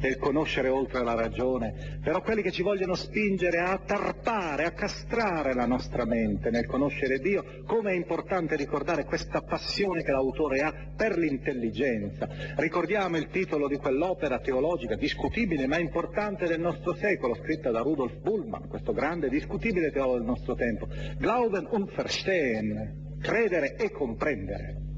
del 0.00 0.16
conoscere 0.16 0.68
oltre 0.68 1.04
la 1.04 1.14
ragione, 1.14 1.98
però 2.02 2.22
quelli 2.22 2.40
che 2.40 2.50
ci 2.50 2.62
vogliono 2.62 2.94
spingere 2.94 3.58
a 3.58 3.78
tarpare, 3.84 4.64
a 4.64 4.70
castrare 4.70 5.52
la 5.52 5.66
nostra 5.66 6.06
mente 6.06 6.48
nel 6.50 6.66
conoscere 6.66 7.18
Dio, 7.18 7.44
come 7.66 7.92
è 7.92 7.94
importante 7.94 8.56
ricordare 8.56 9.04
questa 9.04 9.42
passione 9.42 10.02
che 10.02 10.10
l'autore 10.10 10.60
ha 10.60 10.72
per 10.96 11.18
l'intelligenza. 11.18 12.26
Ricordiamo 12.56 13.18
il 13.18 13.28
titolo 13.28 13.68
di 13.68 13.76
quell'opera 13.76 14.38
teologica 14.38 14.94
discutibile 14.94 15.66
ma 15.66 15.78
importante 15.78 16.46
del 16.46 16.60
nostro 16.60 16.94
secolo, 16.94 17.34
scritta 17.34 17.70
da 17.70 17.80
Rudolf 17.80 18.16
Bullmann, 18.20 18.68
questo 18.68 18.94
grande 18.94 19.28
discutibile 19.28 19.90
teologo 19.90 20.16
del 20.16 20.26
nostro 20.26 20.54
tempo. 20.54 20.88
Glauben 21.18 21.66
und 21.70 21.90
Verstehen, 21.90 23.18
credere 23.20 23.76
e 23.76 23.90
comprendere. 23.90 24.88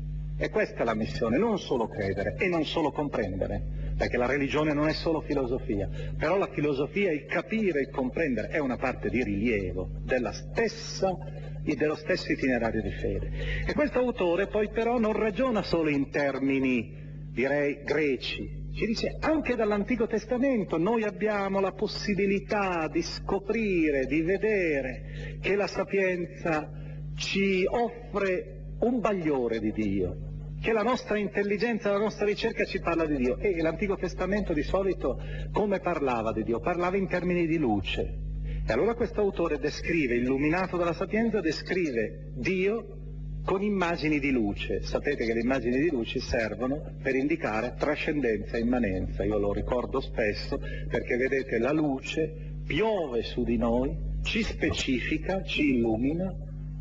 E 0.42 0.50
questa 0.50 0.82
è 0.82 0.84
la 0.84 0.96
missione, 0.96 1.38
non 1.38 1.56
solo 1.56 1.86
credere 1.86 2.34
e 2.36 2.48
non 2.48 2.64
solo 2.64 2.90
comprendere, 2.90 3.94
perché 3.96 4.16
la 4.16 4.26
religione 4.26 4.72
non 4.72 4.88
è 4.88 4.92
solo 4.92 5.20
filosofia, 5.20 5.88
però 6.18 6.36
la 6.36 6.48
filosofia, 6.48 7.12
il 7.12 7.26
capire, 7.26 7.82
il 7.82 7.90
comprendere 7.90 8.48
è 8.48 8.58
una 8.58 8.76
parte 8.76 9.08
di 9.08 9.22
rilievo 9.22 9.88
della 10.02 10.32
stessa, 10.32 11.16
dello 11.62 11.94
stesso 11.94 12.32
itinerario 12.32 12.82
di 12.82 12.90
fede. 12.90 13.30
E 13.68 13.72
questo 13.72 14.00
autore 14.00 14.48
poi 14.48 14.68
però 14.70 14.98
non 14.98 15.12
ragiona 15.12 15.62
solo 15.62 15.90
in 15.90 16.10
termini, 16.10 16.92
direi, 17.30 17.78
greci, 17.84 18.72
ci 18.74 18.84
dice 18.84 19.18
anche 19.20 19.54
dall'Antico 19.54 20.08
Testamento 20.08 20.76
noi 20.76 21.04
abbiamo 21.04 21.60
la 21.60 21.70
possibilità 21.70 22.88
di 22.88 23.02
scoprire, 23.02 24.06
di 24.06 24.22
vedere 24.22 25.38
che 25.40 25.54
la 25.54 25.68
sapienza 25.68 26.68
ci 27.14 27.64
offre 27.64 28.56
un 28.80 28.98
bagliore 28.98 29.60
di 29.60 29.70
Dio, 29.70 30.30
che 30.62 30.72
la 30.72 30.82
nostra 30.82 31.18
intelligenza, 31.18 31.90
la 31.90 31.98
nostra 31.98 32.24
ricerca 32.24 32.64
ci 32.64 32.78
parla 32.78 33.04
di 33.04 33.16
Dio. 33.16 33.36
E 33.38 33.60
l'Antico 33.60 33.96
Testamento 33.96 34.52
di 34.52 34.62
solito 34.62 35.20
come 35.50 35.80
parlava 35.80 36.32
di 36.32 36.44
Dio? 36.44 36.60
Parlava 36.60 36.96
in 36.96 37.08
termini 37.08 37.48
di 37.48 37.58
luce. 37.58 38.20
E 38.64 38.72
allora 38.72 38.94
questo 38.94 39.20
autore 39.20 39.58
descrive, 39.58 40.14
illuminato 40.14 40.76
dalla 40.76 40.92
sapienza, 40.92 41.40
descrive 41.40 42.30
Dio 42.36 42.98
con 43.44 43.60
immagini 43.60 44.20
di 44.20 44.30
luce. 44.30 44.82
Sapete 44.82 45.24
che 45.24 45.34
le 45.34 45.40
immagini 45.40 45.80
di 45.80 45.90
luce 45.90 46.20
servono 46.20 46.94
per 47.02 47.16
indicare 47.16 47.74
trascendenza 47.76 48.56
e 48.56 48.60
immanenza. 48.60 49.24
Io 49.24 49.38
lo 49.38 49.52
ricordo 49.52 50.00
spesso 50.00 50.60
perché 50.88 51.16
vedete 51.16 51.58
la 51.58 51.72
luce 51.72 52.60
piove 52.64 53.24
su 53.24 53.42
di 53.42 53.56
noi, 53.56 53.96
ci 54.22 54.44
specifica, 54.44 55.42
ci 55.42 55.74
illumina, 55.74 56.32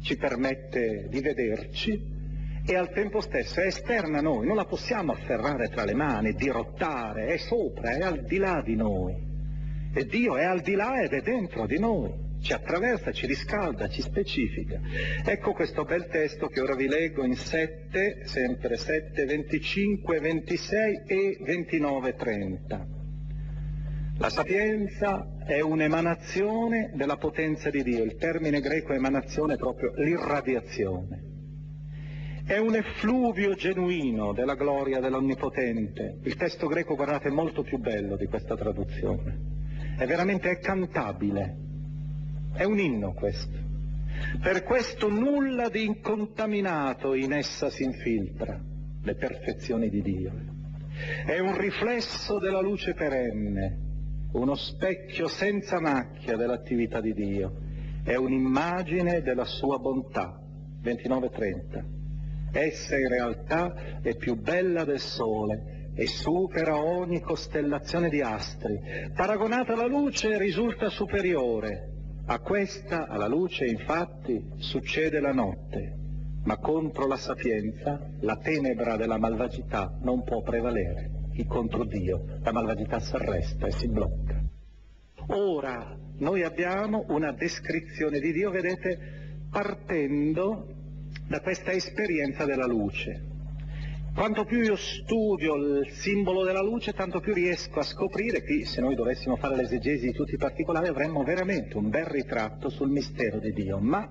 ci 0.04 0.16
permette 0.18 1.08
di 1.10 1.20
vederci 1.20 2.20
e 2.66 2.76
al 2.76 2.92
tempo 2.92 3.22
stesso 3.22 3.60
è 3.60 3.66
esterna 3.66 4.20
a 4.20 4.22
noi, 4.22 4.46
non 4.46 4.56
la 4.56 4.66
possiamo 4.66 5.12
afferrare 5.14 5.70
tra 5.70 5.84
le 5.84 5.96
mani, 5.96 6.34
dirottare, 6.34 7.28
è 7.28 7.38
sopra, 7.38 7.92
è 7.92 8.02
al 8.02 8.24
di 8.24 8.38
là 8.38 8.62
di 8.64 8.76
noi. 8.76 9.30
E 9.94 10.06
Dio 10.06 10.38
è 10.38 10.44
al 10.46 10.62
di 10.62 10.76
là 10.76 11.02
ed 11.02 11.12
è 11.12 11.22
dentro 11.22 11.66
di 11.66 11.80
noi, 11.80 12.14
ci 12.42 12.54
attraversa, 12.54 13.12
ci 13.12 13.26
riscalda, 13.26 13.90
ci 13.90 14.02
specifica. 14.02 14.80
Ecco 15.26 15.54
questo 15.54 15.84
bel 15.84 16.08
testo 16.08 16.48
che 16.48 16.62
ora 16.62 16.76
vi 16.76 16.88
leggo 16.88 17.26
in 17.26 17.36
7, 17.36 18.22
sempre 18.26 18.78
7, 18.78 19.26
25, 19.26 20.20
26 20.20 21.02
e 21.08 21.38
29, 21.42 22.14
30. 22.14 22.88
La 24.18 24.30
sapienza 24.30 25.38
è 25.44 25.62
un'emanazione 25.62 26.92
della 26.94 27.18
potenza 27.18 27.72
di 27.72 27.82
Dio, 27.82 28.04
il 28.04 28.18
termine 28.18 28.62
greco 28.62 28.94
emanazione 28.94 29.56
è 29.56 29.58
proprio 29.58 29.94
l'irradiazione. 29.96 31.31
È 32.52 32.58
un 32.58 32.76
effluvio 32.76 33.56
genuino 33.56 34.34
della 34.34 34.56
gloria 34.56 35.00
dell'Onnipotente. 35.00 36.18
Il 36.24 36.36
testo 36.36 36.68
greco, 36.68 36.96
guardate, 36.96 37.30
è 37.30 37.32
molto 37.32 37.64
più 37.64 37.78
bello 37.78 38.18
di 38.18 38.26
questa 38.26 38.58
traduzione. 38.58 39.40
È 39.98 40.06
veramente 40.06 40.50
è 40.50 40.60
cantabile. 40.60 41.56
È 42.54 42.66
un 42.66 42.78
inno 42.78 43.14
questo. 43.14 43.58
Per 44.42 44.64
questo 44.64 45.08
nulla 45.08 45.70
di 45.70 45.86
incontaminato 45.86 47.14
in 47.14 47.32
essa 47.32 47.70
si 47.70 47.84
infiltra, 47.84 48.62
le 49.02 49.16
perfezioni 49.16 49.88
di 49.88 50.02
Dio. 50.02 50.34
È 51.26 51.40
un 51.40 51.58
riflesso 51.58 52.38
della 52.38 52.60
luce 52.60 52.94
perenne, 52.94 53.78
uno 54.34 54.56
specchio 54.56 55.30
senza 55.30 55.80
macchia 55.80 56.36
dell'attività 56.36 57.00
di 57.00 57.14
Dio. 57.14 57.54
È 58.04 58.16
un'immagine 58.16 59.22
della 59.22 59.46
sua 59.46 59.78
bontà. 59.78 60.38
29-30. 60.84 62.00
Essa 62.52 62.98
in 62.98 63.08
realtà 63.08 64.00
è 64.02 64.16
più 64.16 64.36
bella 64.36 64.84
del 64.84 65.00
sole 65.00 65.90
e 65.96 66.08
supera 66.08 66.84
ogni 66.84 67.22
costellazione 67.22 68.10
di 68.10 68.22
astri. 68.22 68.80
Paragonata 69.14 69.74
alla 69.74 69.88
luce 69.88 70.38
risulta 70.38 70.90
superiore. 70.90 71.90
A 72.26 72.40
questa, 72.40 73.08
alla 73.08 73.28
luce, 73.28 73.66
infatti, 73.66 74.42
succede 74.58 75.20
la 75.20 75.34
notte, 75.34 75.96
ma 76.44 76.58
contro 76.58 77.08
la 77.08 77.18
sapienza 77.18 78.00
la 78.20 78.38
tenebra 78.38 78.96
della 78.96 79.18
malvagità 79.18 79.98
non 80.02 80.24
può 80.24 80.42
prevalere. 80.42 81.10
Chi 81.34 81.46
contro 81.46 81.86
Dio 81.86 82.40
la 82.42 82.52
malvagità 82.52 83.00
si 83.00 83.16
arresta 83.16 83.68
e 83.68 83.72
si 83.72 83.88
blocca. 83.88 84.42
Ora 85.28 85.98
noi 86.18 86.44
abbiamo 86.44 87.06
una 87.10 87.32
descrizione 87.32 88.20
di 88.20 88.32
Dio, 88.32 88.52
vedete, 88.52 88.98
partendo 89.50 90.81
da 91.32 91.40
questa 91.40 91.72
esperienza 91.72 92.44
della 92.44 92.68
luce. 92.68 93.30
Quanto 94.14 94.44
più 94.44 94.62
io 94.62 94.76
studio 94.76 95.56
il 95.56 95.88
simbolo 95.92 96.44
della 96.44 96.62
luce, 96.62 96.92
tanto 96.92 97.22
più 97.22 97.34
riesco 97.34 97.80
a 97.80 97.84
scoprire, 97.84 98.44
qui 98.44 98.66
se 98.66 98.82
noi 98.82 98.96
dovessimo 98.96 99.38
fare 99.38 99.56
l'esegesi 99.56 100.08
di 100.08 100.12
tutti 100.12 100.34
i 100.34 100.38
particolari, 100.38 100.90
avremmo 100.90 101.24
veramente 101.24 101.78
un 101.78 101.90
bel 101.90 102.04
ritratto 102.04 102.68
sul 102.68 102.90
mistero 102.90 103.40
di 103.40 103.54
Dio, 103.54 103.80
ma 103.80 104.10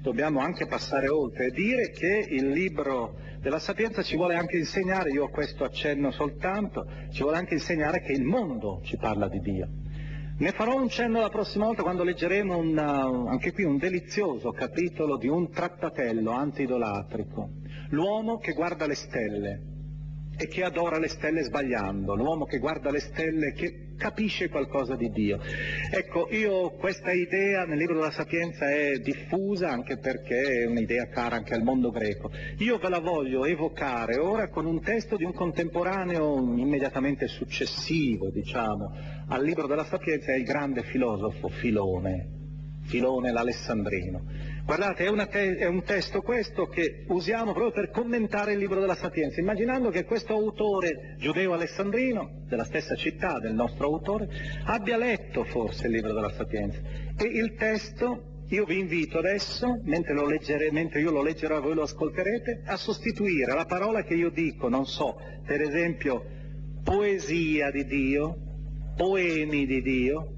dobbiamo 0.00 0.38
anche 0.38 0.66
passare 0.66 1.08
oltre 1.08 1.46
e 1.46 1.50
dire 1.50 1.90
che 1.90 2.24
il 2.28 2.50
libro 2.50 3.16
della 3.40 3.58
sapienza 3.58 4.02
ci 4.02 4.14
vuole 4.14 4.36
anche 4.36 4.56
insegnare, 4.56 5.10
io 5.10 5.28
questo 5.28 5.64
accenno 5.64 6.12
soltanto, 6.12 6.86
ci 7.10 7.22
vuole 7.22 7.38
anche 7.38 7.54
insegnare 7.54 8.00
che 8.00 8.12
il 8.12 8.22
mondo 8.22 8.80
ci 8.84 8.96
parla 8.96 9.28
di 9.28 9.40
Dio. 9.40 9.68
Ne 10.40 10.52
farò 10.52 10.74
un 10.74 10.88
cenno 10.88 11.20
la 11.20 11.28
prossima 11.28 11.66
volta 11.66 11.82
quando 11.82 12.02
leggeremo 12.02 12.56
un, 12.56 12.74
uh, 12.74 13.26
anche 13.26 13.52
qui 13.52 13.64
un 13.64 13.76
delizioso 13.76 14.52
capitolo 14.52 15.18
di 15.18 15.28
un 15.28 15.50
trattatello 15.50 16.30
antidolatrico. 16.30 17.50
L'uomo 17.90 18.38
che 18.38 18.54
guarda 18.54 18.86
le 18.86 18.94
stelle 18.94 19.69
e 20.40 20.48
che 20.48 20.64
adora 20.64 20.98
le 20.98 21.08
stelle 21.08 21.42
sbagliando, 21.42 22.14
l'uomo 22.14 22.46
che 22.46 22.58
guarda 22.58 22.90
le 22.90 23.00
stelle 23.00 23.52
che 23.52 23.88
capisce 23.98 24.48
qualcosa 24.48 24.96
di 24.96 25.10
Dio. 25.10 25.38
Ecco, 25.92 26.28
io 26.30 26.70
questa 26.70 27.12
idea 27.12 27.66
nel 27.66 27.76
libro 27.76 27.96
della 27.96 28.10
Sapienza 28.10 28.70
è 28.70 28.98
diffusa 29.00 29.68
anche 29.68 29.98
perché 29.98 30.62
è 30.62 30.66
un'idea 30.66 31.08
cara 31.08 31.36
anche 31.36 31.52
al 31.52 31.62
mondo 31.62 31.90
greco. 31.90 32.30
Io 32.56 32.78
ve 32.78 32.88
la 32.88 33.00
voglio 33.00 33.44
evocare 33.44 34.18
ora 34.18 34.48
con 34.48 34.64
un 34.64 34.80
testo 34.80 35.18
di 35.18 35.24
un 35.24 35.34
contemporaneo 35.34 36.38
immediatamente 36.56 37.26
successivo, 37.26 38.30
diciamo, 38.30 38.94
al 39.28 39.44
libro 39.44 39.66
della 39.66 39.84
Sapienza 39.84 40.32
è 40.32 40.36
il 40.36 40.44
grande 40.44 40.84
filosofo 40.84 41.48
Filone, 41.48 42.28
Filone 42.84 43.30
l'Alessandrino. 43.30 44.49
Guardate, 44.70 45.04
è, 45.04 45.28
te- 45.28 45.56
è, 45.56 45.66
un 45.66 45.82
testo 45.82 46.22
questo 46.22 46.68
che 46.68 47.04
usiamo 47.08 47.52
proprio 47.52 47.72
per 47.72 47.90
commentare 47.90 48.52
il 48.52 48.60
libro 48.60 48.78
della 48.78 48.94
Sapienza, 48.94 49.40
immaginando 49.40 49.90
che 49.90 50.04
questo 50.04 50.32
autore 50.32 51.16
giudeo-alessandrino, 51.18 52.44
della 52.46 52.62
stessa 52.62 52.94
città 52.94 53.40
del 53.40 53.52
nostro 53.52 53.88
autore, 53.88 54.28
abbia 54.66 54.96
letto 54.96 55.42
forse 55.42 55.88
il 55.88 55.94
libro 55.94 56.12
della 56.12 56.30
Sapienza. 56.30 56.78
E 57.18 57.24
il 57.24 57.56
testo 57.56 58.44
io 58.46 58.64
vi 58.64 58.78
invito 58.78 59.18
adesso, 59.18 59.80
mentre, 59.82 60.14
leggere, 60.24 60.70
mentre 60.70 61.00
io 61.00 61.10
lo 61.10 61.24
leggerò 61.24 61.56
e 61.56 61.62
voi 61.62 61.74
lo 61.74 61.82
ascolterete, 61.82 62.62
a 62.66 62.76
sostituire 62.76 63.52
la 63.52 63.64
parola 63.64 64.04
che 64.04 64.14
io 64.14 64.30
dico, 64.30 64.68
non 64.68 64.86
so, 64.86 65.16
per 65.44 65.62
esempio 65.62 66.24
poesia 66.84 67.72
di 67.72 67.84
Dio, 67.86 68.36
poemi 68.94 69.66
di 69.66 69.82
Dio, 69.82 70.32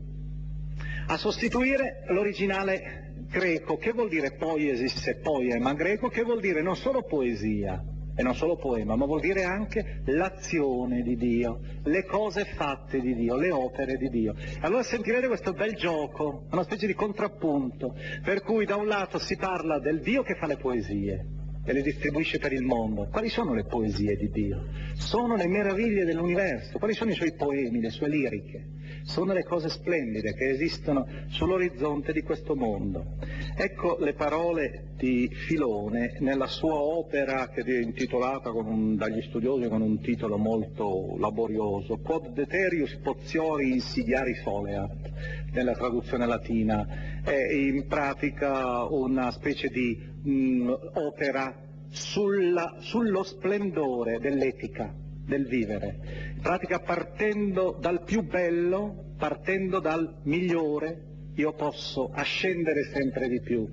a 1.09 1.19
sostituire 1.19 2.05
l'originale 2.07 3.12
greco, 3.33 3.79
che 3.79 3.93
vuol 3.93 4.11
dire 4.11 4.35
poiesis 4.35 5.07
e 5.07 5.17
poema 5.17 5.73
greco, 5.73 6.09
che 6.09 6.23
vuol 6.23 6.41
dire 6.41 6.63
non 6.63 6.77
solo 6.77 7.03
poesia, 7.03 7.83
e 8.15 8.23
non 8.23 8.35
solo 8.35 8.57
poema, 8.57 8.95
ma 8.95 9.07
vuol 9.07 9.21
dire 9.21 9.43
anche 9.43 10.03
l'azione 10.05 11.03
di 11.03 11.17
Dio, 11.17 11.61
le 11.85 12.05
cose 12.05 12.45
fatte 12.57 13.01
di 13.01 13.15
Dio, 13.15 13.37
le 13.37 13.51
opere 13.51 13.97
di 13.97 14.11
Dio. 14.11 14.35
Allora 14.61 14.83
sentirete 14.83 15.27
questo 15.29 15.53
bel 15.55 15.75
gioco, 15.75 16.45
una 16.51 16.63
specie 16.63 16.87
di 16.87 16.95
contrappunto, 16.95 17.97
per 18.23 18.43
cui 18.43 18.67
da 18.67 18.77
un 18.77 18.87
lato 18.87 19.19
si 19.19 19.37
parla 19.37 19.79
del 19.79 20.01
Dio 20.01 20.23
che 20.23 20.35
fa 20.35 20.47
le 20.47 20.59
poesie 20.59 21.41
e 21.65 21.73
le 21.73 21.83
distribuisce 21.83 22.39
per 22.39 22.53
il 22.53 22.63
mondo. 22.63 23.09
Quali 23.11 23.29
sono 23.29 23.55
le 23.55 23.65
poesie 23.65 24.17
di 24.17 24.31
Dio? 24.31 24.67
Sono 24.95 25.37
le 25.37 25.47
meraviglie 25.47 26.05
dell'universo, 26.05 26.79
quali 26.79 26.95
sono 26.95 27.11
i 27.11 27.15
suoi 27.15 27.35
poemi, 27.35 27.81
le 27.81 27.91
sue 27.91 28.09
liriche? 28.09 28.81
sono 29.05 29.33
le 29.33 29.45
cose 29.45 29.69
splendide 29.69 30.35
che 30.35 30.51
esistono 30.51 31.07
sull'orizzonte 31.29 32.13
di 32.13 32.23
questo 32.23 32.55
mondo. 32.55 33.17
Ecco 33.57 33.99
le 34.01 34.15
parole 34.15 34.93
di 34.97 35.29
Filone 35.33 36.17
nella 36.21 36.47
sua 36.47 36.75
opera 36.75 37.49
che 37.49 37.63
è 37.63 37.81
intitolata 37.81 38.51
un, 38.51 38.97
dagli 38.97 39.23
studiosi 39.23 39.69
con 39.69 39.83
un 39.83 40.01
titolo 40.01 40.37
molto 40.39 41.17
laborioso, 41.19 41.99
Quod 41.99 42.33
deterius 42.33 42.97
potiori 43.03 43.73
insidiari 43.73 44.35
foleat, 44.35 45.11
nella 45.53 45.73
traduzione 45.73 46.27
latina. 46.27 46.87
È 47.23 47.53
in 47.53 47.87
pratica 47.87 48.85
una 48.85 49.31
specie 49.31 49.69
di 49.69 50.11
mh, 50.23 50.73
opera 50.95 51.55
sulla, 51.89 52.77
sullo 52.79 53.23
splendore 53.23 54.19
dell'etica 54.19 54.93
del 55.25 55.47
vivere. 55.47 56.33
In 56.35 56.41
pratica 56.41 56.81
partendo 56.81 57.77
dal 57.79 58.03
più 58.03 58.23
bello, 58.23 59.15
partendo 59.17 59.79
dal 59.79 60.21
migliore, 60.25 61.11
io 61.35 61.53
posso 61.55 62.11
ascendere 62.13 62.85
sempre 62.93 63.29
di 63.29 63.41
più 63.41 63.69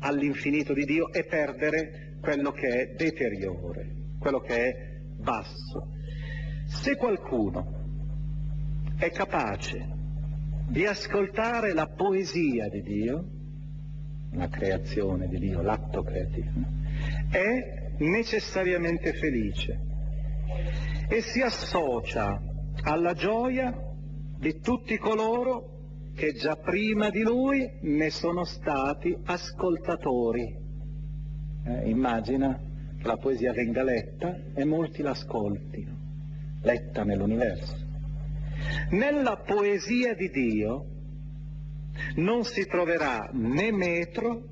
all'infinito 0.00 0.72
di 0.72 0.84
Dio 0.84 1.12
e 1.12 1.24
perdere 1.24 2.16
quello 2.20 2.52
che 2.52 2.68
è 2.68 2.94
deteriore, 2.94 3.90
quello 4.18 4.40
che 4.40 4.54
è 4.54 5.00
basso. 5.16 5.92
Se 6.66 6.96
qualcuno 6.96 7.76
è 8.98 9.10
capace 9.10 9.96
di 10.68 10.84
ascoltare 10.84 11.72
la 11.72 11.86
poesia 11.86 12.68
di 12.68 12.82
Dio, 12.82 13.24
la 14.32 14.48
creazione 14.48 15.28
di 15.28 15.38
Dio, 15.38 15.62
l'atto 15.62 16.02
creativo, 16.02 16.50
è 17.30 17.94
necessariamente 17.98 19.12
felice 19.14 19.80
e 21.08 21.20
si 21.22 21.40
associa 21.40 22.40
alla 22.82 23.14
gioia 23.14 23.74
di 24.38 24.60
tutti 24.60 24.96
coloro 24.98 25.76
che 26.14 26.32
già 26.32 26.56
prima 26.56 27.10
di 27.10 27.22
lui 27.22 27.68
ne 27.82 28.10
sono 28.10 28.44
stati 28.44 29.16
ascoltatori. 29.24 30.56
Eh, 31.64 31.88
immagina 31.88 32.60
la 33.02 33.16
poesia 33.16 33.52
venga 33.52 33.82
letta 33.82 34.36
e 34.54 34.64
molti 34.64 35.02
l'ascoltino, 35.02 35.96
letta 36.62 37.04
nell'universo. 37.04 37.86
Nella 38.90 39.36
poesia 39.36 40.14
di 40.14 40.28
Dio 40.30 40.86
non 42.16 42.44
si 42.44 42.66
troverà 42.66 43.30
né 43.32 43.70
metro, 43.72 44.42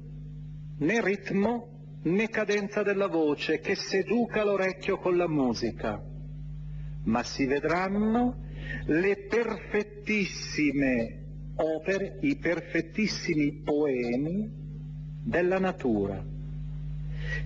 né 0.78 1.00
ritmo, 1.00 1.98
né 2.02 2.28
cadenza 2.28 2.82
della 2.82 3.08
voce 3.08 3.60
che 3.60 3.74
seduca 3.74 4.44
l'orecchio 4.44 4.98
con 4.98 5.16
la 5.16 5.28
musica 5.28 6.14
ma 7.06 7.22
si 7.22 7.46
vedranno 7.46 8.44
le 8.86 9.26
perfettissime 9.28 11.24
opere, 11.56 12.18
i 12.22 12.36
perfettissimi 12.36 13.62
poemi 13.62 14.50
della 15.22 15.58
natura, 15.58 16.22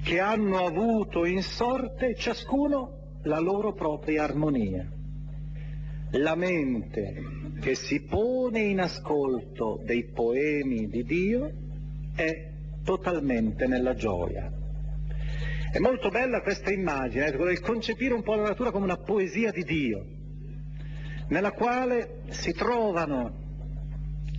che 0.02 0.18
hanno 0.18 0.64
avuto 0.64 1.24
in 1.24 1.42
sorte 1.42 2.14
ciascuno 2.16 3.18
la 3.22 3.38
loro 3.38 3.72
propria 3.72 4.24
armonia. 4.24 4.90
La 6.12 6.34
mente 6.34 7.22
che 7.60 7.74
si 7.74 8.00
pone 8.02 8.60
in 8.60 8.80
ascolto 8.80 9.80
dei 9.84 10.04
poemi 10.04 10.88
di 10.88 11.04
Dio 11.04 11.52
è 12.16 12.48
totalmente 12.82 13.66
nella 13.66 13.94
gioia. 13.94 14.50
È 15.72 15.78
molto 15.78 16.08
bella 16.08 16.40
questa 16.40 16.72
immagine, 16.72 17.26
ecco, 17.26 17.44
del 17.44 17.60
concepire 17.60 18.12
un 18.12 18.22
po' 18.22 18.34
la 18.34 18.48
natura 18.48 18.72
come 18.72 18.86
una 18.86 18.96
poesia 18.96 19.52
di 19.52 19.62
Dio, 19.62 20.04
nella 21.28 21.52
quale 21.52 22.22
si 22.30 22.52
trovano 22.52 23.38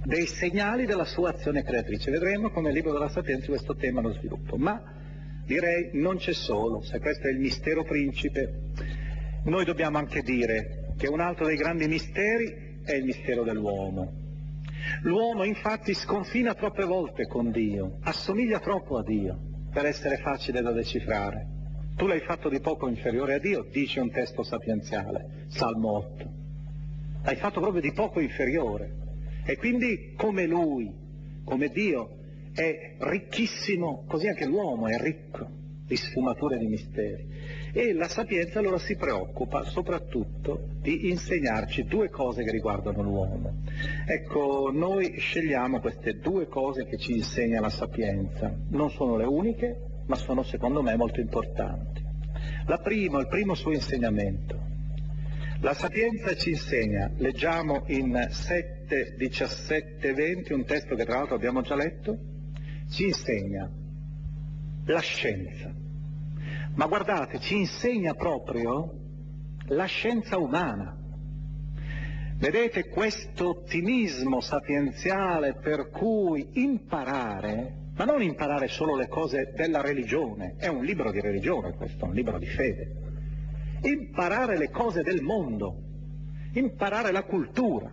dei 0.04 0.26
segnali 0.26 0.86
della 0.86 1.06
sua 1.06 1.30
azione 1.30 1.64
creatrice. 1.64 2.12
Vedremo 2.12 2.50
come 2.50 2.70
il 2.70 2.76
libro 2.76 2.92
della 2.92 3.08
Sapienza 3.08 3.48
questo 3.48 3.76
tema 3.76 4.02
lo 4.02 4.12
sviluppo. 4.12 4.58
Ma 4.58 4.82
direi 5.46 5.92
non 5.94 6.18
c'è 6.18 6.34
solo, 6.34 6.82
se 6.82 7.00
questo 7.00 7.28
è 7.28 7.32
il 7.32 7.40
mistero 7.40 7.84
principe, 7.84 8.72
noi 9.46 9.64
dobbiamo 9.64 9.98
anche 9.98 10.22
dire 10.22 10.81
che 11.02 11.08
un 11.08 11.20
altro 11.20 11.48
dei 11.48 11.56
grandi 11.56 11.88
misteri 11.88 12.78
è 12.84 12.94
il 12.94 13.06
mistero 13.06 13.44
dell'uomo. 13.44 14.20
L'uomo 15.02 15.44
infatti 15.44 15.96
sconfina 15.96 16.54
troppe 16.54 16.84
volte 16.84 17.26
con 17.26 17.50
Dio, 17.50 17.98
assomiglia 18.04 18.60
troppo 18.60 19.00
a 19.00 19.04
Dio 19.04 19.40
per 19.74 19.88
essere 19.88 20.18
facile 20.18 20.62
da 20.62 20.72
decifrare. 20.72 21.48
Tu 21.96 22.06
l'hai 22.06 22.20
fatto 22.20 22.50
di 22.50 22.60
poco 22.60 22.88
inferiore 22.88 23.34
a 23.34 23.40
Dio, 23.40 23.66
dice 23.72 24.00
un 24.00 24.12
testo 24.12 24.44
sapienziale, 24.44 25.46
Salmo 25.48 25.92
8. 25.98 26.34
L'hai 27.24 27.36
fatto 27.38 27.60
proprio 27.60 27.82
di 27.82 27.94
poco 27.94 28.20
inferiore. 28.20 28.94
E 29.44 29.58
quindi 29.58 30.14
come 30.16 30.46
Lui, 30.46 30.94
come 31.44 31.70
Dio, 31.70 32.18
è 32.54 32.94
ricchissimo, 33.00 34.04
così 34.08 34.28
anche 34.28 34.46
l'uomo 34.46 34.86
è 34.86 35.00
ricco 35.00 35.61
di 35.92 35.98
sfumature 35.98 36.58
di 36.58 36.68
misteri. 36.68 37.28
E 37.74 37.92
la 37.92 38.08
sapienza 38.08 38.60
allora 38.60 38.78
si 38.78 38.96
preoccupa 38.96 39.66
soprattutto 39.66 40.70
di 40.80 41.10
insegnarci 41.10 41.84
due 41.84 42.10
cose 42.10 42.44
che 42.44 42.52
riguardano 42.52 43.04
l'uomo. 43.04 43.58
Ecco, 44.06 44.72
noi 44.72 45.20
scegliamo 45.20 45.82
queste 45.82 46.20
due 46.20 46.48
cose 46.48 46.86
che 46.86 46.98
ci 46.98 47.12
insegna 47.12 47.60
la 47.60 47.70
sapienza. 47.70 48.56
Non 48.70 48.90
sono 48.92 49.18
le 49.18 49.26
uniche, 49.26 50.04
ma 50.06 50.16
sono 50.16 50.44
secondo 50.44 50.82
me 50.82 50.96
molto 50.96 51.20
importanti. 51.20 52.02
La 52.68 52.78
prima, 52.78 53.20
il 53.20 53.28
primo 53.28 53.54
suo 53.54 53.74
insegnamento. 53.74 54.70
La 55.60 55.74
sapienza 55.74 56.34
ci 56.36 56.52
insegna, 56.52 57.12
leggiamo 57.18 57.84
in 57.88 58.28
7, 58.30 59.16
17, 59.18 60.14
20, 60.14 60.54
un 60.54 60.64
testo 60.64 60.96
che 60.96 61.04
tra 61.04 61.18
l'altro 61.18 61.36
abbiamo 61.36 61.62
già 61.62 61.76
letto, 61.76 62.18
ci 62.90 63.08
insegna 63.08 63.70
la 64.86 65.00
scienza 65.00 65.81
ma 66.76 66.86
guardate, 66.86 67.40
ci 67.40 67.58
insegna 67.58 68.14
proprio 68.14 68.94
la 69.68 69.86
scienza 69.86 70.38
umana. 70.38 70.98
Vedete 72.38 72.88
questo 72.88 73.50
ottimismo 73.50 74.42
sapienziale 74.42 75.56
per 75.56 75.90
cui 75.90 76.48
imparare, 76.54 77.90
ma 77.96 78.06
non 78.06 78.22
imparare 78.22 78.68
solo 78.68 78.96
le 78.96 79.08
cose 79.08 79.54
della 79.56 79.82
religione, 79.82 80.56
è 80.58 80.68
un 80.68 80.84
libro 80.84 81.12
di 81.12 81.22
religione 81.22 81.74
questo, 81.74 82.06
un 82.06 82.14
libro 82.14 82.40
di 82.40 82.48
fede, 82.48 82.96
imparare 83.84 84.58
le 84.58 84.72
cose 84.72 85.04
del 85.04 85.22
mondo, 85.22 85.76
imparare 86.54 87.12
la 87.12 87.24
cultura, 87.24 87.92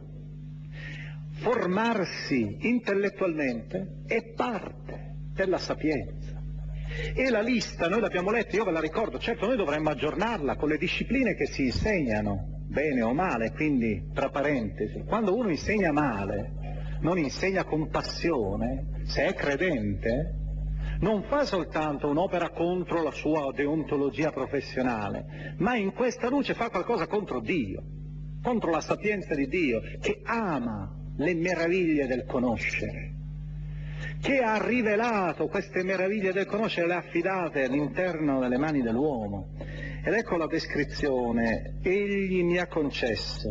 formarsi 1.33 2.57
intellettualmente 2.61 4.03
è 4.07 4.33
parte 4.35 5.17
della 5.35 5.59
sapienza. 5.59 6.38
E 7.15 7.31
la 7.31 7.43
lista, 7.43 7.89
noi 7.89 8.01
l'abbiamo 8.01 8.31
letta, 8.31 8.57
io 8.57 8.65
ve 8.65 8.73
la 8.73 8.81
ricordo, 8.81 9.19
certo 9.19 9.47
noi 9.47 9.57
dovremmo 9.57 9.91
aggiornarla 9.91 10.57
con 10.57 10.69
le 10.69 10.79
discipline 10.79 11.35
che 11.35 11.47
si 11.47 11.65
insegnano, 11.65 12.65
bene 12.69 13.03
o 13.03 13.13
male, 13.13 13.53
quindi 13.53 14.11
tra 14.13 14.31
parentesi, 14.31 15.05
quando 15.07 15.35
uno 15.37 15.51
insegna 15.51 15.93
male, 15.93 16.53
non 17.01 17.19
insegna 17.19 17.65
con 17.65 17.89
passione, 17.89 19.03
se 19.05 19.27
è 19.27 19.35
credente, 19.35 20.35
non 21.01 21.23
fa 21.25 21.45
soltanto 21.45 22.09
un'opera 22.09 22.51
contro 22.51 23.03
la 23.03 23.13
sua 23.13 23.53
deontologia 23.53 24.31
professionale, 24.33 25.55
ma 25.59 25.77
in 25.77 25.93
questa 25.93 26.29
luce 26.29 26.55
fa 26.55 26.71
qualcosa 26.71 27.07
contro 27.07 27.41
Dio, 27.41 27.83
contro 28.43 28.71
la 28.71 28.81
sapienza 28.81 29.35
di 29.35 29.47
Dio, 29.47 29.81
che 30.01 30.21
ama 30.25 30.93
le 31.17 31.35
meraviglie 31.35 32.07
del 32.07 32.25
conoscere 32.25 33.18
che 34.21 34.39
ha 34.39 34.65
rivelato 34.65 35.47
queste 35.47 35.83
meraviglie 35.83 36.33
del 36.33 36.47
conoscere, 36.47 36.87
le 36.87 36.95
ha 36.95 36.99
affidate 36.99 37.65
all'interno 37.65 38.41
delle 38.41 38.59
mani 38.59 38.83
dell'uomo. 38.83 39.55
Ed 40.05 40.13
ecco 40.13 40.37
la 40.37 40.47
descrizione, 40.47 41.79
egli 41.83 42.43
mi 42.43 42.59
ha 42.59 42.67
concesso, 42.67 43.51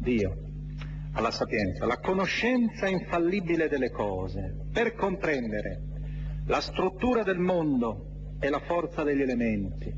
Dio, 0.00 0.36
alla 1.12 1.30
sapienza, 1.30 1.86
la 1.86 1.98
conoscenza 1.98 2.88
infallibile 2.88 3.68
delle 3.68 3.90
cose, 3.90 4.68
per 4.72 4.94
comprendere 4.94 5.82
la 6.46 6.60
struttura 6.60 7.22
del 7.22 7.38
mondo 7.38 8.36
e 8.38 8.50
la 8.50 8.60
forza 8.60 9.02
degli 9.02 9.22
elementi, 9.22 9.92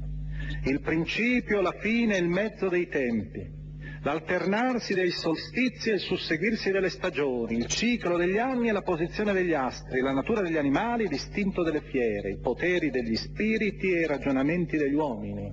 il 0.64 0.80
principio, 0.80 1.60
la 1.60 1.74
fine 1.78 2.16
e 2.16 2.20
il 2.20 2.28
mezzo 2.28 2.68
dei 2.68 2.88
tempi, 2.88 3.57
l'alternarsi 4.02 4.94
dei 4.94 5.10
solstizi 5.10 5.90
e 5.90 5.94
il 5.94 6.00
susseguirsi 6.00 6.70
delle 6.70 6.88
stagioni, 6.88 7.56
il 7.56 7.66
ciclo 7.66 8.16
degli 8.16 8.38
anni 8.38 8.68
e 8.68 8.72
la 8.72 8.82
posizione 8.82 9.32
degli 9.32 9.54
astri, 9.54 10.00
la 10.00 10.12
natura 10.12 10.42
degli 10.42 10.56
animali, 10.56 11.08
l'istinto 11.08 11.62
delle 11.62 11.82
fiere, 11.82 12.30
i 12.30 12.38
poteri 12.38 12.90
degli 12.90 13.16
spiriti 13.16 13.92
e 13.92 14.00
i 14.00 14.06
ragionamenti 14.06 14.76
degli 14.76 14.94
uomini, 14.94 15.52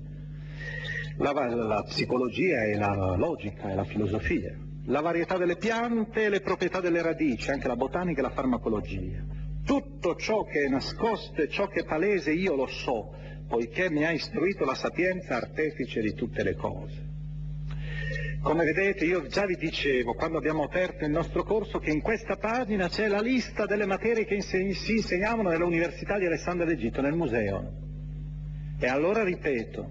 la, 1.18 1.32
la 1.32 1.84
psicologia 1.84 2.64
e 2.64 2.78
la 2.78 3.16
logica 3.16 3.72
e 3.72 3.76
la 3.76 3.86
filosofia 3.86 4.60
la 4.88 5.02
varietà 5.02 5.38
delle 5.38 5.56
piante 5.56 6.26
e 6.26 6.30
le 6.30 6.42
proprietà 6.42 6.80
delle 6.80 7.02
radici, 7.02 7.50
anche 7.50 7.68
la 7.68 7.76
botanica 7.76 8.20
e 8.20 8.24
la 8.24 8.30
farmacologia. 8.30 9.24
Tutto 9.66 10.16
ciò 10.16 10.44
che 10.44 10.66
è 10.66 10.68
nascosto 10.68 11.42
e 11.42 11.50
ciò 11.50 11.68
che 11.68 11.82
è 11.82 11.86
palese 11.86 12.32
io 12.32 12.56
lo 12.56 12.68
so, 12.68 13.16
poiché 13.48 13.90
mi 13.90 14.06
ha 14.06 14.12
istruito 14.12 14.64
la 14.64 14.76
sapienza 14.76 15.38
artefice 15.38 16.02
di 16.02 16.14
tutte 16.14 16.44
le 16.44 16.56
cose. 16.56 17.05
Come 18.46 18.64
vedete 18.64 19.06
io 19.06 19.26
già 19.26 19.48
vi 19.48 19.56
dicevo 19.56 20.14
quando 20.14 20.38
abbiamo 20.38 20.62
aperto 20.62 21.04
il 21.04 21.10
nostro 21.10 21.42
corso 21.42 21.80
che 21.80 21.90
in 21.90 22.00
questa 22.00 22.36
pagina 22.36 22.88
c'è 22.88 23.08
la 23.08 23.20
lista 23.20 23.66
delle 23.66 23.88
materie 23.88 24.24
che 24.24 24.40
si 24.40 24.92
insegnavano 24.92 25.50
nell'Università 25.50 26.20
di 26.20 26.28
Alessandria 26.28 26.68
d'Egitto, 26.68 27.02
nel 27.02 27.16
museo. 27.16 27.72
E 28.78 28.86
allora 28.86 29.24
ripeto, 29.24 29.90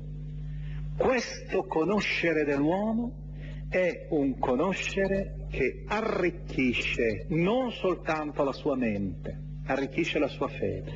questo 0.97 1.65
conoscere 1.65 2.45
dell'uomo 2.45 3.25
è 3.69 4.07
un 4.11 4.39
conoscere 4.39 5.47
che 5.51 5.83
arricchisce 5.89 7.27
non 7.31 7.73
soltanto 7.73 8.45
la 8.45 8.53
sua 8.53 8.77
mente, 8.77 9.37
arricchisce 9.67 10.21
la 10.21 10.29
sua 10.29 10.47
fede. 10.47 10.93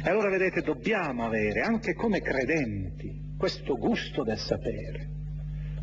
E 0.00 0.08
allora 0.08 0.30
vedete, 0.30 0.60
dobbiamo 0.60 1.24
avere 1.24 1.60
anche 1.60 1.92
come 1.94 2.20
credenti 2.20 3.34
questo 3.36 3.76
gusto 3.76 4.22
del 4.22 4.38
sapere, 4.38 5.13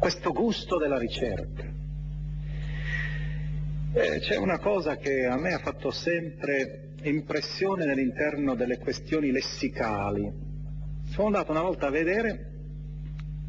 questo 0.02 0.32
gusto 0.32 0.80
della 0.80 0.98
ricerca. 0.98 1.64
Eh, 3.94 4.20
c'è 4.20 4.36
una 4.36 4.58
cosa 4.58 4.98
che 4.98 5.28
a 5.28 5.38
me 5.38 5.54
ha 5.54 5.60
fatto 5.60 5.92
sempre 5.92 6.94
impressione 7.04 7.86
nell'interno 7.86 8.56
delle 8.56 8.80
questioni 8.80 9.30
lessicali. 9.30 10.28
Sono 11.12 11.28
andato 11.28 11.52
una 11.52 11.62
volta 11.62 11.86
a 11.86 11.92
vedere 11.92 12.48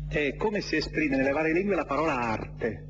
è 0.08 0.34
come 0.36 0.60
si 0.60 0.76
esprime 0.76 1.16
nelle 1.16 1.32
varie 1.32 1.54
lingue 1.54 1.74
la 1.74 1.86
parola 1.86 2.18
arte. 2.18 2.86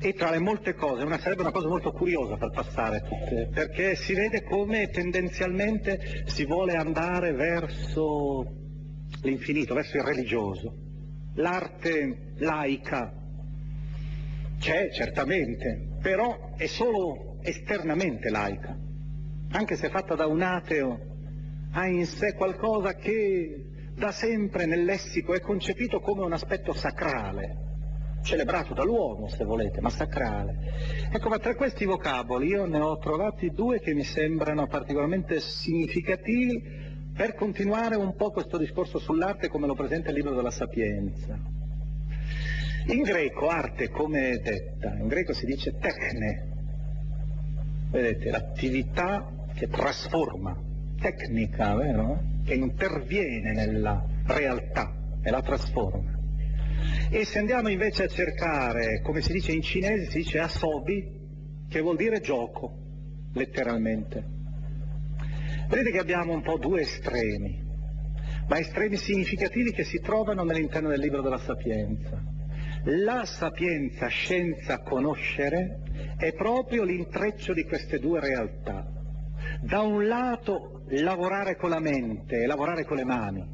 E 0.00 0.12
tra 0.14 0.30
le 0.30 0.40
molte 0.40 0.74
cose, 0.74 1.04
una, 1.04 1.18
sarebbe 1.18 1.42
una 1.42 1.52
cosa 1.52 1.68
molto 1.68 1.92
curiosa 1.92 2.36
per 2.36 2.50
passare 2.50 3.02
tutte, 3.02 3.50
perché 3.54 3.94
si 3.94 4.14
vede 4.14 4.42
come 4.42 4.88
tendenzialmente 4.88 6.24
si 6.26 6.44
vuole 6.44 6.74
andare 6.74 7.30
verso 7.34 8.44
l'infinito, 9.22 9.74
verso 9.74 9.96
il 9.96 10.02
religioso. 10.02 10.88
L'arte 11.34 12.32
laica 12.38 13.12
c'è 14.58 14.90
certamente, 14.90 15.96
però 16.02 16.54
è 16.56 16.66
solo 16.66 17.38
esternamente 17.42 18.28
laica, 18.30 18.76
anche 19.52 19.76
se 19.76 19.88
fatta 19.88 20.14
da 20.14 20.26
un 20.26 20.42
ateo, 20.42 21.00
ha 21.72 21.86
in 21.86 22.04
sé 22.04 22.34
qualcosa 22.34 22.94
che 22.94 23.64
da 23.94 24.12
sempre 24.12 24.66
nel 24.66 24.84
lessico 24.84 25.34
è 25.34 25.40
concepito 25.40 26.00
come 26.00 26.24
un 26.24 26.32
aspetto 26.32 26.72
sacrale, 26.72 27.68
celebrato 28.22 28.74
dall'uomo 28.74 29.28
se 29.28 29.44
volete, 29.44 29.80
ma 29.80 29.90
sacrale. 29.90 30.56
Ecco, 31.12 31.28
ma 31.28 31.38
tra 31.38 31.54
questi 31.54 31.84
vocaboli 31.84 32.48
io 32.48 32.66
ne 32.66 32.80
ho 32.80 32.98
trovati 32.98 33.50
due 33.50 33.80
che 33.80 33.94
mi 33.94 34.04
sembrano 34.04 34.66
particolarmente 34.66 35.40
significativi 35.40 36.88
per 37.20 37.34
continuare 37.34 37.96
un 37.96 38.14
po' 38.16 38.30
questo 38.30 38.56
discorso 38.56 38.98
sull'arte 38.98 39.48
come 39.48 39.66
lo 39.66 39.74
presenta 39.74 40.08
il 40.08 40.16
libro 40.16 40.34
della 40.34 40.50
Sapienza. 40.50 41.38
In 42.86 43.02
greco 43.02 43.48
arte 43.48 43.90
come 43.90 44.30
è 44.30 44.38
detta, 44.38 44.94
in 44.94 45.06
greco 45.06 45.34
si 45.34 45.44
dice 45.44 45.76
tecne, 45.78 46.48
vedete, 47.90 48.30
l'attività 48.30 49.30
che 49.52 49.68
trasforma, 49.68 50.58
tecnica, 50.98 51.74
vero? 51.74 52.22
che 52.42 52.54
interviene 52.54 53.52
nella 53.52 54.02
realtà 54.24 54.90
e 55.22 55.30
la 55.30 55.42
trasforma. 55.42 56.18
E 57.10 57.26
se 57.26 57.38
andiamo 57.38 57.68
invece 57.68 58.04
a 58.04 58.08
cercare, 58.08 59.02
come 59.02 59.20
si 59.20 59.32
dice 59.32 59.52
in 59.52 59.60
cinese, 59.60 60.06
si 60.06 60.18
dice 60.20 60.38
asobi, 60.38 61.06
che 61.68 61.80
vuol 61.82 61.96
dire 61.96 62.20
gioco, 62.20 62.78
letteralmente. 63.34 64.39
Vedete 65.70 65.92
che 65.92 66.00
abbiamo 66.00 66.32
un 66.32 66.42
po' 66.42 66.58
due 66.58 66.80
estremi, 66.80 67.62
ma 68.48 68.58
estremi 68.58 68.96
significativi 68.96 69.70
che 69.70 69.84
si 69.84 70.00
trovano 70.00 70.42
nell'interno 70.42 70.88
del 70.88 70.98
libro 70.98 71.22
della 71.22 71.38
Sapienza. 71.38 72.20
La 72.86 73.24
sapienza, 73.24 74.08
scienza, 74.08 74.80
conoscere, 74.80 75.82
è 76.16 76.32
proprio 76.32 76.82
l'intreccio 76.82 77.52
di 77.52 77.62
queste 77.62 78.00
due 78.00 78.18
realtà. 78.18 78.84
Da 79.62 79.82
un 79.82 80.08
lato 80.08 80.82
lavorare 80.88 81.54
con 81.54 81.70
la 81.70 81.78
mente 81.78 82.42
e 82.42 82.46
lavorare 82.46 82.84
con 82.84 82.96
le 82.96 83.04
mani, 83.04 83.46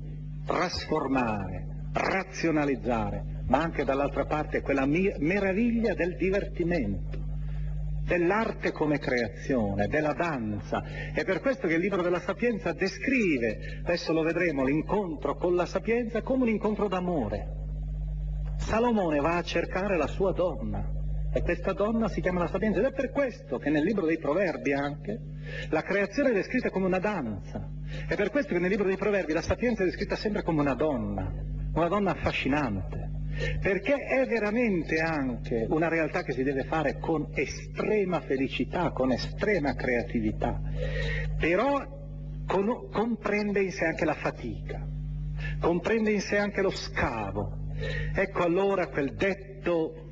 trasformare, 0.46 1.66
razionalizzare, 1.92 3.42
ma 3.46 3.60
anche 3.60 3.84
dall'altra 3.84 4.24
parte 4.24 4.62
quella 4.62 4.86
meraviglia 4.86 5.92
del 5.92 6.16
divertimento, 6.16 7.25
dell'arte 8.06 8.70
come 8.70 8.98
creazione, 8.98 9.88
della 9.88 10.12
danza. 10.12 10.82
È 11.12 11.24
per 11.24 11.40
questo 11.40 11.66
che 11.66 11.74
il 11.74 11.80
libro 11.80 12.02
della 12.02 12.20
Sapienza 12.20 12.72
descrive, 12.72 13.80
adesso 13.82 14.12
lo 14.12 14.22
vedremo, 14.22 14.64
l'incontro 14.64 15.36
con 15.36 15.54
la 15.54 15.66
Sapienza 15.66 16.22
come 16.22 16.44
un 16.44 16.48
incontro 16.48 16.88
d'amore. 16.88 17.54
Salomone 18.58 19.20
va 19.20 19.36
a 19.36 19.42
cercare 19.42 19.96
la 19.96 20.06
sua 20.06 20.32
donna, 20.32 20.94
e 21.32 21.42
questa 21.42 21.72
donna 21.72 22.08
si 22.08 22.22
chiama 22.22 22.40
la 22.40 22.46
sapienza 22.46 22.78
ed 22.78 22.86
è 22.86 22.92
per 22.92 23.10
questo 23.10 23.58
che 23.58 23.68
nel 23.68 23.84
libro 23.84 24.06
dei 24.06 24.16
proverbi 24.16 24.72
anche 24.72 25.20
la 25.68 25.82
creazione 25.82 26.30
è 26.30 26.32
descritta 26.32 26.70
come 26.70 26.86
una 26.86 26.98
danza. 26.98 27.68
È 28.08 28.14
per 28.14 28.30
questo 28.30 28.54
che 28.54 28.58
nel 28.58 28.70
libro 28.70 28.86
dei 28.86 28.96
proverbi 28.96 29.34
la 29.34 29.42
sapienza 29.42 29.82
è 29.82 29.84
descritta 29.84 30.16
sempre 30.16 30.42
come 30.42 30.62
una 30.62 30.74
donna, 30.74 31.30
una 31.74 31.88
donna 31.88 32.12
affascinante. 32.12 33.15
Perché 33.60 33.94
è 33.94 34.26
veramente 34.26 34.98
anche 34.98 35.66
una 35.68 35.88
realtà 35.88 36.22
che 36.22 36.32
si 36.32 36.42
deve 36.42 36.64
fare 36.64 36.98
con 36.98 37.28
estrema 37.34 38.20
felicità, 38.20 38.90
con 38.92 39.12
estrema 39.12 39.74
creatività. 39.74 40.58
Però 41.38 41.78
con, 42.46 42.88
comprende 42.90 43.60
in 43.60 43.72
sé 43.72 43.84
anche 43.84 44.06
la 44.06 44.14
fatica, 44.14 44.86
comprende 45.60 46.12
in 46.12 46.20
sé 46.20 46.38
anche 46.38 46.62
lo 46.62 46.70
scavo. 46.70 47.64
Ecco 48.14 48.42
allora 48.42 48.86
quel 48.86 49.14
detto 49.14 50.04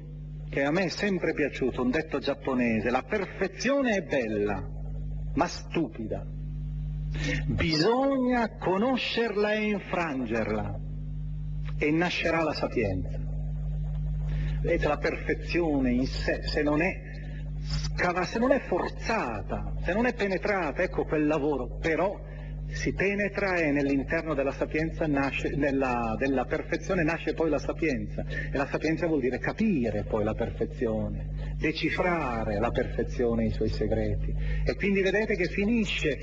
che 0.50 0.62
a 0.62 0.70
me 0.70 0.84
è 0.84 0.88
sempre 0.88 1.32
piaciuto, 1.32 1.82
un 1.82 1.90
detto 1.90 2.18
giapponese, 2.18 2.90
la 2.90 3.02
perfezione 3.02 3.96
è 3.96 4.02
bella, 4.02 4.62
ma 5.34 5.46
stupida. 5.46 6.26
Bisogna 7.46 8.58
conoscerla 8.58 9.52
e 9.52 9.62
infrangerla 9.70 10.83
e 11.78 11.90
nascerà 11.90 12.42
la 12.42 12.52
sapienza. 12.52 13.18
Vedete, 14.60 14.88
la 14.88 14.98
perfezione 14.98 15.90
in 15.90 16.06
sé, 16.06 16.42
se 16.42 16.62
non 16.62 16.80
è 16.80 17.00
scava, 17.64 18.24
se 18.24 18.38
non 18.38 18.52
è 18.52 18.60
forzata, 18.60 19.74
se 19.82 19.92
non 19.92 20.06
è 20.06 20.14
penetrata, 20.14 20.82
ecco 20.82 21.04
quel 21.04 21.26
lavoro, 21.26 21.78
però 21.78 22.18
si 22.74 22.92
penetra 22.92 23.56
e 23.56 23.70
nell'interno 23.70 24.34
della 24.34 24.52
sapienza 24.52 25.06
nasce, 25.06 25.50
nella, 25.56 26.14
della 26.18 26.44
perfezione 26.44 27.02
nasce 27.02 27.32
poi 27.32 27.48
la 27.48 27.58
sapienza 27.58 28.24
e 28.26 28.56
la 28.56 28.66
sapienza 28.66 29.06
vuol 29.06 29.20
dire 29.20 29.38
capire 29.38 30.04
poi 30.04 30.24
la 30.24 30.34
perfezione, 30.34 31.56
decifrare 31.56 32.58
la 32.58 32.70
perfezione 32.70 33.44
e 33.44 33.46
i 33.46 33.50
suoi 33.50 33.68
segreti 33.68 34.34
e 34.64 34.74
quindi 34.74 35.02
vedete 35.02 35.36
che 35.36 35.46
finisce 35.46 36.18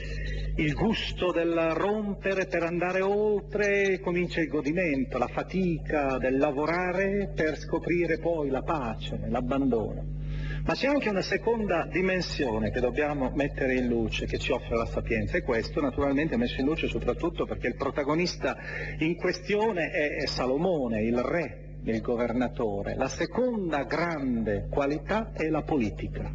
il 0.57 0.73
gusto 0.73 1.31
del 1.31 1.71
rompere 1.73 2.45
per 2.47 2.63
andare 2.63 3.01
oltre, 3.01 3.99
comincia 3.99 4.41
il 4.41 4.47
godimento, 4.47 5.17
la 5.17 5.27
fatica 5.27 6.17
del 6.17 6.37
lavorare 6.37 7.31
per 7.33 7.57
scoprire 7.57 8.19
poi 8.19 8.49
la 8.49 8.61
pace, 8.61 9.19
l'abbandono. 9.27 10.19
Ma 10.64 10.74
c'è 10.74 10.88
anche 10.88 11.09
una 11.09 11.22
seconda 11.24 11.88
dimensione 11.91 12.70
che 12.70 12.80
dobbiamo 12.80 13.32
mettere 13.34 13.76
in 13.76 13.88
luce, 13.88 14.28
che 14.28 14.38
ci 14.38 14.51
offre 14.51 14.78
la 14.78 14.86
sapienza, 14.86 15.38
e 15.38 15.41
questo 15.41 15.82
naturalmente 15.82 16.36
è 16.36 16.38
messo 16.38 16.59
in 16.59 16.68
luce 16.68 16.88
soprattutto 16.88 17.45
perché 17.45 17.68
il 17.68 17.76
protagonista 17.76 18.55
in 18.99 19.16
questione 19.16 19.89
è 19.89 20.28
Salomone, 20.28 21.01
il 21.01 21.18
re, 21.18 21.78
il 21.84 21.99
governatore. 22.01 22.95
La 22.95 23.07
seconda 23.07 23.84
grande 23.86 24.68
qualità 24.70 25.32
è 25.34 25.47
la 25.47 25.64
politica. 25.64 26.32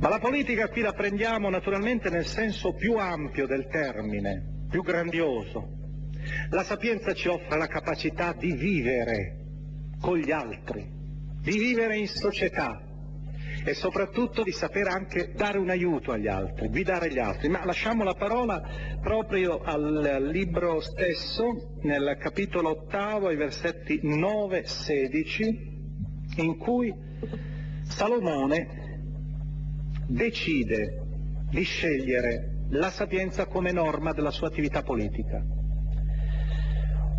Ma 0.00 0.08
la 0.08 0.18
politica 0.18 0.68
qui 0.68 0.80
la 0.80 0.92
prendiamo 0.92 1.50
naturalmente 1.50 2.08
nel 2.08 2.24
senso 2.24 2.72
più 2.72 2.96
ampio 2.96 3.46
del 3.46 3.66
termine, 3.66 4.66
più 4.70 4.82
grandioso. 4.82 5.76
La 6.50 6.62
sapienza 6.62 7.12
ci 7.12 7.28
offre 7.28 7.58
la 7.58 7.66
capacità 7.66 8.32
di 8.32 8.52
vivere 8.52 9.36
con 10.00 10.16
gli 10.16 10.30
altri, 10.30 10.97
di 11.48 11.58
vivere 11.58 11.96
in 11.96 12.08
società 12.08 12.78
e 13.64 13.72
soprattutto 13.72 14.42
di 14.42 14.52
saper 14.52 14.88
anche 14.88 15.32
dare 15.34 15.56
un 15.56 15.70
aiuto 15.70 16.12
agli 16.12 16.28
altri, 16.28 16.68
guidare 16.68 17.10
gli 17.10 17.18
altri. 17.18 17.48
Ma 17.48 17.64
lasciamo 17.64 18.04
la 18.04 18.12
parola 18.12 18.62
proprio 19.00 19.62
al 19.62 20.28
libro 20.30 20.80
stesso, 20.80 21.78
nel 21.82 22.18
capitolo 22.20 22.70
ottavo, 22.70 23.28
ai 23.28 23.36
versetti 23.36 24.00
9-16, 24.02 25.56
in 26.36 26.58
cui 26.58 26.94
Salomone 27.82 28.66
decide 30.06 31.02
di 31.50 31.62
scegliere 31.62 32.66
la 32.70 32.90
sapienza 32.90 33.46
come 33.46 33.72
norma 33.72 34.12
della 34.12 34.30
sua 34.30 34.48
attività 34.48 34.82
politica. 34.82 35.42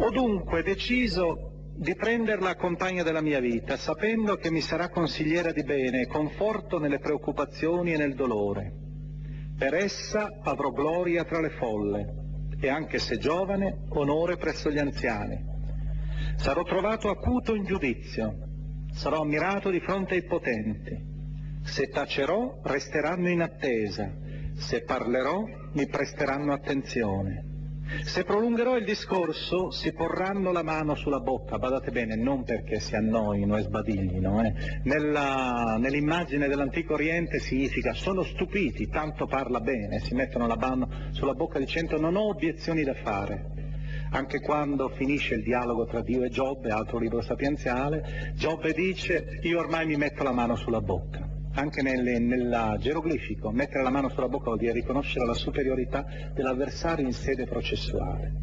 Ho 0.02 0.10
dunque 0.12 0.62
deciso 0.62 1.49
di 1.80 1.96
prenderla 1.96 2.56
compagna 2.56 3.04
della 3.04 3.22
mia 3.22 3.40
vita, 3.40 3.78
sapendo 3.78 4.36
che 4.36 4.52
mi 4.52 4.60
sarà 4.60 4.90
consigliera 4.90 5.54
di 5.54 5.64
bene 5.64 6.02
e 6.02 6.08
conforto 6.08 6.78
nelle 6.78 7.00
preoccupazioni 7.00 7.94
e 7.94 7.98
nel 7.98 8.16
dolore. 8.16 8.74
Per 9.58 9.74
essa 9.74 10.28
avrò 10.44 10.72
gloria 10.72 11.24
tra 11.24 11.40
le 11.40 11.52
folle 11.52 12.06
e 12.60 12.68
anche 12.68 13.00
se 13.00 13.18
giovane, 13.18 13.86
onore 13.92 14.36
presso 14.36 14.70
gli 14.70 14.78
anziani. 14.78 15.42
Sarò 16.36 16.64
trovato 16.64 17.10
acuto 17.10 17.56
in 17.56 17.64
giudizio, 17.64 18.36
sarò 18.92 19.22
ammirato 19.22 19.70
di 19.70 19.80
fronte 19.80 20.16
ai 20.16 20.24
potenti. 20.24 21.08
Se 21.64 21.88
tacerò, 21.88 22.60
resteranno 22.62 23.30
in 23.30 23.40
attesa, 23.40 24.12
se 24.56 24.84
parlerò, 24.84 25.46
mi 25.72 25.88
presteranno 25.88 26.52
attenzione. 26.52 27.49
Se 28.04 28.24
prolungherò 28.24 28.78
il 28.78 28.86
discorso 28.86 29.72
si 29.72 29.92
porranno 29.94 30.52
la 30.52 30.62
mano 30.62 30.94
sulla 30.94 31.20
bocca, 31.20 31.58
badate 31.58 31.90
bene, 31.92 32.16
non 32.16 32.44
perché 32.44 32.80
si 32.80 32.96
annoino 32.96 33.58
e 33.58 33.64
sbadiglino. 33.64 34.44
Eh. 34.44 34.54
Nell'immagine 34.84 36.48
dell'antico 36.48 36.94
Oriente 36.94 37.40
significa 37.40 37.94
sono 37.94 38.24
stupiti, 38.24 38.88
tanto 38.88 39.26
parla 39.26 39.60
bene, 39.60 40.00
si 40.00 40.14
mettono 40.14 40.46
la 40.46 40.56
mano 40.56 40.88
sulla 41.12 41.34
bocca 41.34 41.58
dicendo 41.58 42.00
non 42.00 42.16
ho 42.16 42.30
obiezioni 42.30 42.84
da 42.84 42.94
fare. 42.94 43.58
Anche 44.12 44.40
quando 44.40 44.90
finisce 44.90 45.36
il 45.36 45.44
dialogo 45.44 45.86
tra 45.86 46.02
Dio 46.02 46.24
e 46.24 46.30
Giobbe, 46.30 46.70
altro 46.70 47.00
libro 47.00 47.22
sapienziale, 47.22 48.34
Giobbe 48.36 48.72
dice 48.74 49.40
io 49.42 49.60
ormai 49.60 49.88
mi 49.88 49.98
metto 49.98 50.24
la 50.24 50.32
mano 50.32 50.56
sulla 50.56 50.82
bocca 50.82 51.38
anche 51.54 51.82
nelle, 51.82 52.20
nella 52.20 52.78
geroglifico, 52.80 53.52
mettere 53.52 53.84
la 53.84 53.90
mano 53.90 54.10
sulla 54.10 54.28
bocca 54.28 54.46
vuol 54.46 54.60
dire 54.60 54.74
riconoscere 54.74 55.26
la 55.26 55.34
superiorità 55.34 56.06
dell'avversario 56.34 57.06
in 57.06 57.14
sede 57.14 57.46
processuale. 57.46 58.34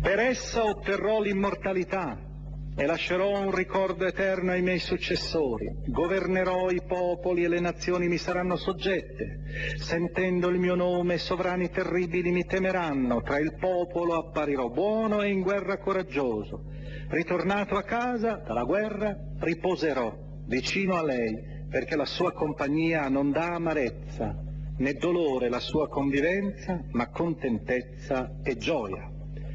Per 0.00 0.18
essa 0.18 0.64
otterrò 0.64 1.20
l'immortalità 1.20 2.32
e 2.76 2.86
lascerò 2.86 3.40
un 3.40 3.54
ricordo 3.54 4.04
eterno 4.04 4.50
ai 4.50 4.60
miei 4.60 4.80
successori. 4.80 5.70
Governerò 5.86 6.70
i 6.70 6.82
popoli 6.86 7.44
e 7.44 7.48
le 7.48 7.60
nazioni 7.60 8.08
mi 8.08 8.18
saranno 8.18 8.56
soggette. 8.56 9.42
Sentendo 9.76 10.48
il 10.48 10.58
mio 10.58 10.74
nome, 10.74 11.18
sovrani 11.18 11.70
terribili 11.70 12.32
mi 12.32 12.44
temeranno. 12.44 13.22
Tra 13.22 13.38
il 13.38 13.54
popolo 13.58 14.14
apparirò 14.14 14.68
buono 14.68 15.22
e 15.22 15.30
in 15.30 15.40
guerra 15.40 15.78
coraggioso. 15.78 16.64
Ritornato 17.08 17.76
a 17.76 17.82
casa 17.82 18.42
dalla 18.44 18.64
guerra, 18.64 19.16
riposerò 19.38 20.12
vicino 20.46 20.96
a 20.96 21.04
lei 21.04 21.53
perché 21.74 21.96
la 21.96 22.04
sua 22.04 22.30
compagnia 22.30 23.08
non 23.08 23.32
dà 23.32 23.54
amarezza, 23.54 24.32
né 24.78 24.92
dolore 24.92 25.48
la 25.48 25.58
sua 25.58 25.88
convivenza, 25.88 26.80
ma 26.92 27.08
contentezza 27.08 28.36
e 28.44 28.56
gioia. 28.56 29.10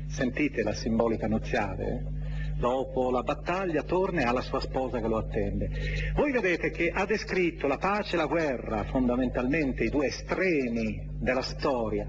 Sentite 0.05 0.61
la 0.61 0.73
simbolica 0.73 1.27
nuziale? 1.27 2.17
Dopo 2.57 3.09
la 3.09 3.21
battaglia 3.21 3.83
torna 3.83 4.19
e 4.19 4.23
ha 4.25 4.33
la 4.33 4.41
sua 4.41 4.59
sposa 4.59 4.99
che 4.99 5.07
lo 5.07 5.15
attende. 5.15 5.69
Voi 6.13 6.33
vedete 6.33 6.71
che 6.71 6.89
ha 6.93 7.05
descritto 7.05 7.67
la 7.67 7.77
pace 7.77 8.15
e 8.15 8.17
la 8.17 8.25
guerra, 8.25 8.83
fondamentalmente 8.83 9.85
i 9.85 9.89
due 9.89 10.07
estremi 10.07 11.01
della 11.21 11.41
storia. 11.41 12.05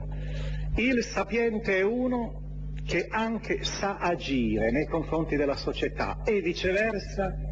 Il 0.75 1.05
sapiente 1.05 1.79
è 1.79 1.83
uno 1.83 2.73
che 2.85 3.07
anche 3.09 3.63
sa 3.63 3.99
agire 3.99 4.73
nei 4.73 4.87
confronti 4.87 5.37
della 5.37 5.55
società 5.55 6.23
e 6.25 6.41
viceversa 6.41 7.49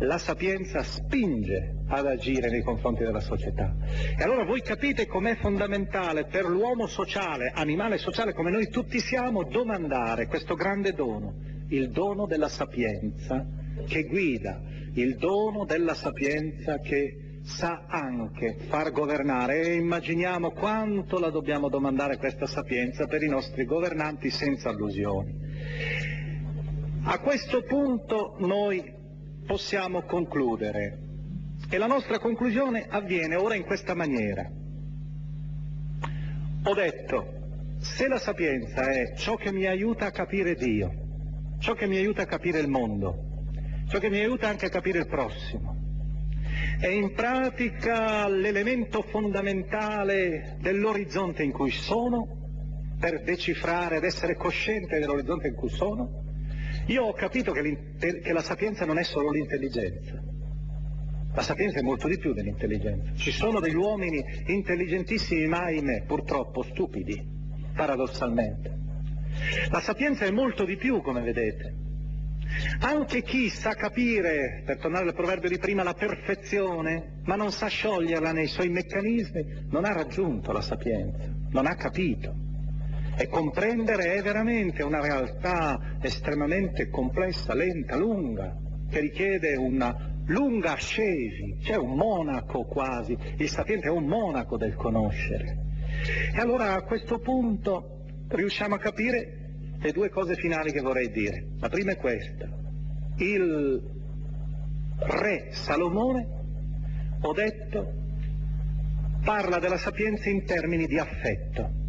la 0.00 0.18
sapienza 0.18 0.82
spinge 0.82 1.82
ad 1.88 2.06
agire 2.06 2.50
nei 2.50 2.62
confronti 2.62 3.04
della 3.04 3.20
società. 3.20 3.74
E 4.18 4.22
allora 4.22 4.44
voi 4.44 4.60
capite 4.60 5.06
com'è 5.06 5.36
fondamentale 5.36 6.24
per 6.24 6.46
l'uomo 6.46 6.86
sociale, 6.86 7.52
animale 7.54 7.98
sociale 7.98 8.32
come 8.32 8.50
noi 8.50 8.68
tutti 8.68 8.98
siamo, 8.98 9.44
domandare 9.44 10.26
questo 10.26 10.54
grande 10.54 10.92
dono, 10.92 11.34
il 11.68 11.90
dono 11.90 12.26
della 12.26 12.48
sapienza 12.48 13.46
che 13.86 14.04
guida, 14.04 14.60
il 14.94 15.16
dono 15.16 15.64
della 15.64 15.94
sapienza 15.94 16.78
che 16.78 17.18
sa 17.44 17.84
anche 17.88 18.56
far 18.68 18.90
governare 18.90 19.60
e 19.60 19.74
immaginiamo 19.74 20.52
quanto 20.52 21.18
la 21.18 21.28
dobbiamo 21.30 21.68
domandare 21.68 22.16
questa 22.16 22.46
sapienza 22.46 23.06
per 23.06 23.22
i 23.22 23.28
nostri 23.28 23.64
governanti 23.64 24.30
senza 24.30 24.70
allusioni. 24.70 25.42
A 27.06 27.18
questo 27.18 27.62
punto 27.62 28.36
noi 28.38 29.02
possiamo 29.46 30.02
concludere. 30.02 30.98
E 31.70 31.78
la 31.78 31.86
nostra 31.86 32.18
conclusione 32.18 32.86
avviene 32.88 33.36
ora 33.36 33.54
in 33.54 33.64
questa 33.64 33.94
maniera. 33.94 34.48
Ho 36.66 36.74
detto, 36.74 37.34
se 37.78 38.08
la 38.08 38.18
sapienza 38.18 38.90
è 38.90 39.14
ciò 39.16 39.36
che 39.36 39.52
mi 39.52 39.66
aiuta 39.66 40.06
a 40.06 40.10
capire 40.10 40.54
Dio, 40.54 40.90
ciò 41.58 41.74
che 41.74 41.86
mi 41.86 41.96
aiuta 41.96 42.22
a 42.22 42.26
capire 42.26 42.58
il 42.58 42.68
mondo, 42.68 43.16
ciò 43.88 43.98
che 43.98 44.08
mi 44.08 44.18
aiuta 44.18 44.48
anche 44.48 44.66
a 44.66 44.70
capire 44.70 45.00
il 45.00 45.06
prossimo, 45.06 45.76
è 46.80 46.88
in 46.88 47.12
pratica 47.12 48.28
l'elemento 48.28 49.02
fondamentale 49.02 50.56
dell'orizzonte 50.60 51.42
in 51.42 51.52
cui 51.52 51.70
sono, 51.70 52.42
per 52.98 53.22
decifrare 53.22 53.96
ed 53.96 54.04
essere 54.04 54.36
cosciente 54.36 54.98
dell'orizzonte 54.98 55.48
in 55.48 55.54
cui 55.54 55.68
sono, 55.68 56.22
io 56.86 57.04
ho 57.04 57.12
capito 57.12 57.52
che, 57.52 57.92
che 58.22 58.32
la 58.32 58.42
sapienza 58.42 58.84
non 58.84 58.98
è 58.98 59.04
solo 59.04 59.30
l'intelligenza. 59.30 60.20
La 61.34 61.42
sapienza 61.42 61.80
è 61.80 61.82
molto 61.82 62.06
di 62.06 62.18
più 62.18 62.32
dell'intelligenza. 62.32 63.12
Ci 63.16 63.32
sono 63.32 63.58
degli 63.58 63.74
uomini 63.74 64.22
intelligentissimi, 64.46 65.46
ma 65.46 65.64
ahimè, 65.64 66.04
purtroppo 66.06 66.62
stupidi, 66.62 67.20
paradossalmente. 67.74 68.82
La 69.70 69.80
sapienza 69.80 70.24
è 70.24 70.30
molto 70.30 70.64
di 70.64 70.76
più, 70.76 71.00
come 71.00 71.22
vedete. 71.22 71.82
Anche 72.80 73.22
chi 73.22 73.48
sa 73.48 73.74
capire, 73.74 74.62
per 74.64 74.78
tornare 74.78 75.08
al 75.08 75.14
proverbio 75.14 75.48
di 75.48 75.58
prima, 75.58 75.82
la 75.82 75.94
perfezione, 75.94 77.20
ma 77.24 77.34
non 77.34 77.50
sa 77.50 77.66
scioglierla 77.66 78.30
nei 78.30 78.46
suoi 78.46 78.68
meccanismi, 78.68 79.66
non 79.70 79.84
ha 79.84 79.92
raggiunto 79.92 80.52
la 80.52 80.60
sapienza, 80.60 81.24
non 81.50 81.66
ha 81.66 81.74
capito. 81.74 82.32
E 83.16 83.28
comprendere 83.28 84.14
è 84.14 84.22
veramente 84.22 84.82
una 84.82 85.00
realtà 85.00 85.98
estremamente 86.00 86.88
complessa, 86.88 87.54
lenta, 87.54 87.96
lunga, 87.96 88.56
che 88.90 89.00
richiede 89.00 89.56
una 89.56 90.12
lunga 90.26 90.72
ascesi, 90.72 91.58
c'è 91.62 91.76
un 91.76 91.94
monaco 91.94 92.64
quasi, 92.64 93.16
il 93.36 93.48
sapiente 93.48 93.86
è 93.86 93.90
un 93.90 94.06
monaco 94.06 94.56
del 94.56 94.74
conoscere. 94.74 95.58
E 96.34 96.40
allora 96.40 96.74
a 96.74 96.82
questo 96.82 97.20
punto 97.20 98.04
riusciamo 98.28 98.74
a 98.74 98.78
capire 98.78 99.76
le 99.78 99.92
due 99.92 100.08
cose 100.08 100.34
finali 100.34 100.72
che 100.72 100.80
vorrei 100.80 101.10
dire. 101.10 101.50
La 101.60 101.68
prima 101.68 101.92
è 101.92 101.96
questa. 101.96 102.48
Il 103.18 103.80
re 104.98 105.48
Salomone, 105.52 106.26
ho 107.20 107.32
detto, 107.32 107.92
parla 109.22 109.58
della 109.60 109.78
sapienza 109.78 110.28
in 110.28 110.44
termini 110.44 110.86
di 110.86 110.98
affetto 110.98 111.82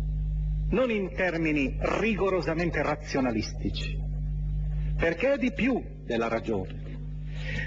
non 0.70 0.90
in 0.90 1.14
termini 1.14 1.78
rigorosamente 1.80 2.82
razionalistici, 2.82 3.98
perché 4.98 5.34
è 5.34 5.38
di 5.38 5.52
più 5.52 5.82
della 6.06 6.28
ragione. 6.28 6.84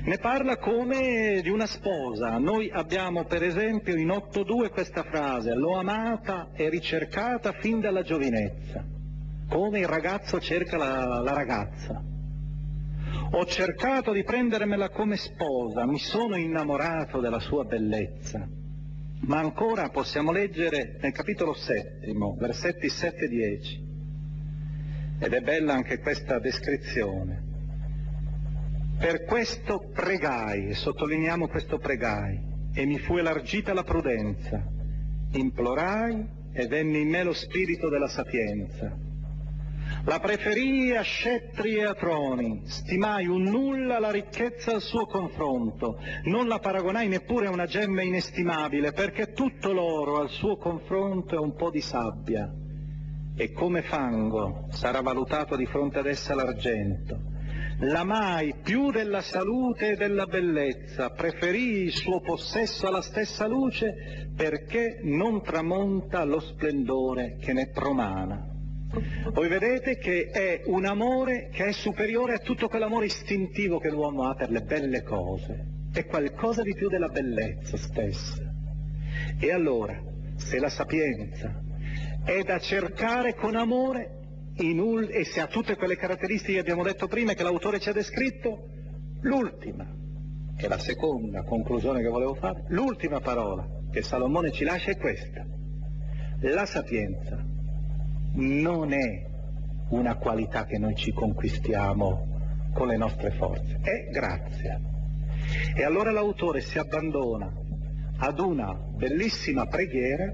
Ne 0.05 0.19
parla 0.19 0.57
come 0.57 1.41
di 1.43 1.51
una 1.51 1.67
sposa. 1.67 2.39
Noi 2.39 2.71
abbiamo 2.71 3.25
per 3.25 3.43
esempio 3.43 3.97
in 3.97 4.09
8.2 4.09 4.71
questa 4.71 5.03
frase, 5.03 5.55
l'ho 5.55 5.77
amata 5.77 6.51
e 6.55 6.69
ricercata 6.69 7.53
fin 7.53 7.81
dalla 7.81 8.03
giovinezza, 8.03 8.85
come 9.49 9.81
il 9.81 9.87
ragazzo 9.87 10.41
cerca 10.41 10.77
la, 10.77 11.21
la 11.21 11.33
ragazza. 11.33 12.03
Ho 13.31 13.45
cercato 13.45 14.13
di 14.13 14.25
prendermela 14.25 14.89
come 14.89 15.17
sposa, 15.17 15.87
mi 15.87 15.99
sono 15.99 16.37
innamorato 16.37 17.21
della 17.21 17.41
sua 17.41 17.65
bellezza. 17.65 18.58
Ma 19.29 19.41
ancora 19.41 19.91
possiamo 19.91 20.33
leggere 20.33 20.97
nel 21.03 21.13
capitolo 21.13 21.53
settimo, 21.53 22.35
versetti 22.37 22.89
7 22.89 23.27
e 23.27 23.29
10, 23.29 23.87
ed 25.19 25.35
è 25.35 25.41
bella 25.43 25.75
anche 25.75 25.99
questa 25.99 26.39
descrizione. 26.39 27.45
Per 28.99 29.25
questo 29.25 29.91
pregai, 29.93 30.71
e 30.71 30.75
sottolineiamo 30.75 31.47
questo 31.49 31.77
pregai, 31.77 32.41
e 32.73 32.87
mi 32.87 32.99
fu 33.01 33.19
elargita 33.19 33.75
la 33.75 33.85
prudenza, 33.85 34.67
implorai 35.33 36.27
e 36.51 36.67
venne 36.67 36.97
in 36.97 37.09
me 37.11 37.23
lo 37.23 37.35
spirito 37.35 37.91
della 37.91 38.09
sapienza. 38.09 39.08
La 40.09 40.21
preferii 40.21 40.97
a 40.97 41.03
scettri 41.03 41.75
e 41.75 41.85
a 41.85 41.93
troni, 41.93 42.63
stimai 42.65 43.27
un 43.27 43.43
nulla 43.43 43.99
la 43.99 44.11
ricchezza 44.11 44.73
al 44.73 44.81
suo 44.81 45.05
confronto, 45.05 45.99
non 46.25 46.49
la 46.49 46.59
paragonai 46.61 47.09
neppure 47.09 47.49
a 47.49 47.51
una 47.51 47.67
gemma 47.67 48.01
inestimabile, 48.01 48.93
perché 48.93 49.33
tutto 49.35 49.71
l'oro 49.71 50.19
al 50.19 50.31
suo 50.31 50.57
confronto 50.57 51.35
è 51.35 51.39
un 51.39 51.55
po' 51.55 51.69
di 51.69 51.83
sabbia, 51.83 52.51
e 53.37 53.53
come 53.53 53.83
fango 53.83 54.69
sarà 54.71 55.03
valutato 55.03 55.57
di 55.57 55.67
fronte 55.67 55.99
ad 55.99 56.07
essa 56.07 56.35
l'argento. 56.35 57.21
L'amai 57.81 58.55
più 58.63 58.91
della 58.91 59.21
salute 59.21 59.91
e 59.91 59.97
della 59.97 60.25
bellezza, 60.25 61.11
preferii 61.11 61.83
il 61.83 61.93
suo 61.93 62.23
possesso 62.23 62.87
alla 62.87 63.03
stessa 63.03 63.47
luce, 63.47 64.31
perché 64.35 65.01
non 65.03 65.43
tramonta 65.43 66.25
lo 66.25 66.41
splendore 66.41 67.37
che 67.39 67.53
ne 67.53 67.69
promana. 67.69 68.57
Voi 69.33 69.49
vedete 69.49 69.99
che 69.99 70.31
è 70.31 70.63
un 70.67 70.87
amore 70.87 71.51
che 71.53 71.67
è 71.67 71.73
superiore 71.73 72.35
a 72.35 72.39
tutto 72.39 72.69
quell'amore 72.69 73.07
istintivo 73.07 73.79
che 73.79 73.91
l'uomo 73.91 74.25
ha 74.25 74.35
per 74.35 74.51
le 74.51 74.63
belle 74.63 75.03
cose. 75.03 75.67
È 75.93 76.07
qualcosa 76.07 76.63
di 76.63 76.75
più 76.75 76.89
della 76.89 77.09
bellezza 77.09 77.77
stessa. 77.77 78.43
E 79.39 79.53
allora, 79.53 80.01
se 80.37 80.59
la 80.59 80.71
sapienza 80.71 81.61
è 82.25 82.43
da 82.43 82.59
cercare 82.59 83.35
con 83.35 83.57
amore 83.57 84.17
un, 84.59 85.07
e 85.11 85.25
se 85.25 85.41
ha 85.41 85.47
tutte 85.47 85.77
quelle 85.77 85.97
caratteristiche 85.97 86.55
che 86.55 86.61
abbiamo 86.61 86.83
detto 86.83 87.07
prima 87.07 87.33
e 87.33 87.35
che 87.35 87.43
l'autore 87.43 87.79
ci 87.79 87.91
ha 87.91 87.93
descritto, 87.93 88.69
l'ultima, 89.21 89.87
e 90.57 90.67
la 90.67 90.79
seconda 90.79 91.45
conclusione 91.45 92.01
che 92.01 92.09
volevo 92.09 92.35
fare, 92.35 92.65
l'ultima 92.69 93.21
parola 93.21 93.67
che 93.93 94.03
Salomone 94.03 94.51
ci 94.51 94.65
lascia 94.65 94.91
è 94.91 94.97
questa. 94.97 95.47
La 96.41 96.67
sapienza 96.67 97.57
non 98.39 98.93
è 98.93 99.27
una 99.91 100.17
qualità 100.17 100.65
che 100.65 100.79
noi 100.79 100.95
ci 100.95 101.13
conquistiamo 101.13 102.71
con 102.75 102.89
le 102.89 102.97
nostre 102.97 103.31
forze, 103.33 103.81
è 103.83 104.11
grazia. 104.11 104.81
E 105.75 105.83
allora 105.83 106.11
l'autore 106.11 106.61
si 106.61 106.79
abbandona 106.79 107.51
ad 108.19 108.39
una 108.39 108.75
bellissima 108.75 109.67
preghiera 109.67 110.33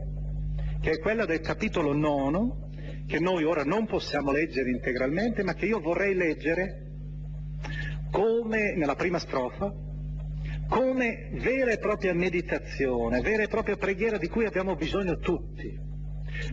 che 0.80 0.90
è 0.92 0.98
quella 0.98 1.24
del 1.24 1.40
capitolo 1.40 1.94
nono, 1.94 2.70
che 3.06 3.18
noi 3.20 3.44
ora 3.44 3.64
non 3.64 3.86
possiamo 3.86 4.32
leggere 4.32 4.70
integralmente, 4.70 5.42
ma 5.42 5.54
che 5.54 5.66
io 5.66 5.80
vorrei 5.80 6.14
leggere 6.14 6.82
come 8.10 8.74
nella 8.76 8.94
prima 8.94 9.18
strofa, 9.18 9.72
come 10.68 11.30
vera 11.32 11.70
e 11.70 11.78
propria 11.78 12.14
meditazione, 12.14 13.20
vera 13.20 13.44
e 13.44 13.48
propria 13.48 13.76
preghiera 13.76 14.18
di 14.18 14.28
cui 14.28 14.44
abbiamo 14.44 14.74
bisogno 14.74 15.18
tutti. 15.18 15.92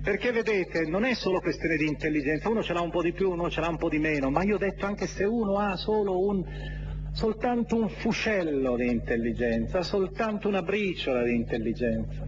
Perché 0.02 0.32
vedete, 0.32 0.86
non 0.86 1.04
è 1.04 1.14
solo 1.14 1.40
questione 1.40 1.76
di 1.76 1.86
intelligenza, 1.86 2.50
uno 2.50 2.64
ce 2.64 2.74
l'ha 2.74 2.82
un 2.82 2.92
po' 2.92 3.02
di 3.02 3.14
più, 3.14 3.30
uno 3.30 3.50
ce 3.50 3.62
l'ha 3.62 3.70
un 3.70 3.78
po' 3.78 3.90
di 3.90 4.00
meno, 4.00 4.30
ma 4.30 4.44
io 4.44 4.56
ho 4.56 4.60
detto 4.60 4.86
anche 4.86 5.08
se 5.08 5.24
uno 5.24 5.58
ha 5.58 5.76
solo 5.76 6.26
un, 6.26 6.44
soltanto 7.12 7.76
un 7.76 7.90
fuscello 7.90 8.76
di 8.76 8.88
intelligenza, 8.88 9.82
soltanto 9.82 10.48
una 10.48 10.62
briciola 10.62 11.24
di 11.24 11.36
intelligenza, 11.36 12.26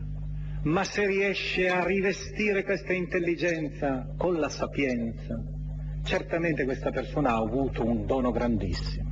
ma 0.64 0.84
se 0.84 1.06
riesce 1.06 1.68
a 1.70 1.84
rivestire 1.84 2.64
questa 2.64 2.94
intelligenza 2.94 4.14
con 4.18 4.40
la 4.40 4.50
sapienza, 4.50 5.42
certamente 6.04 6.66
questa 6.66 6.92
persona 6.92 7.32
ha 7.32 7.38
avuto 7.38 7.86
un 7.86 8.06
dono 8.06 8.32
grandissimo. 8.32 9.03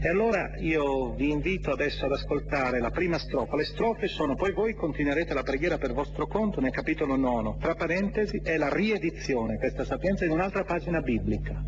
E 0.00 0.08
allora 0.08 0.52
io 0.58 1.14
vi 1.14 1.30
invito 1.30 1.70
adesso 1.70 2.04
ad 2.04 2.12
ascoltare 2.12 2.78
la 2.78 2.90
prima 2.90 3.18
strofa. 3.18 3.56
Le 3.56 3.64
strofe 3.64 4.06
sono, 4.06 4.34
poi 4.34 4.52
voi 4.52 4.74
continuerete 4.74 5.32
la 5.32 5.42
preghiera 5.42 5.78
per 5.78 5.92
vostro 5.92 6.26
conto 6.26 6.60
nel 6.60 6.72
capitolo 6.72 7.16
nono. 7.16 7.56
Tra 7.58 7.74
parentesi 7.74 8.40
è 8.42 8.56
la 8.58 8.68
riedizione, 8.68 9.56
questa 9.56 9.84
sapienza, 9.84 10.24
in 10.24 10.32
un'altra 10.32 10.64
pagina 10.64 11.00
biblica. 11.00 11.62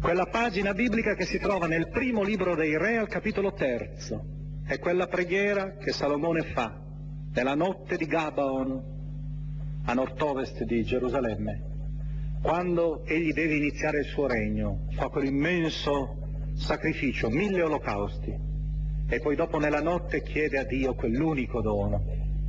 Quella 0.00 0.26
pagina 0.26 0.74
biblica 0.74 1.14
che 1.14 1.24
si 1.24 1.38
trova 1.38 1.66
nel 1.66 1.88
primo 1.88 2.22
libro 2.22 2.54
dei 2.54 2.76
re 2.76 2.98
al 2.98 3.08
capitolo 3.08 3.52
terzo. 3.52 4.22
È 4.66 4.78
quella 4.78 5.06
preghiera 5.06 5.76
che 5.76 5.92
Salomone 5.92 6.42
fa 6.52 6.78
nella 7.32 7.54
notte 7.54 7.96
di 7.96 8.06
Gabaon 8.06 8.94
a 9.84 9.94
nord-ovest 9.94 10.62
di 10.64 10.84
Gerusalemme. 10.84 11.74
Quando 12.42 13.04
egli 13.06 13.32
deve 13.32 13.56
iniziare 13.56 14.00
il 14.00 14.06
suo 14.06 14.26
regno, 14.26 14.86
fa 14.90 15.08
quell'immenso 15.08 16.25
sacrificio, 16.56 17.28
mille 17.28 17.62
olocausti, 17.62 18.34
e 19.08 19.20
poi 19.20 19.36
dopo 19.36 19.58
nella 19.58 19.80
notte 19.80 20.22
chiede 20.22 20.58
a 20.58 20.64
Dio 20.64 20.94
quell'unico 20.94 21.60
dono, 21.60 22.02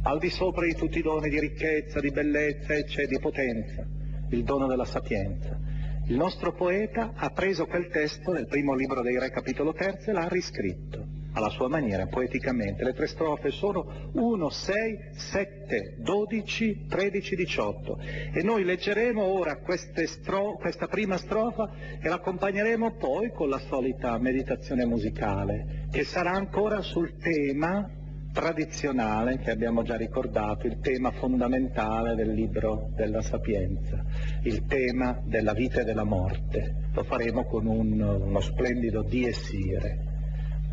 al 0.03 0.19
di 0.19 0.29
sopra 0.29 0.65
di 0.65 0.73
tutti 0.73 0.99
i 0.99 1.03
doni 1.03 1.29
di 1.29 1.39
ricchezza, 1.39 1.99
di 1.99 2.11
bellezza 2.11 2.73
e 2.73 2.85
c'è 2.85 3.05
di 3.05 3.19
potenza, 3.19 3.85
il 4.29 4.43
dono 4.43 4.67
della 4.67 4.85
sapienza. 4.85 5.59
Il 6.07 6.15
nostro 6.15 6.53
poeta 6.53 7.11
ha 7.15 7.29
preso 7.29 7.65
quel 7.65 7.89
testo 7.89 8.31
nel 8.31 8.47
primo 8.47 8.73
libro 8.73 9.01
dei 9.01 9.19
Re, 9.19 9.29
capitolo 9.29 9.73
terzo, 9.73 10.09
e 10.09 10.13
l'ha 10.13 10.27
riscritto 10.27 11.16
alla 11.37 11.49
sua 11.49 11.67
maniera, 11.67 12.05
poeticamente. 12.07 12.83
Le 12.83 12.93
tre 12.93 13.07
strofe 13.07 13.51
sono 13.51 14.09
1, 14.13 14.49
6, 14.49 14.97
7, 15.13 15.95
12, 15.99 16.85
13, 16.87 17.35
18. 17.35 17.99
E 18.33 18.43
noi 18.43 18.63
leggeremo 18.63 19.21
ora 19.21 19.59
stro- 20.05 20.57
questa 20.57 20.87
prima 20.87 21.17
strofa 21.17 21.69
e 22.01 22.07
l'accompagneremo 22.09 22.95
poi 22.95 23.31
con 23.31 23.49
la 23.49 23.59
solita 23.59 24.17
meditazione 24.17 24.85
musicale, 24.85 25.87
che 25.91 26.03
sarà 26.03 26.31
ancora 26.31 26.81
sul 26.81 27.17
tema 27.17 27.89
tradizionale 28.33 29.39
che 29.39 29.49
abbiamo 29.49 29.81
già 29.81 29.95
ricordato, 29.95 30.67
il 30.67 30.79
tema 30.79 31.11
fondamentale 31.11 32.13
del 32.13 32.33
libro 32.33 32.91
della 32.95 33.21
Sapienza, 33.21 34.03
il 34.43 34.65
tema 34.65 35.19
della 35.23 35.53
vita 35.53 35.81
e 35.81 35.83
della 35.83 36.03
morte. 36.03 36.89
Lo 36.93 37.03
faremo 37.03 37.45
con 37.45 37.65
un, 37.65 37.99
uno 37.99 38.39
splendido 38.39 39.01
dies 39.01 39.51
ire 39.53 40.06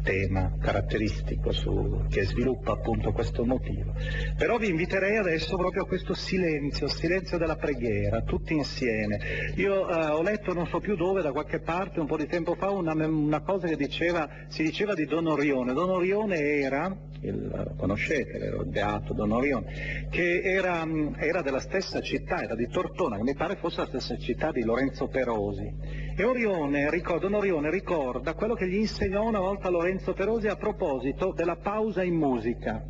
tema 0.05 0.53
caratteristico 0.61 1.51
su, 1.51 2.05
che 2.11 2.25
sviluppa 2.25 2.73
appunto 2.73 3.11
questo 3.13 3.45
motivo. 3.45 3.93
Però 4.37 4.59
vi 4.59 4.69
inviterei 4.69 5.17
adesso 5.17 5.57
proprio 5.57 5.83
a 5.83 5.87
questo 5.87 6.15
silenzio, 6.15 6.87
silenzio 6.87 7.39
della 7.39 7.57
preghiera, 7.57 8.21
tutti 8.21 8.55
insieme. 8.55 9.19
Io 9.57 9.89
eh, 9.89 10.07
ho 10.11 10.23
letto 10.23 10.53
non 10.53 10.67
so 10.67 10.79
più 10.79 10.95
dove, 10.95 11.23
da 11.23 11.33
qualche 11.33 11.61
parte, 11.61 12.01
un 12.01 12.07
po' 12.07 12.19
di 12.19 12.27
tempo 12.27 12.55
fa, 12.55 12.71
una, 12.71 12.93
una 12.93 13.41
cosa 13.41 13.67
che 13.67 13.77
diceva, 13.77 14.29
si 14.49 14.63
diceva 14.63 14.95
di 14.95 15.07
Don 15.07 15.27
Orione. 15.27 15.73
Don 15.73 15.89
Orione 15.89 16.39
era, 16.39 16.95
il, 17.23 17.75
conoscete, 17.79 18.37
il 18.37 18.67
beato 18.67 19.15
Don 19.15 19.33
Orione, 19.33 20.07
che 20.11 20.43
era, 20.43 20.87
era 21.17 21.41
della 21.41 21.61
stessa 21.61 22.01
città, 22.01 22.43
era 22.43 22.55
di 22.55 22.69
Tortona, 22.69 23.17
che 23.17 23.23
mi 23.23 23.35
pare 23.35 23.57
fosse 23.57 23.81
la 23.81 23.87
stessa 23.87 24.17
città 24.19 24.53
di 24.53 24.63
Lorenzo 24.63 25.09
Perosi. 25.09 26.04
E 26.17 26.23
Orione, 26.23 26.89
Don 27.19 27.35
Orione 27.35 27.71
ricorda 27.73 28.35
quello 28.35 28.55
che 28.55 28.69
gli 28.69 28.77
insegnò 28.77 29.27
una 29.27 29.41
volta 29.41 29.69
Lorenzo 29.69 30.13
Perosi 30.13 30.47
a 30.47 30.55
proposito 30.55 31.33
della 31.33 31.57
pausa 31.57 32.05
in 32.05 32.15
musica. 32.15 32.81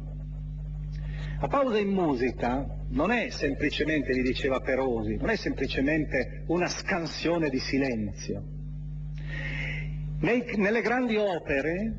La 1.40 1.48
pausa 1.48 1.78
in 1.78 1.88
musica 1.88 2.66
non 2.90 3.10
è 3.10 3.30
semplicemente, 3.30 4.14
gli 4.14 4.22
diceva 4.22 4.60
Perosi, 4.60 5.16
non 5.16 5.30
è 5.30 5.36
semplicemente 5.36 6.44
una 6.48 6.68
scansione 6.68 7.48
di 7.48 7.58
silenzio. 7.60 8.44
Nei, 10.20 10.44
nelle 10.56 10.82
grandi 10.82 11.16
opere, 11.16 11.94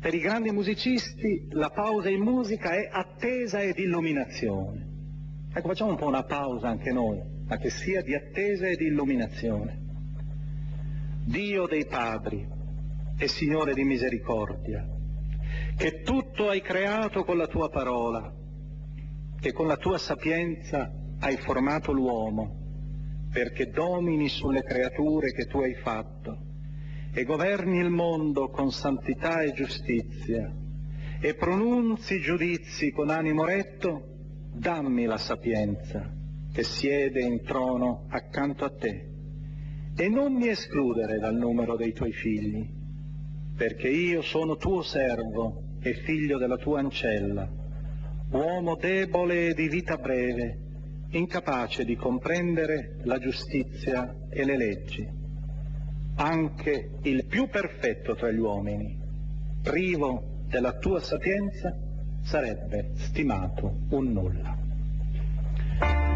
per 0.00 0.14
i 0.14 0.20
grandi 0.20 0.50
musicisti, 0.50 1.46
la 1.50 1.70
pausa 1.70 2.10
in 2.10 2.22
musica 2.22 2.70
è 2.70 2.88
attesa 2.90 3.62
ed 3.62 3.78
illuminazione. 3.78 4.84
Ecco, 5.54 5.68
facciamo 5.68 5.90
un 5.90 5.96
po' 5.96 6.08
una 6.08 6.24
pausa 6.24 6.66
anche 6.66 6.90
noi, 6.90 7.22
ma 7.46 7.56
che 7.56 7.70
sia 7.70 8.02
di 8.02 8.16
attesa 8.16 8.66
e 8.66 8.74
di 8.74 8.86
illuminazione. 8.86 9.84
Dio 11.26 11.66
dei 11.66 11.84
padri 11.86 12.46
e 13.18 13.26
Signore 13.26 13.74
di 13.74 13.82
misericordia, 13.82 14.86
che 15.76 16.02
tutto 16.02 16.48
hai 16.48 16.62
creato 16.62 17.24
con 17.24 17.36
la 17.36 17.48
tua 17.48 17.68
parola, 17.68 18.32
che 19.40 19.52
con 19.52 19.66
la 19.66 19.76
tua 19.76 19.98
sapienza 19.98 20.88
hai 21.18 21.36
formato 21.38 21.90
l'uomo, 21.90 23.26
perché 23.32 23.70
domini 23.70 24.28
sulle 24.28 24.62
creature 24.62 25.32
che 25.32 25.46
tu 25.46 25.58
hai 25.58 25.74
fatto 25.74 26.44
e 27.12 27.24
governi 27.24 27.78
il 27.78 27.90
mondo 27.90 28.48
con 28.48 28.70
santità 28.70 29.40
e 29.40 29.52
giustizia 29.52 30.54
e 31.20 31.34
pronunzi 31.34 32.20
giudizi 32.20 32.92
con 32.92 33.10
animo 33.10 33.44
retto, 33.44 34.14
dammi 34.52 35.06
la 35.06 35.18
sapienza 35.18 36.08
che 36.52 36.62
siede 36.62 37.20
in 37.20 37.42
trono 37.42 38.06
accanto 38.10 38.64
a 38.64 38.70
te 38.70 39.14
e 39.96 40.08
non 40.08 40.34
mi 40.34 40.48
escludere 40.48 41.18
dal 41.18 41.34
numero 41.34 41.76
dei 41.76 41.92
tuoi 41.92 42.12
figli, 42.12 42.68
perché 43.56 43.88
io 43.88 44.20
sono 44.20 44.56
tuo 44.56 44.82
servo 44.82 45.62
e 45.80 45.94
figlio 46.04 46.36
della 46.36 46.58
tua 46.58 46.80
ancella, 46.80 47.48
uomo 48.30 48.76
debole 48.76 49.48
e 49.48 49.54
di 49.54 49.68
vita 49.68 49.96
breve, 49.96 50.58
incapace 51.10 51.84
di 51.84 51.96
comprendere 51.96 52.96
la 53.04 53.18
giustizia 53.18 54.14
e 54.28 54.44
le 54.44 54.56
leggi. 54.56 55.08
Anche 56.16 56.90
il 57.02 57.24
più 57.26 57.48
perfetto 57.48 58.14
tra 58.14 58.30
gli 58.30 58.38
uomini, 58.38 58.98
privo 59.62 60.42
della 60.48 60.72
tua 60.72 61.00
sapienza, 61.00 61.74
sarebbe 62.22 62.90
stimato 62.96 63.86
un 63.90 64.12
nulla. 64.12 66.15